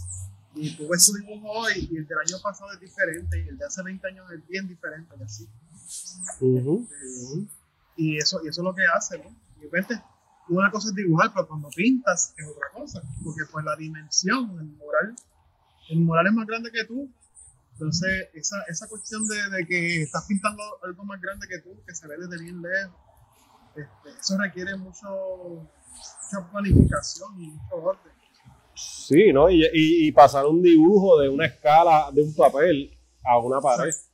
Y 0.54 0.74
tú 0.76 0.88
ves 0.88 1.06
tu 1.06 1.12
dibujo 1.12 1.50
hoy 1.50 1.88
y 1.90 1.96
el 1.98 2.06
del 2.06 2.18
año 2.18 2.36
pasado 2.42 2.72
es 2.72 2.80
diferente 2.80 3.44
y 3.44 3.48
el 3.48 3.58
de 3.58 3.66
hace 3.66 3.82
20 3.82 4.06
años 4.08 4.32
es 4.32 4.46
bien 4.48 4.66
diferente 4.66 5.14
y 5.18 5.22
así. 5.22 5.48
Ujú. 6.40 6.88
Eh, 6.90 7.46
Y 7.96 8.16
eso, 8.18 8.40
y 8.44 8.48
eso 8.48 8.60
es 8.60 8.64
lo 8.64 8.74
que 8.74 8.84
hace, 8.84 9.18
¿no? 9.18 9.34
Repente, 9.60 10.02
una 10.48 10.70
cosa 10.70 10.88
es 10.88 10.94
dibujar, 10.94 11.32
pero 11.34 11.48
cuando 11.48 11.68
pintas 11.70 12.34
es 12.36 12.46
otra 12.46 12.68
cosa, 12.74 13.02
porque 13.24 13.42
pues 13.50 13.64
la 13.64 13.74
dimensión, 13.76 14.50
el 14.58 14.66
moral, 14.76 15.14
el 15.90 16.00
moral 16.00 16.26
es 16.26 16.32
más 16.32 16.46
grande 16.46 16.70
que 16.72 16.84
tú. 16.84 17.10
Entonces, 17.72 18.28
esa, 18.34 18.56
esa 18.68 18.88
cuestión 18.88 19.26
de, 19.28 19.50
de 19.56 19.66
que 19.66 20.02
estás 20.02 20.24
pintando 20.26 20.62
algo 20.82 21.04
más 21.04 21.20
grande 21.20 21.46
que 21.46 21.58
tú, 21.58 21.78
que 21.86 21.94
se 21.94 22.08
ve 22.08 22.14
desde 22.18 22.42
bien 22.42 22.62
lejos, 22.62 22.94
este, 23.76 24.18
eso 24.18 24.38
requiere 24.38 24.74
mucho, 24.76 25.06
mucha 25.10 26.50
planificación 26.50 27.42
y 27.42 27.48
mucho 27.50 27.76
orden. 27.76 28.12
Sí, 28.74 29.32
¿no? 29.32 29.50
Y, 29.50 29.62
y, 29.64 30.06
y 30.08 30.12
pasar 30.12 30.46
un 30.46 30.62
dibujo 30.62 31.20
de 31.20 31.28
una 31.28 31.46
escala 31.46 32.10
de 32.12 32.22
un 32.22 32.34
papel 32.34 32.96
a 33.24 33.38
una 33.38 33.60
pared. 33.60 33.88
Es 33.88 34.08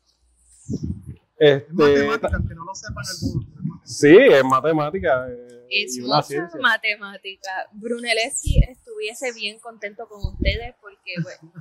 Este, 1.39 1.73
matemática, 1.73 2.37
aunque 2.37 2.55
no 2.55 2.64
lo 2.64 2.75
sepan 2.75 3.05
algunos. 3.09 3.83
es 3.85 3.99
sí, 3.99 4.16
es 4.16 4.45
matemática. 4.45 5.27
eh, 5.29 5.66
Es 5.70 5.97
y 5.97 6.01
una 6.01 6.16
mucha 6.16 6.23
ciencia. 6.29 6.61
matemática. 6.61 7.51
Brunelleschi 7.73 8.61
estuviese 9.03 9.38
bien 9.38 9.59
contento 9.59 10.07
con 10.09 10.20
ustedes 10.24 10.74
porque, 10.80 11.14
bueno, 11.22 11.53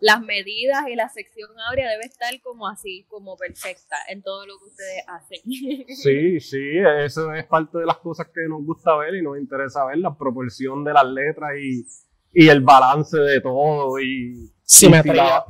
las 0.00 0.20
medidas 0.22 0.88
y 0.88 0.96
la 0.96 1.08
sección 1.08 1.50
áurea 1.68 1.90
debe 1.90 2.04
estar 2.04 2.32
como 2.42 2.66
así, 2.66 3.04
como 3.08 3.36
perfecta 3.36 3.96
en 4.08 4.22
todo 4.22 4.46
lo 4.46 4.58
que 4.58 4.64
ustedes 4.64 5.04
hacen. 5.06 5.40
Sí, 5.88 6.40
sí, 6.40 6.78
eso 7.04 7.32
es 7.34 7.44
parte 7.46 7.78
de 7.78 7.86
las 7.86 7.98
cosas 7.98 8.28
que 8.28 8.42
nos 8.48 8.64
gusta 8.64 8.96
ver 8.96 9.14
y 9.14 9.22
nos 9.22 9.38
interesa 9.38 9.84
ver, 9.86 9.98
la 9.98 10.16
proporción 10.16 10.84
de 10.84 10.92
las 10.92 11.06
letras 11.06 11.50
y, 11.60 11.86
y 12.32 12.48
el 12.48 12.60
balance 12.60 13.16
de 13.18 13.40
todo 13.40 13.98
y 14.00 14.50
si 14.62 14.86
Simetría. 14.86 15.44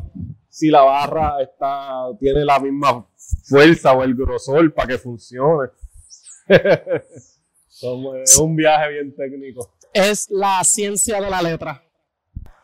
si 0.49 0.69
la 0.69 0.83
barra 0.83 1.43
está, 1.43 2.09
tiene 2.19 2.45
la 2.45 2.59
misma 2.59 3.07
fuerza 3.45 3.93
o 3.93 4.03
el 4.03 4.15
grosor 4.15 4.73
para 4.75 4.89
que 4.89 4.99
funcione. 4.99 5.71
Es 8.23 8.37
un 8.37 8.57
viaje 8.57 8.91
bien 8.93 9.15
técnico. 9.15 9.73
Es 9.93 10.29
la 10.31 10.63
ciencia 10.65 11.21
de 11.21 11.31
la 11.31 11.43
letra. 11.43 11.83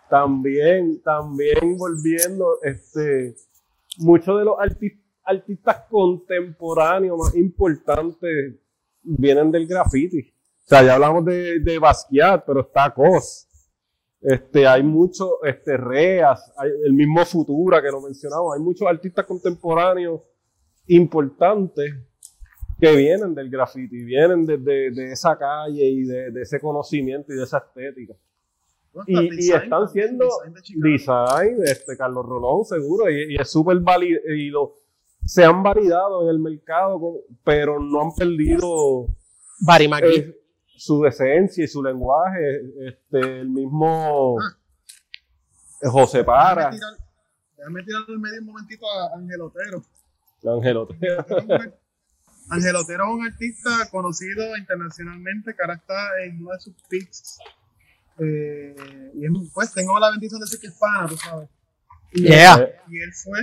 También, 0.09 1.03
también 1.03 1.77
volviendo, 1.77 2.59
este, 2.63 3.35
muchos 3.99 4.39
de 4.39 4.45
los 4.45 4.57
arti- 4.57 5.03
artistas 5.25 5.85
contemporáneos 5.91 7.19
más 7.19 7.35
importantes 7.35 8.55
vienen 9.03 9.51
del 9.51 9.67
graffiti. 9.67 10.33
O 10.65 10.69
sea, 10.69 10.85
ya 10.85 10.95
hablamos 10.95 11.25
de, 11.25 11.61
de 11.61 11.79
Basquiat, 11.79 12.45
pero 12.47 12.61
está 12.61 12.93
Cos. 12.95 13.49
Este, 14.21 14.67
hay 14.67 14.83
muchos, 14.83 15.31
este, 15.45 15.77
Reas, 15.77 16.53
el 16.85 16.93
mismo 16.93 17.25
Futura 17.25 17.83
que 17.83 17.91
lo 17.91 18.01
mencionamos. 18.01 18.57
Hay 18.57 18.63
muchos 18.63 18.87
artistas 18.89 19.27
contemporáneos 19.27 20.23
importantes 20.87 21.93
que 22.81 22.95
vienen 22.97 23.35
del 23.35 23.49
graffiti, 23.51 24.03
vienen 24.05 24.45
de, 24.47 24.59
de- 24.59 24.91
de 24.91 25.13
esa 25.13 25.37
calle 25.39 25.85
y 25.85 26.03
de, 26.05 26.31
de 26.31 26.43
ese 26.43 26.61
conocimiento 26.61 27.33
y 27.33 27.37
de 27.37 27.45
esa 27.45 27.59
estética. 27.59 28.15
Bueno, 28.93 29.23
Y, 29.23 29.51
están 29.53 29.89
siendo 29.89 30.27
design 30.55 30.81
de 30.83 30.91
design, 30.91 31.57
este 31.65 31.97
Carlos 31.97 32.25
Rolón, 32.27 32.65
seguro, 32.65 33.11
y, 33.11 33.35
y 33.35 33.37
es 33.37 33.51
súper 33.51 33.79
válido, 33.81 34.21
y 34.29 34.49
lo, 34.49 34.75
se 35.25 35.45
han 35.45 35.63
validado 35.63 36.23
en 36.25 36.29
el 36.31 36.39
mercado, 36.39 36.99
con- 37.01 37.17
pero 37.45 37.79
no 37.81 38.01
han 38.03 38.15
perdido 38.15 39.07
eh, 40.11 40.35
su 40.67 41.05
esencia 41.07 41.65
y 41.65 41.69
su 41.69 41.83
lenguaje. 41.83 42.61
Este, 42.87 43.41
el 43.41 43.49
mismo 43.51 44.37
José 45.83 46.25
Para, 46.25 46.71
Déjame 46.71 46.77
tirar, 46.79 46.95
déjame 47.57 47.83
tirar 47.83 48.03
el 48.09 48.19
medio 48.19 48.41
un 48.41 48.47
momentito 48.47 48.87
a 48.91 49.17
Ángel 49.19 49.41
Otero. 49.43 49.83
Ángel 50.57 50.77
Otero. 50.77 51.25
Ángel 52.49 52.77
Otero 52.77 53.05
es 53.05 53.11
un 53.11 53.27
artista 53.27 53.71
conocido 53.91 54.57
internacionalmente 54.57 55.55
que 55.55 55.63
ahora 55.63 55.75
está 55.75 56.23
en 56.25 56.41
uno 56.41 56.53
de 56.53 56.61
sus 56.61 56.75
pics. 56.89 57.39
Eh, 58.19 58.75
y 59.15 59.25
es- 59.27 59.51
pues 59.53 59.73
tengo 59.73 59.99
la 59.99 60.11
bendición 60.11 60.41
de 60.41 60.45
decir 60.47 60.61
que 60.61 60.69
es 60.69 60.75
pana, 60.79 61.07
tú 61.09 61.17
sabes. 61.17 61.49
Y, 62.13 62.23
Yeah. 62.23 62.67
y 62.89 63.01
él 63.01 63.13
fue 63.13 63.41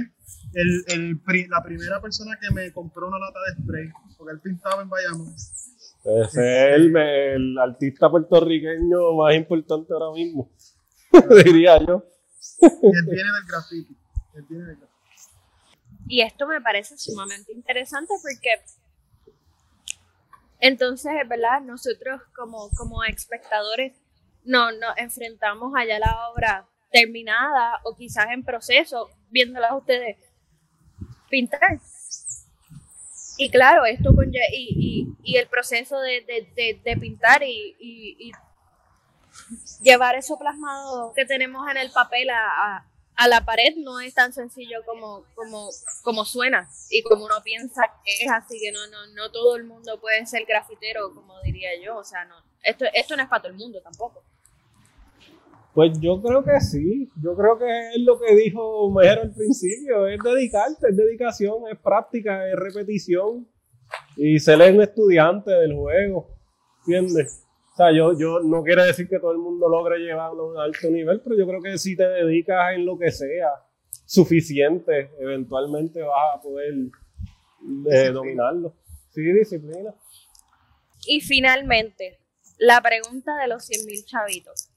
el, 0.54 0.84
el 0.88 1.20
pri- 1.20 1.48
la 1.48 1.62
primera 1.62 2.02
persona 2.02 2.38
que 2.42 2.50
me 2.54 2.72
compró 2.72 3.08
una 3.08 3.20
lata 3.20 3.40
de 3.48 3.62
spray, 3.64 3.90
porque 4.18 4.34
él 4.34 4.40
pintaba 4.42 4.82
en 4.82 4.90
Bayamón. 4.90 5.34
Es 5.36 6.36
el, 6.36 6.96
el 6.96 7.58
artista 7.60 8.10
puertorriqueño 8.10 9.14
más 9.18 9.36
importante 9.36 9.94
ahora 9.94 10.12
mismo, 10.16 10.50
diría 11.46 11.78
yo. 11.86 12.04
Y 12.62 12.66
él 12.66 13.06
viene 13.06 13.30
del 13.32 13.46
graffiti. 13.48 13.98
Él 14.36 14.46
viene 14.50 14.66
del 14.66 14.76
graffiti. 14.78 14.94
Y 16.08 16.22
esto 16.22 16.48
me 16.48 16.60
parece 16.62 16.98
sumamente 16.98 17.52
interesante 17.54 18.14
porque 18.22 18.50
entonces, 20.64 21.12
¿verdad? 21.28 21.60
Nosotros 21.60 22.22
como, 22.34 22.70
como 22.78 23.04
espectadores 23.04 24.02
no, 24.46 24.72
nos 24.72 24.98
enfrentamos 24.98 25.74
allá 25.76 25.98
a 25.98 26.00
la 26.00 26.30
obra 26.30 26.70
terminada 26.90 27.82
o 27.84 27.98
quizás 27.98 28.28
en 28.32 28.46
proceso, 28.46 29.10
viéndola 29.30 29.68
a 29.68 29.76
ustedes 29.76 30.18
pintar. 31.30 31.82
Y 33.38 33.50
claro, 33.50 33.84
esto 33.84 34.12
y, 34.54 35.18
y, 35.22 35.32
y 35.34 35.36
el 35.36 35.48
proceso 35.48 36.00
de, 36.00 36.22
de, 36.56 36.82
de, 36.82 36.98
pintar 36.98 37.44
y, 37.44 37.76
y, 37.78 38.32
llevar 39.82 40.16
eso 40.16 40.40
plasmado 40.40 41.12
que 41.14 41.26
tenemos 41.26 41.70
en 41.70 41.76
el 41.76 41.92
papel 41.92 42.30
a, 42.30 42.88
a 43.16 43.28
la 43.28 43.46
pared 43.46 43.76
no 43.78 44.00
es 44.00 44.14
tan 44.14 44.34
sencillo 44.34 44.80
como, 44.86 45.26
como, 45.36 45.70
como 46.04 46.26
suena 46.26 46.70
y 46.90 47.04
como 47.04 47.26
uno 47.26 47.36
piensa 47.44 47.84
que 48.04 48.26
es, 48.26 48.32
así 48.32 48.60
que 48.60 48.72
no, 48.72 48.88
no, 48.88 49.08
no 49.14 49.32
todo 49.32 49.56
el 49.56 49.66
mundo 49.66 50.00
puede 50.00 50.26
ser 50.26 50.46
grafitero, 50.46 51.14
como 51.14 51.40
diría 51.42 51.70
yo, 51.84 51.98
o 51.98 52.04
sea, 52.04 52.26
no, 52.26 52.36
esto, 52.64 52.86
esto 52.94 53.16
no 53.16 53.24
es 53.24 53.30
para 53.30 53.44
todo 53.44 53.52
el 53.52 53.58
mundo 53.58 53.82
tampoco. 53.82 54.24
Pues 55.74 56.00
yo 56.00 56.22
creo 56.22 56.44
que 56.44 56.60
sí, 56.62 57.10
yo 57.22 57.36
creo 57.36 57.58
que 57.58 57.90
es 57.96 58.02
lo 58.02 58.20
que 58.20 58.36
dijo 58.36 58.92
Mejero 58.92 59.24
al 59.24 59.34
principio, 59.34 60.08
es 60.08 60.20
dedicarte, 60.24 60.90
es 60.90 60.96
dedicación, 60.96 61.64
es 61.72 61.80
práctica, 61.80 62.48
es 62.48 62.56
repetición 62.56 63.48
y 64.16 64.40
ser 64.40 64.60
un 64.72 64.82
estudiante 64.82 65.52
del 65.52 65.76
juego, 65.76 66.28
¿entiendes? 66.80 67.43
O 67.74 67.76
sea, 67.76 67.92
yo, 67.92 68.18
yo 68.18 68.40
no 68.42 68.64
quiere 68.64 68.84
decir 68.84 69.10
que 69.10 69.20
todo 69.20 69.32
el 69.32 69.40
mundo 69.40 69.68
logre 69.68 69.98
llevarlo 69.98 70.44
a 70.44 70.52
un 70.52 70.58
alto 70.60 70.90
nivel, 70.90 71.22
pero 71.22 71.36
yo 71.36 71.48
creo 71.48 71.60
que 71.60 71.78
si 71.80 71.96
te 71.96 72.08
dedicas 72.08 72.76
en 72.76 72.86
lo 72.86 73.00
que 73.00 73.12
sea 73.12 73.50
suficiente, 74.06 75.10
eventualmente 75.20 76.04
vas 76.04 76.36
a 76.36 76.42
poder 76.42 76.74
eh, 77.90 78.12
dominarlo. 78.12 78.76
Sí, 79.10 79.22
disciplina. 79.24 79.92
Y 81.08 81.22
finalmente, 81.22 82.20
la 82.60 82.80
pregunta 82.82 83.36
de 83.42 83.48
los 83.48 83.68
100.000 83.68 84.06
chavitos. 84.06 84.70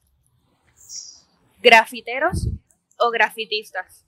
¿Grafiteros 1.62 2.49
o 2.99 3.11
grafitistas? 3.11 4.07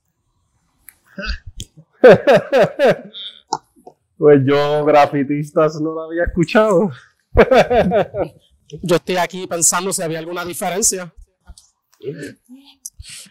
Pues 4.19 4.41
yo 4.45 4.85
grafitistas 4.85 5.81
no 5.81 5.93
lo 5.93 6.03
había 6.03 6.25
escuchado. 6.25 6.91
Yo 8.83 8.97
estoy 8.97 9.17
aquí 9.17 9.47
pensando 9.47 9.93
si 9.93 10.03
había 10.03 10.19
alguna 10.19 10.45
diferencia. 10.45 11.13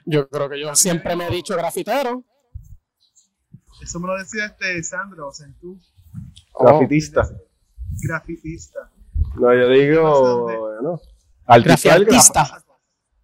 Yo 0.06 0.28
creo 0.30 0.50
que 0.50 0.60
yo 0.60 0.76
siempre 0.76 1.16
me 1.16 1.28
he 1.28 1.32
dicho 1.32 1.56
grafitero. 1.56 2.24
Eso 3.82 4.00
me 4.00 4.08
lo 4.08 4.18
decía 4.18 4.46
este 4.48 4.82
Sandro, 4.84 5.28
o 5.28 5.32
sea, 5.34 5.48
tú, 5.62 5.80
Grafitista. 6.60 7.30
grafitista. 8.02 8.92
No, 9.40 9.54
yo 9.54 9.70
digo, 9.70 10.44
bueno, 10.60 11.00
artista 11.46 11.94
del, 11.94 12.08
graf- 12.08 12.32
Grafiartista. 12.34 12.64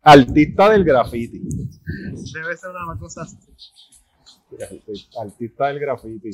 artista 0.03 0.70
del 0.70 0.84
graffiti. 0.84 1.39
Debe 2.34 2.55
ser 2.57 2.70
una 2.70 2.99
cosa 2.99 3.24
así. 3.24 3.38
Artista 5.20 5.68
del 5.68 5.80
graffiti. 5.80 6.30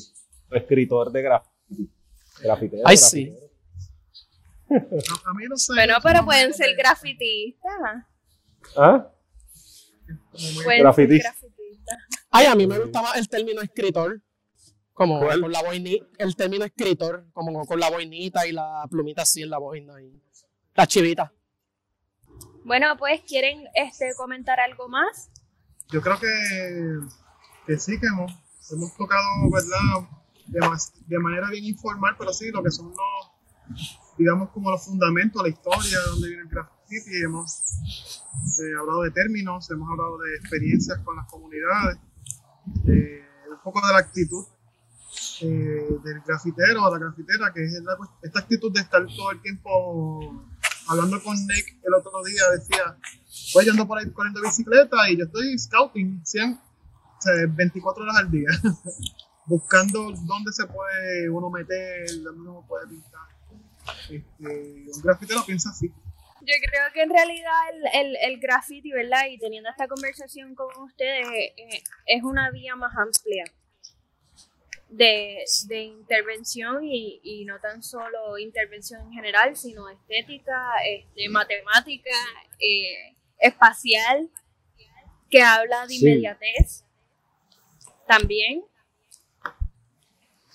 Escritor 0.51 1.11
de 1.11 1.21
graffiti. 1.21 1.89
Grafitero. 2.43 2.83
Ay, 2.85 2.97
sí. 2.97 3.25
grafitero. 3.27 3.48
A 4.69 5.33
mí 5.33 5.45
no 5.49 5.57
sé. 5.57 5.73
Bueno, 5.73 5.95
pero 6.03 6.23
pueden 6.25 6.53
ser 6.53 6.75
grafitistas. 6.75 8.05
como 8.73 8.85
¿Ah? 8.85 9.11
muy- 10.33 10.63
Pueden 10.63 10.81
Grafitista. 10.83 11.33
ser 11.33 11.49
grafitistas. 11.49 11.97
Ay, 12.31 12.45
a 12.45 12.55
mí 12.55 12.67
me 12.67 12.79
gusta 12.79 13.01
más 13.01 13.17
el 13.17 13.27
término 13.29 13.61
escritor. 13.61 14.21
Como 14.93 15.19
¿Cuál? 15.21 15.39
con 15.41 15.51
la 15.53 15.61
boinita, 15.63 16.05
el 16.17 16.35
término 16.35 16.65
escritor, 16.65 17.25
como 17.31 17.65
con 17.65 17.79
la 17.79 17.89
boinita 17.89 18.45
y 18.45 18.51
la 18.51 18.85
plumita 18.89 19.21
así 19.21 19.41
en 19.41 19.49
la 19.49 19.57
boina 19.57 20.01
y 20.01 20.21
la 20.75 20.85
chivita. 20.87 21.31
Bueno, 22.65 22.97
pues, 22.97 23.21
¿quieren 23.21 23.65
este, 23.73 24.13
comentar 24.17 24.59
algo 24.59 24.89
más? 24.89 25.31
Yo 25.87 26.01
creo 26.01 26.19
que, 26.19 26.27
que 27.65 27.79
sí, 27.79 27.97
que 27.97 28.07
hemos, 28.07 28.31
hemos 28.71 28.93
tocado, 28.97 29.21
¿verdad? 29.51 30.89
De 31.07 31.17
manera 31.19 31.49
bien 31.49 31.63
informal, 31.63 32.15
pero 32.19 32.33
sí, 32.33 32.51
lo 32.51 32.61
que 32.61 32.69
son 32.69 32.89
los, 32.89 33.99
digamos, 34.19 34.49
como 34.49 34.69
los 34.69 34.83
fundamentos, 34.83 35.41
la 35.41 35.47
historia, 35.47 35.97
de 35.97 36.09
dónde 36.11 36.27
viene 36.27 36.43
el 36.43 36.49
graffiti. 36.49 37.23
Hemos 37.23 38.21
eh, 38.59 38.75
hablado 38.77 39.03
de 39.03 39.11
términos, 39.11 39.71
hemos 39.71 39.89
hablado 39.89 40.17
de 40.19 40.35
experiencias 40.35 40.99
con 40.99 41.15
las 41.15 41.25
comunidades, 41.27 41.97
eh, 42.85 43.23
un 43.49 43.61
poco 43.63 43.79
de 43.87 43.93
la 43.93 43.99
actitud 43.99 44.45
eh, 45.41 45.87
del 46.03 46.19
grafitero 46.27 46.83
o 46.83 46.91
la 46.91 46.99
grafitera, 46.99 47.53
que 47.53 47.63
es 47.63 47.81
esta 48.21 48.39
actitud 48.39 48.73
de 48.73 48.81
estar 48.81 49.07
todo 49.07 49.31
el 49.31 49.41
tiempo 49.41 50.45
hablando 50.89 51.23
con 51.23 51.35
Nick 51.47 51.79
el 51.81 51.93
otro 51.93 52.11
día, 52.25 52.43
decía, 52.57 52.97
pues 53.53 53.65
yo 53.65 53.71
ando 53.71 53.87
por 53.87 53.99
ahí 53.99 54.11
corriendo 54.11 54.41
bicicleta 54.41 55.09
y 55.09 55.17
yo 55.17 55.25
estoy 55.25 55.57
scouting 55.57 56.21
100, 56.25 56.59
24 57.55 58.03
horas 58.03 58.17
al 58.17 58.31
día, 58.31 58.49
buscando 59.45 60.11
dónde 60.25 60.51
se 60.51 60.65
puede 60.65 61.29
uno 61.29 61.49
meter, 61.49 62.05
dónde 62.21 62.41
uno 62.41 62.65
puede 62.67 62.87
pintar. 62.87 63.38
Este, 64.09 64.23
un 64.39 65.01
grafitero 65.03 65.45
piensa 65.45 65.69
así. 65.69 65.87
Yo 66.41 66.55
creo 66.69 66.93
que 66.93 67.01
en 67.01 67.09
realidad 67.09 67.59
el, 67.73 68.07
el, 68.07 68.17
el 68.21 68.39
graffiti, 68.39 68.91
¿verdad? 68.91 69.27
Y 69.29 69.37
teniendo 69.37 69.69
esta 69.69 69.87
conversación 69.87 70.55
con 70.55 70.67
ustedes, 70.83 71.27
eh, 71.57 71.83
es 72.05 72.23
una 72.23 72.49
vía 72.49 72.75
más 72.75 72.95
amplia 72.97 73.43
de, 74.89 75.43
de 75.67 75.81
intervención 75.83 76.83
y, 76.83 77.19
y, 77.23 77.45
no 77.45 77.59
tan 77.59 77.83
solo 77.83 78.37
intervención 78.37 79.01
en 79.01 79.11
general, 79.11 79.55
sino 79.55 79.87
estética, 79.89 80.73
este, 80.85 81.29
matemática, 81.29 82.15
eh, 82.59 83.15
espacial, 83.39 84.29
que 85.29 85.41
habla 85.41 85.85
de 85.85 85.95
inmediatez 85.95 86.85
también, 88.07 88.63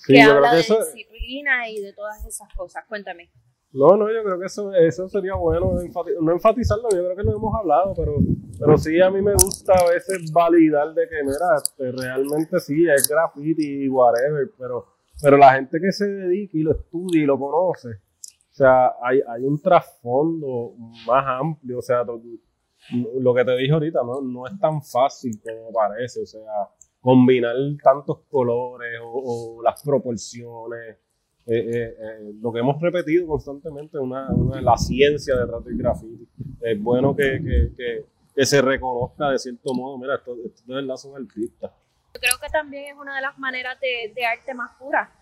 que 0.07 0.21
habla 0.21 0.53
de 0.53 0.59
disciplina 0.59 1.69
y 1.69 1.81
de 1.81 1.93
todas 1.93 2.25
esas 2.25 2.49
cosas. 2.55 2.85
Cuéntame. 2.89 3.31
No, 3.75 3.97
no, 3.97 4.09
yo 4.09 4.23
creo 4.23 4.39
que 4.39 4.47
eso, 4.47 4.73
eso 4.73 5.09
sería 5.09 5.35
bueno, 5.35 5.73
no 6.21 6.33
enfatizarlo, 6.33 6.89
yo 6.91 7.05
creo 7.05 7.17
que 7.17 7.25
lo 7.25 7.35
hemos 7.35 7.53
hablado, 7.57 7.93
pero, 7.97 8.19
pero 8.57 8.79
sí 8.79 9.01
a 9.01 9.11
mí 9.11 9.21
me 9.21 9.33
gusta 9.33 9.73
a 9.73 9.91
veces 9.91 10.31
validar 10.33 10.95
de 10.95 11.09
que, 11.09 11.25
mira, 11.25 11.57
este, 11.57 11.91
realmente 11.91 12.61
sí, 12.61 12.89
es 12.89 13.09
graffiti 13.09 13.85
y 13.85 13.89
whatever, 13.89 14.49
pero, 14.57 14.87
pero 15.21 15.37
la 15.37 15.55
gente 15.55 15.81
que 15.81 15.91
se 15.91 16.07
dedica 16.07 16.57
y 16.57 16.63
lo 16.63 16.71
estudia 16.71 17.25
y 17.25 17.27
lo 17.27 17.37
conoce, 17.37 17.89
o 17.89 18.55
sea, 18.55 18.95
hay, 19.03 19.21
hay 19.27 19.43
un 19.43 19.61
trasfondo 19.61 20.77
más 21.05 21.25
amplio, 21.27 21.79
o 21.81 21.83
sea, 21.83 22.05
lo 22.05 23.35
que 23.35 23.45
te 23.45 23.57
dije 23.57 23.73
ahorita, 23.73 24.03
¿no? 24.05 24.21
no 24.21 24.47
es 24.47 24.57
tan 24.61 24.85
fácil 24.85 25.33
como 25.43 25.73
parece, 25.73 26.23
o 26.23 26.27
sea, 26.27 26.41
combinar 27.05 27.55
tantos 27.83 28.21
colores 28.31 28.99
o 29.03 29.61
las 29.63 29.83
proporciones 29.83 30.97
eh, 31.47 31.59
eh, 31.59 31.95
eh, 32.01 32.33
lo 32.41 32.51
que 32.51 32.61
hemos 32.61 32.81
repetido 32.81 33.27
constantemente, 33.27 33.99
una, 33.99 34.31
una, 34.31 34.63
la 34.63 34.79
ciencia 34.79 35.37
detrás 35.37 35.63
del 35.67 35.77
graffiti. 35.77 36.27
Es 36.63 36.81
bueno 36.81 37.15
que, 37.15 37.71
que, 37.77 38.07
que, 38.35 38.47
se 38.47 38.63
reconozca 38.63 39.29
de 39.29 39.39
cierto 39.39 39.75
modo, 39.75 39.99
mira, 39.99 40.15
esto, 40.15 40.35
de 40.35 40.75
verdad 40.75 40.97
son 40.97 41.15
artistas. 41.15 41.71
Yo 42.15 42.21
creo 42.21 42.39
que 42.41 42.49
también 42.49 42.95
es 42.95 42.99
una 42.99 43.17
de 43.17 43.21
las 43.21 43.39
maneras 43.39 43.79
de, 43.79 44.15
de 44.15 44.25
arte 44.25 44.55
más 44.55 44.71
pura. 44.79 45.13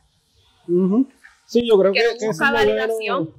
Sí, 1.47 1.69
yo 1.69 1.77
creo 1.81 1.93
que, 1.93 1.99
que 2.21 2.27
es 2.27 2.39
bueno, 2.39 3.35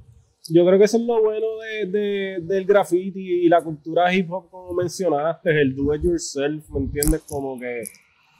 yo 0.49 0.65
creo 0.65 0.77
que 0.77 0.83
eso 0.83 0.97
es 0.97 1.03
lo 1.03 1.23
bueno 1.23 1.47
de, 1.59 1.85
de, 1.85 2.39
del 2.41 2.65
graffiti 2.65 3.45
y 3.45 3.47
la 3.47 3.61
cultura 3.61 4.13
hip 4.13 4.29
hop, 4.29 4.49
como 4.49 4.73
mencionaste, 4.73 5.61
el 5.61 5.73
do 5.73 5.95
it 5.95 6.03
yourself, 6.03 6.69
¿me 6.71 6.79
entiendes? 6.79 7.21
Como 7.21 7.57
que 7.57 7.83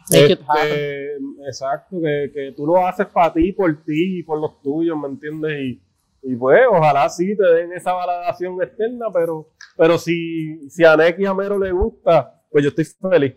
este, 0.10 1.16
exacto, 1.48 1.98
que, 2.02 2.32
que, 2.34 2.54
tú 2.56 2.66
lo 2.66 2.86
haces 2.86 3.08
para 3.08 3.34
ti, 3.34 3.52
por 3.52 3.84
ti 3.84 4.20
y 4.20 4.24
por 4.24 4.40
los 4.40 4.62
tuyos, 4.62 4.98
¿me 4.98 5.08
entiendes? 5.08 5.52
Y, 5.62 5.82
y 6.24 6.36
pues 6.36 6.62
ojalá 6.70 7.10
sí 7.10 7.36
te 7.36 7.46
den 7.46 7.74
esa 7.74 7.94
validación 7.94 8.62
externa, 8.62 9.08
pero, 9.14 9.50
pero 9.78 9.98
si, 9.98 10.70
si 10.70 10.84
a 10.84 10.96
Neki 10.96 11.24
y 11.24 11.26
a 11.26 11.34
Mero 11.34 11.60
le 11.60 11.72
gusta, 11.72 12.42
pues 12.50 12.64
yo 12.64 12.70
estoy 12.70 12.86
feliz. 13.10 13.36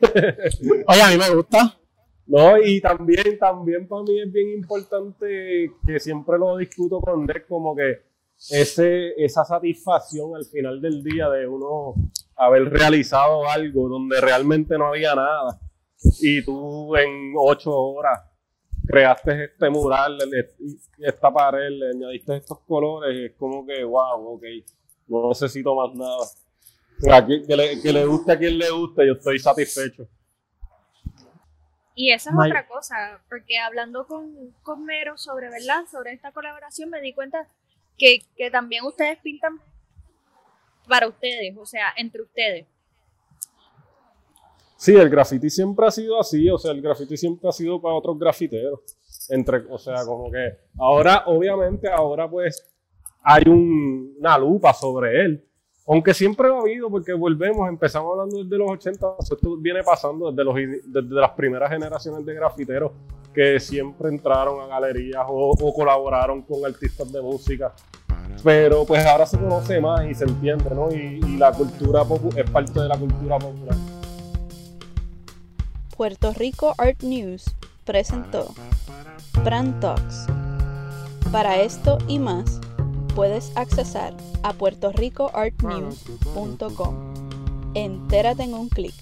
Oye, 0.86 1.02
a 1.02 1.10
mí 1.10 1.18
me 1.18 1.34
gusta. 1.34 1.76
No, 2.26 2.56
y 2.62 2.80
también, 2.80 3.38
también 3.38 3.88
para 3.88 4.02
mí 4.02 4.20
es 4.20 4.32
bien 4.32 4.50
importante 4.50 5.72
que 5.84 5.98
siempre 5.98 6.38
lo 6.38 6.56
discuto 6.56 7.00
con 7.00 7.26
Nick, 7.26 7.48
como 7.48 7.74
que 7.74 8.02
ese, 8.50 9.12
esa 9.16 9.44
satisfacción 9.44 10.36
al 10.36 10.44
final 10.44 10.80
del 10.80 11.02
día 11.02 11.28
de 11.28 11.46
uno 11.46 11.94
haber 12.36 12.70
realizado 12.70 13.48
algo 13.50 13.88
donde 13.88 14.20
realmente 14.20 14.78
no 14.78 14.86
había 14.86 15.14
nada 15.14 15.60
y 16.02 16.44
tú 16.44 16.96
en 16.96 17.34
ocho 17.36 17.74
horas 17.74 18.20
creaste 18.86 19.44
este 19.44 19.70
mural, 19.70 20.18
esta 20.98 21.32
pared, 21.32 21.70
le 21.70 21.90
añadiste 21.90 22.36
estos 22.36 22.58
colores, 22.60 23.30
es 23.30 23.36
como 23.36 23.64
que, 23.64 23.84
wow, 23.84 24.34
ok, 24.34 24.44
no 25.08 25.28
necesito 25.28 25.74
más 25.74 25.94
nada. 25.94 27.26
que, 27.26 27.56
le, 27.56 27.80
que 27.80 27.92
le 27.92 28.04
guste 28.04 28.32
a 28.32 28.38
quien 28.38 28.58
le 28.58 28.70
guste, 28.70 29.06
yo 29.06 29.12
estoy 29.12 29.38
satisfecho. 29.38 30.08
Y 31.94 32.12
esa 32.12 32.30
es 32.30 32.36
otra 32.36 32.66
cosa, 32.66 33.20
porque 33.28 33.58
hablando 33.58 34.06
con, 34.06 34.54
con 34.62 34.84
Mero 34.84 35.18
sobre, 35.18 35.50
¿verdad? 35.50 35.84
Sobre 35.90 36.12
esta 36.12 36.32
colaboración 36.32 36.88
me 36.88 37.00
di 37.00 37.12
cuenta 37.12 37.46
que, 37.98 38.20
que 38.36 38.50
también 38.50 38.84
ustedes 38.84 39.18
pintan 39.18 39.60
para 40.88 41.08
ustedes, 41.08 41.54
o 41.56 41.66
sea, 41.66 41.92
entre 41.96 42.22
ustedes. 42.22 42.66
Sí, 44.80 44.96
el 44.96 45.10
graffiti 45.10 45.50
siempre 45.50 45.86
ha 45.86 45.90
sido 45.90 46.18
así, 46.18 46.48
o 46.48 46.56
sea, 46.56 46.72
el 46.72 46.80
graffiti 46.80 47.14
siempre 47.14 47.46
ha 47.46 47.52
sido 47.52 47.82
para 47.82 47.94
otros 47.96 48.18
grafiteros. 48.18 48.80
Entre, 49.28 49.58
o 49.68 49.76
sea, 49.76 50.06
como 50.06 50.30
que 50.30 50.56
ahora, 50.78 51.24
obviamente, 51.26 51.86
ahora 51.86 52.26
pues 52.30 52.66
hay 53.22 53.42
una 53.46 54.38
lupa 54.38 54.72
sobre 54.72 55.20
él. 55.20 55.44
Aunque 55.86 56.14
siempre 56.14 56.48
ha 56.48 56.58
habido, 56.58 56.88
porque 56.88 57.12
volvemos, 57.12 57.68
empezamos 57.68 58.12
hablando 58.12 58.42
desde 58.42 58.56
los 58.56 58.70
80, 58.70 59.06
esto 59.20 59.58
viene 59.58 59.82
pasando 59.82 60.32
desde, 60.32 60.44
los, 60.44 60.54
desde 60.54 61.14
las 61.14 61.32
primeras 61.32 61.70
generaciones 61.70 62.24
de 62.24 62.32
grafiteros 62.32 62.92
que 63.34 63.60
siempre 63.60 64.08
entraron 64.08 64.62
a 64.62 64.66
galerías 64.66 65.26
o, 65.28 65.74
colaboraron 65.74 66.40
con 66.40 66.64
artistas 66.64 67.12
de 67.12 67.20
música. 67.20 67.74
Pero 68.42 68.86
pues 68.86 69.04
ahora 69.04 69.26
se 69.26 69.36
conoce 69.36 69.78
más 69.78 70.06
y 70.06 70.14
se 70.14 70.24
entiende, 70.24 70.70
¿no? 70.74 70.90
Y, 70.90 71.20
y 71.22 71.36
la 71.36 71.52
cultura 71.52 72.02
es 72.34 72.50
parte 72.50 72.80
de 72.80 72.88
la 72.88 72.96
cultura 72.96 73.38
popular. 73.38 73.99
Puerto 76.00 76.32
Rico 76.32 76.72
Art 76.78 77.02
News 77.02 77.44
presentó 77.84 78.54
Brand 79.44 79.80
Talks. 79.80 80.24
Para 81.30 81.60
esto 81.60 81.98
y 82.08 82.18
más, 82.18 82.58
puedes 83.14 83.54
accesar 83.54 84.14
a 84.42 84.54
puertoricoartnews.com. 84.54 86.94
Entérate 87.74 88.44
en 88.44 88.54
un 88.54 88.70
clic. 88.70 88.94